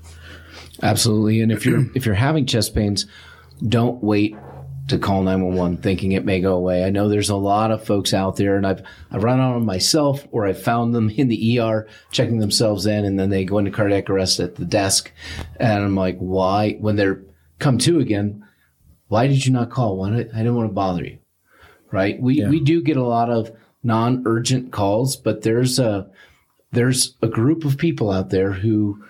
Absolutely. 0.82 1.42
And 1.42 1.52
if 1.52 1.66
you're 1.66 1.86
if 1.96 2.06
you're 2.06 2.16
having 2.16 2.46
chest 2.46 2.74
pains, 2.76 3.06
don't 3.68 4.02
wait 4.04 4.36
to 4.90 4.98
call 4.98 5.24
911 5.24 5.78
thinking 5.78 6.12
it 6.12 6.26
may 6.26 6.42
go 6.42 6.56
away. 6.56 6.84
I 6.84 6.90
know 6.90 7.08
there's 7.08 7.30
a 7.30 7.36
lot 7.36 7.72
of 7.72 7.86
folks 7.86 8.14
out 8.14 8.36
there 8.36 8.56
and 8.56 8.66
I've 8.66 8.84
I've 9.12 9.24
run 9.24 9.40
on 9.40 9.54
them 9.54 9.66
myself 9.66 10.28
or 10.32 10.46
I've 10.46 10.62
found 10.62 10.94
them 10.94 11.10
in 11.10 11.28
the 11.28 11.60
ER 11.60 11.88
checking 12.12 12.40
themselves 12.40 12.86
in 12.86 13.06
and 13.06 13.20
then 13.20 13.30
they 13.30 13.46
go 13.46 13.58
into 13.58 13.72
cardiac 13.72 14.10
arrest 14.10 14.40
at 14.40 14.56
the 14.56 14.66
desk 14.66 15.12
and 15.60 15.84
I'm 15.84 15.96
like, 15.96 16.18
"Why 16.18 16.74
when 16.74 16.96
they're 16.96 17.24
come 17.60 17.78
to 17.80 18.00
again, 18.00 18.46
why 19.08 19.28
did 19.28 19.46
you 19.46 19.54
not 19.54 19.70
call? 19.70 19.98
Why 19.98 20.10
did, 20.10 20.32
I 20.34 20.38
didn't 20.38 20.56
want 20.56 20.70
to 20.70 20.74
bother 20.74 21.06
you." 21.06 21.20
Right? 21.92 22.22
We 22.22 22.46
we 22.48 22.60
do 22.60 22.82
get 22.82 22.98
a 22.98 23.04
lot 23.04 23.30
of 23.30 23.52
non-urgent 23.84 24.72
calls, 24.72 25.16
but 25.16 25.42
there's 25.42 25.80
a 25.80 26.10
there's 26.72 27.16
a 27.22 27.28
group 27.28 27.66
of 27.66 27.78
people 27.78 28.12
out 28.12 28.30
there 28.30 28.52
who 28.52 29.04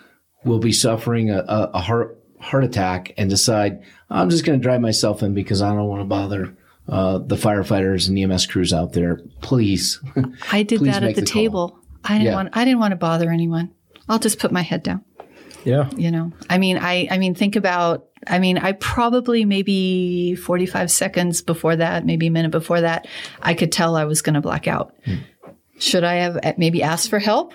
will 0.46 0.60
be 0.60 0.72
suffering 0.72 1.30
a, 1.30 1.40
a, 1.40 1.72
a 1.74 1.80
heart 1.80 2.19
heart 2.40 2.64
attack 2.64 3.14
and 3.18 3.30
decide 3.30 3.84
I'm 4.10 4.30
just 4.30 4.46
going 4.46 4.58
to 4.60 4.64
drive 4.64 4.82
myself 4.82 5.22
in 5.24 5.34
because 5.34 5.62
I 5.62 5.70
don't 5.70 5.88
want 5.88 6.02
to 6.02 6.06
bother 6.06 6.56
uh, 6.88 7.20
the 7.20 7.36
firefighters 7.36 8.08
and 8.10 8.18
EMS 8.18 8.48
crews 8.48 8.74
out 8.74 8.94
there. 8.94 9.22
Please, 9.42 10.00
I 10.52 10.64
did 10.64 10.80
Please 10.80 10.94
that 10.94 11.04
at 11.04 11.16
the, 11.16 11.22
the 11.22 11.28
call. 11.28 11.42
table. 11.42 11.80
I 12.04 12.14
didn't 12.14 12.26
Yeah. 12.28 12.36
want, 12.36 12.50
I 12.54 12.66
didn't 12.66 12.80
want 12.80 12.92
to 12.94 12.96
bother 12.98 13.30
anyone. 13.30 13.72
I'll 14.08 14.20
just 14.20 14.40
put 14.40 14.52
my 14.52 14.62
head 14.62 14.84
down. 14.84 15.04
Yeah. 15.66 15.90
you 15.98 16.10
know 16.10 16.32
i 16.50 16.58
mean 16.58 16.78
i 16.78 17.06
i 17.12 17.18
mean 17.18 17.36
think 17.36 17.58
about 17.58 18.08
i 18.26 18.40
mean 18.40 18.58
i 18.58 18.72
probably 18.72 19.44
maybe 19.44 20.34
45 20.36 20.90
seconds 20.90 21.42
before 21.42 21.76
that 21.76 22.06
maybe 22.06 22.28
a 22.28 22.32
minute 22.32 22.52
before 22.52 22.80
that 22.80 23.10
i 23.42 23.54
could 23.54 23.70
tell 23.70 23.98
i 23.98 24.06
was 24.06 24.22
going 24.22 24.36
to 24.36 24.42
black 24.42 24.70
out 24.70 24.96
should 25.78 26.06
i 26.06 26.14
have 26.16 26.38
uh, 26.42 26.54
maybe 26.58 26.82
asked 26.82 27.10
for 27.10 27.20
help 27.20 27.54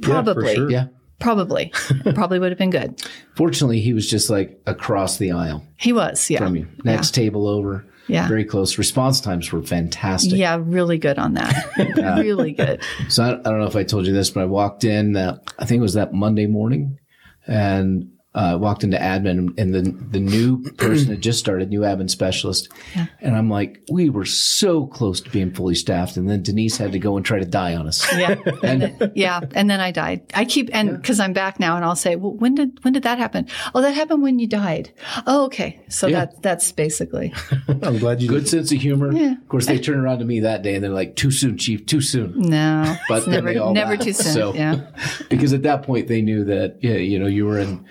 probably 0.00 0.54
sure. 0.54 0.70
yeah. 0.70 0.86
Probably 1.18 1.72
probably 2.14 2.38
would 2.38 2.50
have 2.50 2.58
been 2.58 2.70
good 2.70 3.02
Fortunately, 3.34 3.80
he 3.80 3.92
was 3.92 4.08
just 4.08 4.30
like 4.30 4.60
across 4.66 5.18
the 5.18 5.32
aisle 5.32 5.64
he 5.76 5.92
was 5.92 6.28
yeah 6.30 6.38
from 6.38 6.56
you, 6.56 6.68
next 6.84 7.14
table 7.14 7.46
over. 7.48 7.84
Yeah. 8.08 8.26
Very 8.26 8.46
close. 8.46 8.78
Response 8.78 9.20
times 9.20 9.52
were 9.52 9.62
fantastic. 9.62 10.32
Yeah, 10.38 10.58
really 10.62 10.96
good 10.96 11.18
on 11.18 11.34
that. 11.34 11.54
really 12.18 12.52
good. 12.52 12.82
So 13.10 13.22
I, 13.22 13.38
I 13.38 13.42
don't 13.42 13.58
know 13.58 13.66
if 13.66 13.76
I 13.76 13.84
told 13.84 14.06
you 14.06 14.14
this, 14.14 14.30
but 14.30 14.42
I 14.42 14.46
walked 14.46 14.84
in 14.84 15.12
that 15.12 15.52
I 15.58 15.66
think 15.66 15.80
it 15.80 15.82
was 15.82 15.92
that 15.92 16.14
Monday 16.14 16.46
morning, 16.46 16.98
and 17.46 18.10
uh, 18.38 18.56
walked 18.56 18.84
into 18.84 18.96
admin, 18.96 19.52
and 19.58 19.74
the 19.74 19.82
the 20.10 20.20
new 20.20 20.62
person 20.78 21.08
had 21.10 21.20
just 21.20 21.40
started, 21.40 21.68
new 21.70 21.80
admin 21.80 22.08
specialist, 22.08 22.68
Yeah. 22.94 23.06
and 23.20 23.36
I'm 23.36 23.50
like, 23.50 23.80
we 23.90 24.10
were 24.10 24.24
so 24.24 24.86
close 24.86 25.20
to 25.22 25.30
being 25.30 25.52
fully 25.52 25.74
staffed, 25.74 26.16
and 26.16 26.30
then 26.30 26.42
Denise 26.44 26.76
had 26.76 26.92
to 26.92 26.98
go 27.00 27.16
and 27.16 27.26
try 27.26 27.40
to 27.40 27.44
die 27.44 27.74
on 27.74 27.88
us. 27.88 28.06
Yeah. 28.16 28.36
And 28.62 28.82
then, 28.82 29.12
yeah. 29.14 29.40
And 29.54 29.68
then 29.68 29.80
I 29.80 29.90
died. 29.90 30.20
I 30.34 30.44
keep, 30.44 30.68
and 30.72 30.96
because 30.96 31.18
I'm 31.20 31.32
back 31.32 31.58
now 31.58 31.76
and 31.76 31.84
I'll 31.84 31.96
say, 31.96 32.14
well, 32.16 32.32
when 32.32 32.54
did, 32.54 32.82
when 32.84 32.92
did 32.92 33.02
that 33.04 33.18
happen? 33.18 33.46
Oh, 33.74 33.80
that 33.82 33.92
happened 33.94 34.22
when 34.22 34.38
you 34.38 34.46
died. 34.46 34.90
Oh, 35.26 35.44
okay. 35.46 35.80
So 35.88 36.06
Yeah. 36.06 36.26
that, 36.26 36.42
that's 36.42 36.70
basically, 36.72 37.32
I'm 37.82 37.98
glad 37.98 38.20
you 38.22 38.28
Good 38.28 38.40
did. 38.44 38.48
sense 38.48 38.72
of 38.72 38.78
humor. 38.80 39.12
Yeah. 39.12 39.32
Of 39.32 39.48
course, 39.48 39.66
they 39.66 39.78
turned 39.78 40.00
around 40.00 40.18
to 40.20 40.24
me 40.24 40.40
that 40.40 40.62
day, 40.62 40.74
and 40.74 40.84
they're 40.84 40.90
like, 41.02 41.16
"Too 41.16 41.30
soon, 41.30 41.56
Chief. 41.58 41.86
Too 41.86 42.00
soon." 42.00 42.34
no, 42.40 42.96
But 43.08 43.18
it's 43.18 43.26
never, 43.26 43.52
never 43.72 43.92
laughed. 43.92 44.02
too 44.02 44.12
soon. 44.12 44.32
So- 44.34 44.54
yeah. 44.54 44.86
because 45.30 45.52
at 45.52 45.62
that 45.62 45.82
point 45.82 46.06
they 46.08 46.20
knew 46.22 46.44
that 46.44 46.76
yeah, 46.82 46.94
you 46.96 47.18
know 47.18 47.26
you 47.26 47.46
were 47.46 47.58
in 47.58 47.84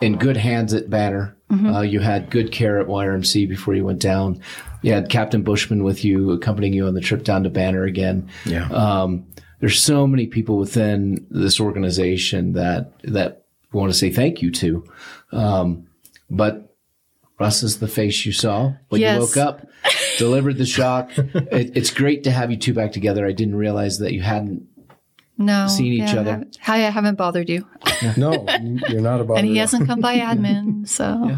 in 0.00 0.16
good 0.16 0.36
hands 0.36 0.72
at 0.74 0.88
Banner. 0.90 1.36
Uh, 1.52 1.80
you 1.80 1.98
had 1.98 2.30
good 2.30 2.52
care 2.52 2.78
at 2.78 2.86
YRMC 2.86 3.48
before 3.48 3.74
you 3.74 3.84
went 3.84 3.98
down. 4.00 4.40
You 4.82 4.92
had 4.92 5.08
Captain 5.10 5.42
Bushman 5.42 5.82
with 5.82 6.04
you, 6.04 6.30
accompanying 6.30 6.72
you 6.74 6.86
on 6.86 6.94
the 6.94 7.00
trip 7.00 7.24
down 7.24 7.42
to 7.42 7.50
Banner 7.50 7.82
again. 7.84 8.28
Yeah. 8.46 8.68
Um, 8.70 9.26
there's 9.58 9.82
so 9.82 10.06
many 10.06 10.26
people 10.28 10.58
within 10.58 11.26
this 11.28 11.58
organization 11.60 12.52
that 12.52 12.92
that 13.02 13.44
we 13.72 13.80
want 13.80 13.92
to 13.92 13.98
say 13.98 14.10
thank 14.10 14.42
you 14.42 14.50
to. 14.52 14.84
Um, 15.32 15.88
but 16.30 16.72
Russ 17.40 17.62
is 17.64 17.78
the 17.80 17.88
face 17.88 18.24
you 18.24 18.32
saw 18.32 18.72
when 18.88 19.00
Yes. 19.00 19.14
you 19.16 19.20
woke 19.20 19.36
up, 19.36 19.66
delivered 20.18 20.56
the 20.56 20.66
shock. 20.66 21.10
It, 21.18 21.76
it's 21.76 21.90
great 21.90 22.22
to 22.24 22.30
have 22.30 22.50
you 22.52 22.56
two 22.56 22.74
back 22.74 22.92
together. 22.92 23.26
I 23.26 23.32
didn't 23.32 23.56
realize 23.56 23.98
that 23.98 24.12
you 24.12 24.22
hadn't 24.22 24.66
No. 25.40 25.66
Seen 25.68 25.94
each 25.94 26.00
yeah, 26.00 26.16
I 26.16 26.18
other. 26.18 26.30
haven't- 26.32 26.58
Hi, 26.60 26.76
I 26.86 26.90
haven't 26.90 27.14
bothered 27.16 27.48
you. 27.48 27.66
No, 28.16 28.44
you're 28.88 29.00
not 29.00 29.20
about 29.20 29.38
And 29.38 29.46
he 29.46 29.56
hasn't 29.56 29.86
come 29.86 30.00
by 30.00 30.18
admin. 30.18 30.86
So 30.86 31.36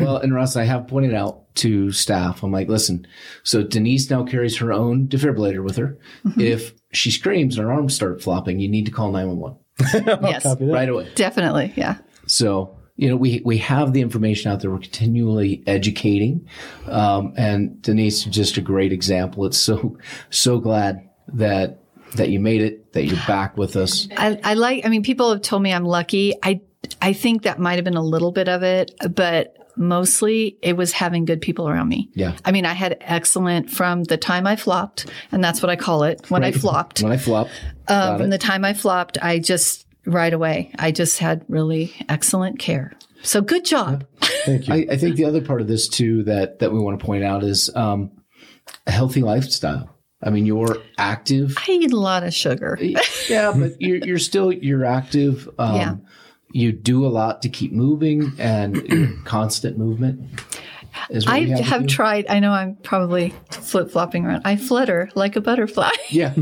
well, 0.00 0.16
and 0.18 0.32
Russ, 0.34 0.56
I 0.56 0.64
have 0.64 0.86
pointed 0.88 1.14
out 1.14 1.54
to 1.56 1.90
staff, 1.90 2.42
I'm 2.42 2.52
like, 2.52 2.68
listen, 2.68 3.06
so 3.42 3.62
Denise 3.62 4.08
now 4.08 4.24
carries 4.24 4.58
her 4.58 4.72
own 4.72 5.08
defibrillator 5.08 5.62
with 5.64 5.76
her. 5.76 5.98
Mm-hmm. 6.24 6.40
If 6.40 6.74
she 6.92 7.10
screams 7.10 7.58
and 7.58 7.66
her 7.66 7.72
arms 7.72 7.94
start 7.94 8.22
flopping, 8.22 8.60
you 8.60 8.68
need 8.68 8.86
to 8.86 8.92
call 8.92 9.10
911 9.10 10.22
yes, 10.22 10.46
right 10.60 10.88
away. 10.88 11.08
definitely. 11.16 11.72
Yeah. 11.76 11.98
So, 12.26 12.76
you 12.96 13.08
know, 13.08 13.16
we, 13.16 13.40
we 13.44 13.58
have 13.58 13.92
the 13.92 14.00
information 14.00 14.52
out 14.52 14.60
there. 14.60 14.70
We're 14.70 14.78
continually 14.78 15.62
educating. 15.66 16.46
Um, 16.86 17.32
and 17.36 17.80
Denise 17.82 18.26
is 18.26 18.32
just 18.32 18.56
a 18.56 18.60
great 18.60 18.92
example. 18.92 19.44
It's 19.46 19.58
so, 19.58 19.98
so 20.30 20.58
glad 20.58 21.08
that, 21.34 21.80
that 22.16 22.28
you 22.30 22.40
made 22.40 22.60
it, 22.62 22.92
that 22.92 23.04
you're 23.04 23.24
back 23.26 23.56
with 23.56 23.76
us. 23.76 24.08
I, 24.16 24.38
I 24.42 24.54
like, 24.54 24.84
I 24.84 24.88
mean, 24.88 25.02
people 25.02 25.30
have 25.32 25.42
told 25.42 25.62
me 25.62 25.72
I'm 25.72 25.84
lucky. 25.84 26.34
I, 26.42 26.60
I 27.00 27.12
think 27.12 27.42
that 27.42 27.58
might 27.58 27.76
have 27.76 27.84
been 27.84 27.96
a 27.96 28.02
little 28.02 28.32
bit 28.32 28.48
of 28.48 28.62
it, 28.62 28.92
but 29.14 29.56
mostly 29.76 30.58
it 30.62 30.76
was 30.76 30.92
having 30.92 31.24
good 31.24 31.40
people 31.40 31.68
around 31.68 31.88
me. 31.88 32.10
Yeah. 32.14 32.36
I 32.44 32.52
mean, 32.52 32.66
I 32.66 32.72
had 32.74 32.96
excellent 33.00 33.70
from 33.70 34.04
the 34.04 34.16
time 34.16 34.46
I 34.46 34.56
flopped, 34.56 35.06
and 35.32 35.42
that's 35.42 35.62
what 35.62 35.70
I 35.70 35.76
call 35.76 36.02
it 36.02 36.28
when 36.30 36.44
I 36.44 36.52
flopped. 36.52 37.02
When 37.02 37.12
I 37.12 37.16
flop, 37.16 37.48
Um, 37.88 38.18
from 38.18 38.26
it. 38.26 38.30
the 38.30 38.38
time 38.38 38.64
I 38.64 38.74
flopped, 38.74 39.18
I 39.22 39.38
just 39.38 39.86
right 40.06 40.32
away, 40.32 40.72
I 40.78 40.90
just 40.92 41.18
had 41.18 41.44
really 41.48 41.92
excellent 42.08 42.58
care. 42.58 42.92
So 43.22 43.40
good 43.42 43.64
job. 43.64 44.06
Thank 44.46 44.66
you. 44.68 44.74
I, 44.74 44.86
I 44.92 44.96
think 44.96 45.16
the 45.16 45.26
other 45.26 45.42
part 45.42 45.60
of 45.60 45.68
this 45.68 45.88
too 45.88 46.24
that 46.24 46.58
that 46.60 46.72
we 46.72 46.78
want 46.78 46.98
to 46.98 47.04
point 47.04 47.22
out 47.22 47.44
is 47.44 47.70
um, 47.76 48.10
a 48.86 48.90
healthy 48.90 49.20
lifestyle. 49.22 49.94
I 50.22 50.30
mean, 50.30 50.44
you're 50.46 50.76
active. 50.98 51.56
I 51.66 51.70
eat 51.72 51.92
a 51.92 51.96
lot 51.98 52.24
of 52.24 52.34
sugar. 52.34 52.78
yeah, 53.28 53.52
but 53.56 53.80
you're 53.80 53.98
you're 53.98 54.18
still 54.18 54.52
you're 54.52 54.84
active. 54.84 55.48
Um, 55.58 55.74
Yeah. 55.76 55.96
You 56.52 56.72
do 56.72 57.06
a 57.06 57.08
lot 57.08 57.42
to 57.42 57.48
keep 57.48 57.70
moving 57.72 58.32
and 58.36 59.24
constant 59.24 59.78
movement. 59.78 60.20
I 61.26 61.40
we 61.40 61.50
have, 61.50 61.86
tried. 61.86 62.26
I 62.28 62.40
know 62.40 62.52
I'm 62.52 62.76
probably 62.76 63.34
flip 63.50 63.90
flopping 63.90 64.24
around. 64.24 64.42
I 64.44 64.56
flutter 64.56 65.10
like 65.14 65.36
a 65.36 65.40
butterfly. 65.40 65.90
Yeah. 66.10 66.34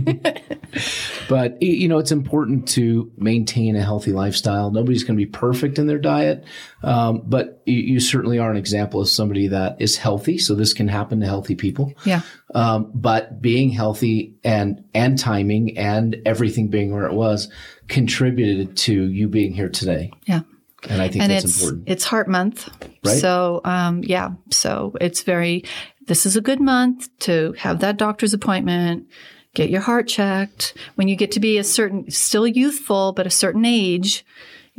but, 1.29 1.63
you 1.63 1.89
know, 1.89 1.99
it's 1.99 2.11
important 2.13 2.69
to 2.69 3.13
maintain 3.19 3.77
a 3.77 3.83
healthy 3.83 4.13
lifestyle. 4.13 4.71
Nobody's 4.71 5.05
going 5.05 5.19
to 5.19 5.25
be 5.25 5.31
perfect 5.31 5.79
in 5.79 5.87
their 5.87 5.99
diet. 5.99 6.45
Um, 6.83 7.23
but 7.27 7.63
you, 7.67 7.77
you 7.77 8.01
certainly 8.01 8.39
are 8.39 8.51
an 8.51 8.57
example 8.57 9.01
of 9.01 9.09
somebody 9.09 9.49
that 9.49 9.77
is 9.81 9.97
healthy. 9.97 10.39
So 10.39 10.55
this 10.55 10.73
can 10.73 10.89
happen 10.89 11.21
to 11.21 11.27
healthy 11.27 11.55
people. 11.55 11.93
yeah. 12.05 12.23
Um, 12.55 12.91
but 12.95 13.43
being 13.43 13.69
healthy 13.69 14.37
and, 14.43 14.85
and 14.95 15.19
timing 15.19 15.77
and 15.77 16.17
everything 16.25 16.69
being 16.69 16.91
where 16.93 17.05
it 17.05 17.13
was 17.13 17.51
contributed 17.89 18.77
to 18.79 18.93
you 19.11 19.29
being 19.29 19.53
here 19.53 19.69
today. 19.69 20.13
Yeah. 20.25 20.41
And 20.89 21.03
I 21.03 21.09
think 21.09 21.23
and 21.23 21.33
that's 21.33 21.45
it's 21.45 21.61
important. 21.61 21.89
it's 21.89 22.05
heart 22.05 22.29
month. 22.29 22.69
Right. 23.05 23.19
so 23.19 23.61
um 23.65 24.03
yeah. 24.05 24.31
So 24.51 24.95
it's 25.01 25.23
very 25.23 25.65
this 26.07 26.27
is 26.27 26.37
a 26.37 26.41
good 26.41 26.61
month 26.61 27.09
to 27.21 27.53
have 27.59 27.81
that 27.81 27.97
doctor's 27.97 28.35
appointment 28.35 29.09
get 29.55 29.71
your 29.71 29.81
heart 29.81 30.07
checked. 30.07 30.75
When 30.95 31.09
you 31.09 31.17
get 31.17 31.33
to 31.33 31.41
be 31.41 31.59
a 31.59 31.65
certain 31.65 32.11
still 32.11 32.47
youthful 32.47 33.13
but 33.13 33.27
a 33.27 33.31
certain 33.31 33.65
age 33.65 34.25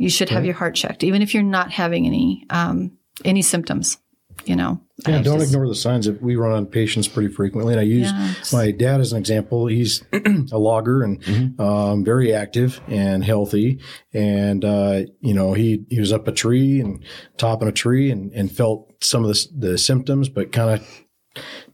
you 0.00 0.08
should 0.08 0.30
have 0.30 0.46
your 0.46 0.54
heart 0.54 0.74
checked 0.74 1.04
even 1.04 1.20
if 1.20 1.34
you're 1.34 1.42
not 1.42 1.70
having 1.70 2.06
any 2.06 2.46
um 2.48 2.92
any 3.22 3.42
symptoms 3.42 3.98
you 4.46 4.56
know 4.56 4.80
Yeah, 5.08 5.22
don't 5.22 5.38
just- 5.40 5.52
ignore 5.52 5.68
the 5.68 5.74
signs 5.74 6.06
that 6.06 6.20
we 6.22 6.36
run 6.36 6.52
on 6.52 6.66
patients 6.66 7.08
pretty 7.08 7.32
frequently. 7.32 7.72
And 7.74 7.80
I 7.80 7.84
use 7.84 8.10
Yeah, 8.10 8.34
my 8.52 8.70
dad 8.70 9.00
as 9.00 9.12
an 9.12 9.18
example. 9.18 9.66
He's 9.66 10.02
a 10.12 10.58
logger 10.58 11.02
and 11.02 11.22
Mm-hmm. 11.22 11.60
um, 11.60 12.04
very 12.04 12.32
active 12.34 12.80
and 12.88 13.24
healthy. 13.24 13.80
And, 14.12 14.64
uh, 14.64 15.02
you 15.20 15.34
know, 15.34 15.52
he, 15.54 15.84
he 15.90 16.00
was 16.00 16.12
up 16.12 16.26
a 16.28 16.32
tree 16.32 16.80
and 16.80 17.02
topping 17.36 17.68
a 17.68 17.72
tree 17.72 18.10
and, 18.10 18.32
and 18.32 18.50
felt 18.50 18.92
some 19.02 19.24
of 19.24 19.28
the, 19.32 19.48
the 19.70 19.78
symptoms, 19.78 20.28
but 20.28 20.52
kind 20.52 20.70
of 20.80 20.86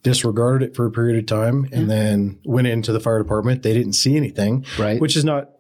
disregarded 0.03 0.71
it 0.71 0.77
for 0.77 0.87
a 0.87 0.91
period 0.91 1.19
of 1.19 1.27
time 1.27 1.69
and 1.73 1.91
then 1.91 2.39
went 2.45 2.67
into 2.67 2.93
the 2.93 3.01
fire 3.01 3.19
department. 3.19 3.63
They 3.63 3.73
didn't 3.73 3.95
see 3.95 4.17
anything, 4.17 4.65
Right. 4.79 5.01
which 5.01 5.17
is 5.17 5.25
not 5.25 5.51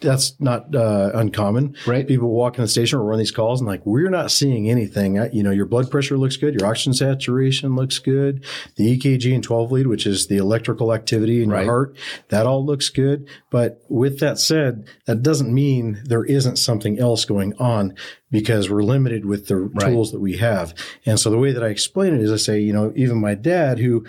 that's 0.00 0.38
not 0.40 0.74
uh, 0.74 1.10
uncommon. 1.14 1.74
Right. 1.86 2.06
People 2.06 2.30
walk 2.30 2.56
in 2.56 2.62
the 2.62 2.68
station 2.68 2.98
or 2.98 3.04
run 3.04 3.18
these 3.18 3.32
calls 3.32 3.60
and 3.60 3.66
like, 3.66 3.84
we're 3.84 4.10
not 4.10 4.30
seeing 4.30 4.70
anything. 4.70 5.18
I, 5.18 5.28
you 5.30 5.42
know, 5.42 5.50
your 5.50 5.66
blood 5.66 5.90
pressure 5.90 6.16
looks 6.16 6.36
good. 6.36 6.54
Your 6.54 6.68
oxygen 6.68 6.94
saturation 6.94 7.74
looks 7.74 7.98
good. 7.98 8.44
The 8.76 8.96
EKG 8.96 9.34
and 9.34 9.42
12 9.42 9.72
lead, 9.72 9.86
which 9.88 10.06
is 10.06 10.28
the 10.28 10.36
electrical 10.36 10.92
activity 10.92 11.42
in 11.42 11.50
Right. 11.50 11.64
your 11.64 11.72
heart, 11.72 11.96
that 12.28 12.46
all 12.46 12.64
looks 12.64 12.88
good. 12.90 13.28
But 13.50 13.82
with 13.88 14.20
that 14.20 14.38
said, 14.38 14.88
that 15.06 15.22
doesn't 15.22 15.52
mean 15.52 16.00
there 16.04 16.24
isn't 16.24 16.56
something 16.56 16.98
else 17.00 17.24
going 17.24 17.54
on 17.54 17.94
because 18.30 18.70
we're 18.70 18.82
limited 18.82 19.24
with 19.24 19.48
the 19.48 19.70
tools 19.80 20.12
that 20.12 20.20
we 20.20 20.36
have. 20.36 20.74
And 21.06 21.18
so 21.18 21.30
the 21.30 21.38
way 21.38 21.52
that 21.52 21.64
I 21.64 21.68
explain 21.68 22.14
it 22.14 22.20
is 22.20 22.30
I 22.30 22.36
say, 22.36 22.60
you 22.60 22.72
know, 22.72 22.92
even 22.94 23.20
my 23.20 23.34
dad 23.34 23.78
who 23.78 24.04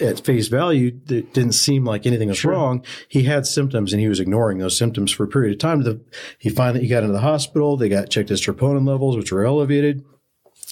at 0.00 0.24
face 0.24 0.48
value, 0.48 0.98
it 1.08 1.32
didn't 1.32 1.52
seem 1.52 1.84
like 1.84 2.06
anything 2.06 2.28
was 2.28 2.44
wrong. 2.44 2.84
He 3.08 3.24
had 3.24 3.46
symptoms 3.46 3.92
and 3.92 4.00
he 4.00 4.08
was 4.08 4.20
ignoring 4.20 4.58
those 4.58 4.76
symptoms 4.76 5.10
for 5.12 5.24
a 5.24 5.28
period 5.28 5.52
of 5.52 5.58
time. 5.58 5.82
The, 5.82 6.00
he 6.38 6.48
finally 6.48 6.82
he 6.82 6.88
got 6.88 7.02
into 7.02 7.12
the 7.12 7.20
hospital. 7.20 7.76
They 7.76 7.88
got 7.88 8.10
checked 8.10 8.28
his 8.28 8.40
troponin 8.40 8.86
levels, 8.86 9.16
which 9.16 9.32
were 9.32 9.44
elevated, 9.44 10.04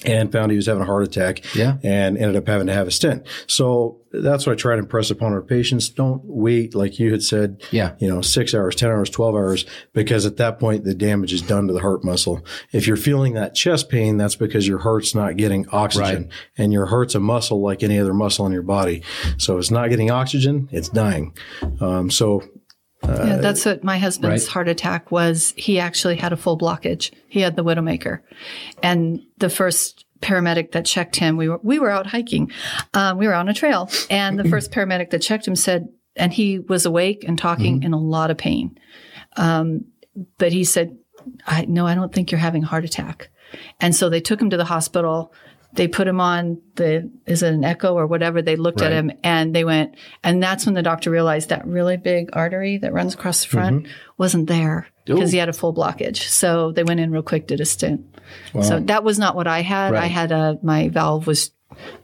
and 0.05 0.31
found 0.33 0.51
he 0.51 0.57
was 0.57 0.67
having 0.67 0.83
a 0.83 0.87
heart 0.87 1.05
attack. 1.05 1.43
Yeah. 1.55 1.77
and 1.83 2.17
ended 2.17 2.37
up 2.37 2.47
having 2.47 2.67
to 2.69 2.73
have 2.73 2.87
a 2.87 2.91
stent. 2.91 3.27
So 3.47 3.99
that's 4.13 4.47
what 4.47 4.53
I 4.53 4.57
try 4.57 4.75
to 4.77 4.79
impress 4.81 5.11
upon 5.11 5.33
our 5.33 5.43
patients. 5.43 5.89
Don't 5.89 6.23
wait, 6.25 6.75
like 6.75 6.99
you 7.01 7.11
had 7.11 7.23
said. 7.23 7.63
Yeah. 7.73 7.95
you 7.99 8.09
know, 8.09 8.21
six 8.21 8.55
hours, 8.55 8.77
ten 8.77 8.91
hours, 8.91 9.11
twelve 9.11 9.35
hours, 9.35 9.67
because 9.93 10.25
at 10.27 10.37
that 10.37 10.61
point 10.61 10.85
the 10.85 10.95
damage 10.95 11.33
is 11.33 11.43
done 11.43 11.67
to 11.67 11.73
the 11.73 11.81
heart 11.81 12.05
muscle. 12.05 12.45
If 12.73 12.87
you're 12.87 12.97
feeling 12.97 13.35
that 13.35 13.55
chest 13.57 13.89
pain, 13.89 14.17
that's 14.17 14.37
because 14.37 14.69
your 14.69 14.79
heart's 14.79 15.15
not 15.15 15.37
getting 15.37 15.67
oxygen, 15.71 16.23
Right. 16.25 16.29
and 16.59 16.73
your 16.73 16.87
heart's 16.87 17.15
a 17.17 17.21
muscle 17.21 17.61
like 17.61 17.83
any 17.83 17.99
other 17.99 18.15
muscle 18.15 18.47
in 18.47 18.53
your 18.53 18.63
body. 18.63 19.03
So 19.37 19.59
it's 19.59 19.71
not 19.73 19.91
getting 19.91 20.11
oxygen, 20.11 20.69
it's 20.71 20.89
dying. 20.89 21.35
Um, 21.81 22.11
so 22.11 22.43
yeah, 23.09 23.37
that's 23.37 23.65
what 23.65 23.85
my 23.85 23.99
husband's 23.99 24.45
right. 24.45 24.53
heart 24.53 24.69
attack 24.69 25.11
was. 25.11 25.55
He 25.57 25.79
actually 25.79 26.17
had 26.17 26.33
a 26.33 26.37
full 26.37 26.59
blockage. 26.59 27.13
He 27.29 27.41
had 27.41 27.57
the 27.57 27.65
Widowmaker, 27.65 28.21
and 28.83 29.21
the 29.39 29.51
first 29.51 30.05
paramedic 30.21 30.73
that 30.73 30.87
checked 30.87 31.17
him, 31.17 31.37
we 31.37 31.49
were 31.49 31.61
we 31.63 31.79
were 31.79 31.91
out 31.91 32.07
hiking, 32.07 32.51
um, 32.95 33.19
we 33.19 33.27
were 33.27 33.35
on 33.35 33.49
a 33.49 33.55
trail, 33.55 33.91
and 34.11 34.39
the 34.39 34.49
first 34.49 34.73
paramedic 34.73 35.11
that 35.11 35.21
checked 35.21 35.47
him 35.47 35.57
said, 35.57 35.89
and 36.17 36.33
he 36.33 36.59
was 36.59 36.87
awake 36.87 37.25
and 37.27 37.39
talking 37.39 37.83
in 37.83 37.93
a 37.93 37.99
lot 37.99 38.31
of 38.31 38.39
pain, 38.39 38.79
um, 39.37 39.85
but 40.39 40.53
he 40.53 40.65
said, 40.65 40.97
"I 41.47 41.67
no, 41.67 41.87
I 41.87 41.95
don't 41.95 42.13
think 42.13 42.31
you're 42.31 42.41
having 42.41 42.65
a 42.65 42.67
heart 42.67 42.85
attack," 42.85 43.29
and 43.81 43.95
so 43.95 44.09
they 44.09 44.21
took 44.21 44.41
him 44.41 44.51
to 44.51 44.57
the 44.57 44.65
hospital. 44.65 45.33
They 45.75 45.89
put 45.89 46.07
him 46.07 46.21
on 46.21 46.61
the 46.77 47.11
is 47.27 47.43
it 47.43 47.53
an 47.53 47.65
echo 47.65 47.95
or 47.95 48.07
whatever? 48.07 48.43
They 48.43 48.57
looked 48.57 48.81
at 48.81 48.93
him 48.93 49.11
and 49.23 49.55
they 49.55 49.65
went, 49.65 49.97
and 50.23 50.43
that's 50.43 50.67
when 50.67 50.75
the 50.75 50.83
doctor 50.83 51.11
realized 51.11 51.49
that 51.49 51.67
really 51.67 51.97
big 51.97 52.31
artery 52.33 52.79
that 52.79 52.93
runs 52.93 53.15
across 53.15 53.43
the 53.43 53.49
front 53.49 53.89
wasn't 54.17 54.47
there 54.47 54.87
because 55.05 55.33
he 55.33 55.39
had 55.39 55.49
a 55.49 55.53
full 55.53 55.75
blockage. 55.75 56.23
So 56.23 56.73
they 56.73 56.85
went 56.85 57.01
in 57.01 57.11
real 57.11 57.23
quick, 57.23 57.47
did 57.47 57.61
a 57.61 57.65
stent. 57.65 58.07
So 58.63 58.81
that 58.81 59.05
was 59.05 59.19
not 59.19 59.35
what 59.37 59.47
I 59.47 59.63
had. 59.63 59.95
I 59.95 60.07
had 60.07 60.33
a 60.33 60.59
my 60.63 60.89
valve 60.89 61.27
was 61.27 61.51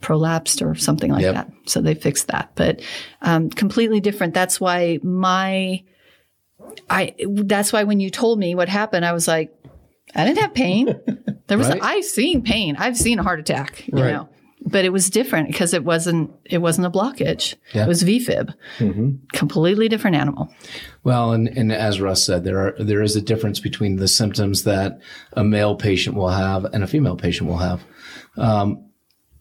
prolapsed 0.00 0.62
or 0.66 0.74
something 0.74 1.12
like 1.12 1.22
Yep. 1.22 1.34
that. 1.34 1.52
So 1.66 1.80
they 1.80 1.94
fixed 1.94 2.26
that, 2.28 2.50
but 2.56 2.82
um, 3.22 3.50
completely 3.50 4.00
different. 4.00 4.34
That's 4.34 4.60
why 4.60 4.98
my, 5.02 5.84
I. 6.88 7.14
That's 7.20 7.72
why 7.72 7.84
when 7.84 8.00
you 8.00 8.10
told 8.10 8.38
me 8.38 8.54
what 8.54 8.68
happened, 8.68 9.04
I 9.04 9.12
was 9.12 9.28
like, 9.28 9.54
I 10.14 10.24
didn't 10.24 10.38
have 10.38 10.54
pain. 10.54 10.94
There 11.46 11.58
was 11.58 11.68
Right. 11.68 11.80
I've 11.82 12.04
seen 12.04 12.42
pain. 12.42 12.76
I've 12.78 12.96
seen 12.96 13.18
a 13.18 13.24
heart 13.24 13.40
attack. 13.40 13.88
You 13.88 14.02
Right. 14.04 14.12
know. 14.12 14.28
But 14.64 14.84
it 14.84 14.92
was 14.92 15.10
different 15.10 15.48
because 15.48 15.74
it 15.74 15.82
wasn't 15.84 16.30
it 16.44 16.58
wasn't 16.58 16.86
a 16.86 16.90
blockage. 16.90 17.56
Yeah. 17.74 17.84
It 17.86 17.88
was 17.88 18.04
VFib. 18.04 18.54
Completely 19.32 19.88
different 19.88 20.16
animal. 20.16 20.48
Well, 21.02 21.32
and, 21.32 21.48
and 21.48 21.72
as 21.72 22.00
Russ 22.00 22.22
said, 22.22 22.44
there 22.44 22.58
are 22.60 22.74
there 22.78 23.02
is 23.02 23.16
a 23.16 23.20
difference 23.22 23.58
between 23.58 23.96
the 23.96 24.06
symptoms 24.06 24.62
that 24.64 25.00
a 25.32 25.42
male 25.42 25.74
patient 25.74 26.14
will 26.14 26.28
have 26.28 26.64
and 26.66 26.84
a 26.84 26.86
female 26.86 27.16
patient 27.16 27.48
will 27.48 27.58
have, 27.58 27.82
um, 28.36 28.84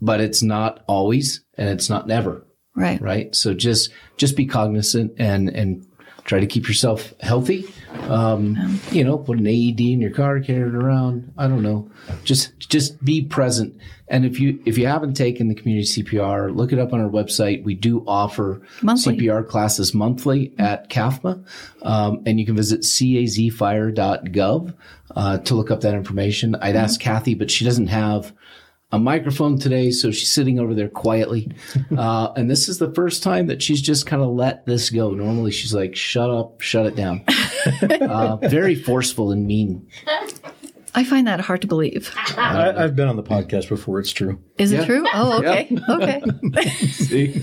but 0.02 0.22
it's 0.22 0.42
not 0.42 0.84
always, 0.88 1.42
and 1.58 1.70
it's 1.70 1.90
not 1.90 2.08
never, 2.08 2.46
Right. 2.76 3.00
right? 3.02 3.36
So 3.36 3.54
just 3.54 3.92
just 4.18 4.36
be 4.36 4.46
cognizant 4.48 5.12
and 5.20 5.50
and 5.50 5.86
try 6.30 6.40
to 6.40 6.46
keep 6.46 6.68
yourself 6.68 7.14
healthy. 7.22 7.66
Um, 8.04 8.80
you 8.92 9.04
know, 9.04 9.18
put 9.18 9.40
an 9.40 9.48
AED 9.48 9.82
in 9.82 10.00
your 10.00 10.12
car, 10.12 10.40
carry 10.40 10.70
it 10.70 10.76
around. 10.76 11.34
I 11.40 11.48
don't 11.48 11.64
know. 11.64 11.90
Just 12.24 12.58
just 12.60 13.04
be 13.04 13.24
present. 13.24 13.76
And 14.08 14.26
if 14.26 14.40
you 14.40 14.62
if 14.66 14.78
you 14.78 14.86
haven't 14.86 15.16
taken 15.16 15.48
the 15.48 15.56
community 15.56 16.04
CPR, 16.04 16.56
look 16.56 16.72
it 16.72 16.78
up 16.78 16.94
on 16.94 17.02
our 17.02 17.10
website. 17.10 17.64
We 17.64 17.74
do 17.74 18.04
offer 18.08 18.62
Monthly. 18.84 19.18
CPR 19.18 19.48
classes 19.48 19.96
monthly 19.96 20.54
at 20.60 20.90
CAFMA, 20.92 21.44
um, 21.82 22.22
and 22.28 22.40
you 22.40 22.46
can 22.46 22.56
visit 22.56 22.82
cazfire.gov 22.82 24.74
uh, 25.16 25.38
to 25.40 25.56
look 25.56 25.72
up 25.72 25.82
that 25.82 25.96
information. 25.96 26.56
I'd 26.56 26.76
ask 26.76 27.00
Kathy, 27.00 27.34
but 27.34 27.50
she 27.50 27.66
doesn't 27.66 27.88
have 27.88 28.34
a 28.92 28.98
microphone 28.98 29.60
today, 29.60 29.92
so 29.92 30.10
she's 30.10 30.32
sitting 30.32 30.60
over 30.60 30.74
there 30.74 30.90
quietly. 30.90 31.52
Uh, 31.98 32.32
and 32.38 32.50
this 32.50 32.70
is 32.70 32.78
the 32.78 32.94
first 32.94 33.24
time 33.24 33.48
that 33.48 33.62
she's 33.62 33.82
just 33.82 34.06
kind 34.06 34.22
of 34.22 34.30
let 34.30 34.66
this 34.66 34.90
go. 34.90 35.12
Normally, 35.12 35.52
she's 35.52 35.74
like, 35.74 35.96
"Shut 35.96 36.30
up, 36.30 36.62
shut 36.62 36.86
it 36.86 36.96
down." 36.96 37.26
uh, 38.02 38.38
very 38.38 38.76
forceful 38.76 39.32
and 39.32 39.46
mean. 39.46 39.86
I 40.96 41.04
find 41.04 41.28
that 41.28 41.40
hard 41.40 41.62
to 41.62 41.68
believe. 41.68 42.12
I, 42.38 42.74
I've 42.84 42.96
been 42.96 43.08
on 43.08 43.16
the 43.16 43.24
podcast 43.24 43.70
before. 43.70 44.00
It's 44.00 44.12
true. 44.12 44.40
Is 44.58 44.72
Yeah. 44.72 44.82
it 44.82 44.86
true? 44.86 45.06
Oh, 45.14 45.38
okay. 45.40 45.70
Okay. 45.90 46.70
See? 46.70 47.42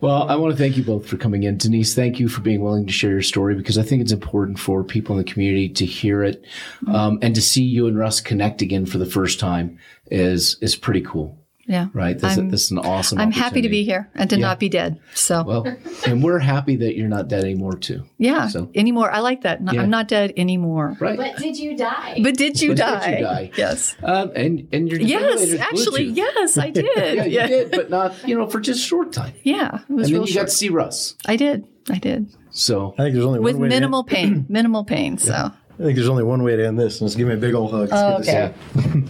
well, 0.00 0.24
I 0.28 0.36
want 0.36 0.52
to 0.52 0.58
thank 0.58 0.76
you 0.76 0.82
both 0.84 1.06
for 1.06 1.16
coming 1.16 1.42
in. 1.44 1.56
Denise, 1.58 1.94
thank 1.94 2.18
you 2.20 2.28
for 2.28 2.40
being 2.40 2.60
willing 2.62 2.86
to 2.86 2.92
share 2.92 3.10
your 3.10 3.22
story 3.22 3.54
because 3.54 3.78
I 3.78 3.82
think 3.82 4.02
it's 4.02 4.12
important 4.12 4.58
for 4.58 4.82
people 4.84 5.18
in 5.18 5.24
the 5.24 5.30
community 5.32 5.68
to 5.70 5.86
hear 5.86 6.22
it 6.22 6.44
um, 6.88 7.18
and 7.22 7.34
to 7.34 7.42
see 7.42 7.62
you 7.62 7.86
and 7.86 7.98
Russ 7.98 8.20
connect 8.20 8.62
again 8.62 8.86
for 8.86 8.98
the 8.98 9.06
first 9.06 9.38
time 9.40 9.78
is 10.10 10.56
is 10.60 10.76
pretty 10.76 11.00
cool, 11.00 11.38
Yeah. 11.66 11.88
right? 11.92 12.18
This, 12.18 12.36
I'm- 12.36 12.50
this 12.50 12.64
is 12.64 12.70
an 12.72 12.78
awesome. 12.78 13.18
I'm 13.18 13.30
happy 13.30 13.62
to 13.62 13.68
be 13.68 13.84
here 13.84 14.10
and 14.16 14.28
to 14.30 14.36
not 14.36 14.58
be 14.58 14.68
dead. 14.68 14.98
So, 15.14 15.44
Well, 15.44 15.76
and 16.06 16.22
we're 16.22 16.40
happy 16.40 16.74
that 16.76 16.96
you're 16.96 17.08
not 17.08 17.28
dead 17.28 17.44
anymore 17.44 17.76
too. 17.76 18.04
yeah, 18.18 18.48
so- 18.48 18.68
anymore. 18.74 19.10
I 19.12 19.20
like 19.20 19.42
that. 19.42 19.62
No, 19.62 19.72
Yeah. 19.72 19.82
I'm 19.82 19.90
not 19.90 20.08
dead 20.08 20.32
anymore. 20.36 20.96
Right. 20.98 21.16
But 21.16 21.36
did 21.36 21.56
you 21.58 21.76
die? 21.76 22.18
But 22.22 22.36
did 22.36 22.60
you, 22.60 22.70
But 22.70 22.76
did 22.78 22.82
die? 22.82 23.16
you 23.16 23.24
die? 23.24 23.50
Yes. 23.56 23.94
Um, 24.02 24.32
and 24.34 24.66
and 24.72 24.88
your 24.90 25.00
Yes, 25.00 25.22
defibrillators 25.22 25.48
blew 25.50 25.58
actually, 25.60 26.04
you. 26.04 26.12
yes, 26.14 26.58
I 26.58 26.70
did. 26.76 26.86
Yeah, 26.96 27.12
yeah, 27.24 27.42
you 27.42 27.48
did, 27.48 27.70
but 27.70 27.90
not 27.90 28.14
you 28.28 28.36
know 28.36 28.48
for 28.48 28.58
just 28.60 28.80
a 28.80 28.86
short 28.86 29.12
time. 29.12 29.32
Yeah, 29.44 29.80
it 29.88 29.92
was 29.92 30.06
And 30.08 30.16
then 30.16 30.22
you 30.22 30.26
short. 30.26 30.46
got 30.46 30.50
to 30.50 30.54
see 30.56 30.68
Russ. 30.68 31.16
I 31.26 31.36
did. 31.36 31.64
I 31.90 31.98
did. 31.98 32.28
So 32.50 32.94
I 32.98 33.04
think 33.04 33.14
there's 33.14 33.24
only 33.24 33.38
With 33.40 33.54
one 33.54 33.62
way. 33.62 33.68
minimal 33.68 34.04
pain. 34.04 34.46
Minimal 34.48 34.84
pain. 34.84 35.16
So, 35.16 35.32
To, 35.32 35.52
I 35.78 35.82
think 35.82 35.94
there's 35.96 36.08
only 36.08 36.22
one 36.24 36.42
way 36.42 36.54
to 36.56 36.66
end 36.66 36.78
this, 36.78 37.00
and 37.00 37.06
it's 37.06 37.16
give 37.16 37.28
me 37.28 37.34
a 37.34 37.38
big 37.38 37.54
old 37.54 37.70
hug. 37.70 37.84
It's 37.84 37.92
Oh, 37.94 38.16
okay. 38.18 38.52
see 38.74 38.88
you. 38.88 39.04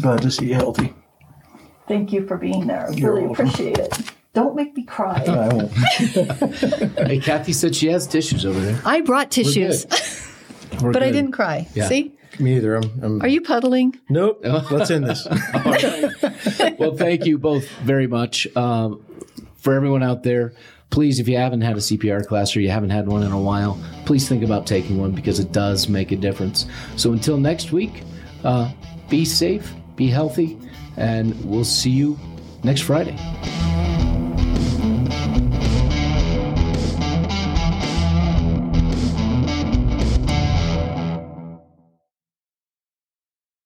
Glad 0.00 0.22
to 0.22 0.30
see 0.30 0.46
you 0.46 0.54
healthy. 0.54 0.94
Thank 1.92 2.12
you 2.12 2.26
for 2.26 2.38
being 2.38 2.66
there. 2.66 2.88
I 2.88 2.92
You're 2.92 3.20
welcome. 3.20 3.46
appreciate 3.48 3.78
it. 3.78 4.12
Don't 4.32 4.56
make 4.56 4.74
me 4.74 4.82
cry. 4.84 5.22
I 5.28 5.48
won't. 5.52 5.72
hey, 7.06 7.18
Kathy 7.18 7.52
said 7.52 7.76
she 7.76 7.88
has 7.88 8.06
tissues 8.06 8.46
over 8.46 8.58
there. 8.58 8.80
I 8.82 9.02
brought 9.02 9.30
tissues, 9.30 9.84
We're 10.80 10.90
but 10.92 11.02
I 11.02 11.10
didn't 11.10 11.32
cry. 11.32 11.68
Yeah. 11.74 11.88
See? 11.88 12.12
Me 12.38 12.56
either. 12.56 12.76
I'm. 12.76 13.04
I'm 13.04 13.22
Are 13.22 13.28
you 13.28 13.42
puddling? 13.42 13.98
nope. 14.08 14.40
Let's 14.70 14.90
end 14.90 15.06
this. 15.06 15.28
well, 16.78 16.96
thank 16.96 17.26
you 17.26 17.36
both 17.36 17.68
very 17.80 18.06
much. 18.06 18.46
Um, 18.56 19.04
for 19.56 19.74
everyone 19.74 20.02
out 20.02 20.22
there, 20.22 20.54
please, 20.88 21.20
if 21.20 21.28
you 21.28 21.36
haven't 21.36 21.60
had 21.60 21.76
a 21.76 21.80
CPR 21.80 22.26
class 22.26 22.56
or 22.56 22.60
you 22.60 22.70
haven't 22.70 22.88
had 22.90 23.06
one 23.06 23.22
in 23.22 23.32
a 23.32 23.40
while, 23.40 23.78
please 24.06 24.26
think 24.26 24.42
about 24.42 24.66
taking 24.66 24.98
one 24.98 25.12
because 25.12 25.40
it 25.40 25.52
does 25.52 25.90
make 25.90 26.10
a 26.10 26.16
difference. 26.16 26.64
So 26.96 27.12
until 27.12 27.36
next 27.36 27.70
week, 27.70 28.02
uh, 28.44 28.72
be 29.10 29.26
safe, 29.26 29.74
be 29.94 30.08
healthy, 30.08 30.56
and 30.96 31.34
we'll 31.44 31.64
see 31.64 31.90
you 31.90 32.18
next 32.62 32.82
Friday. 32.82 33.16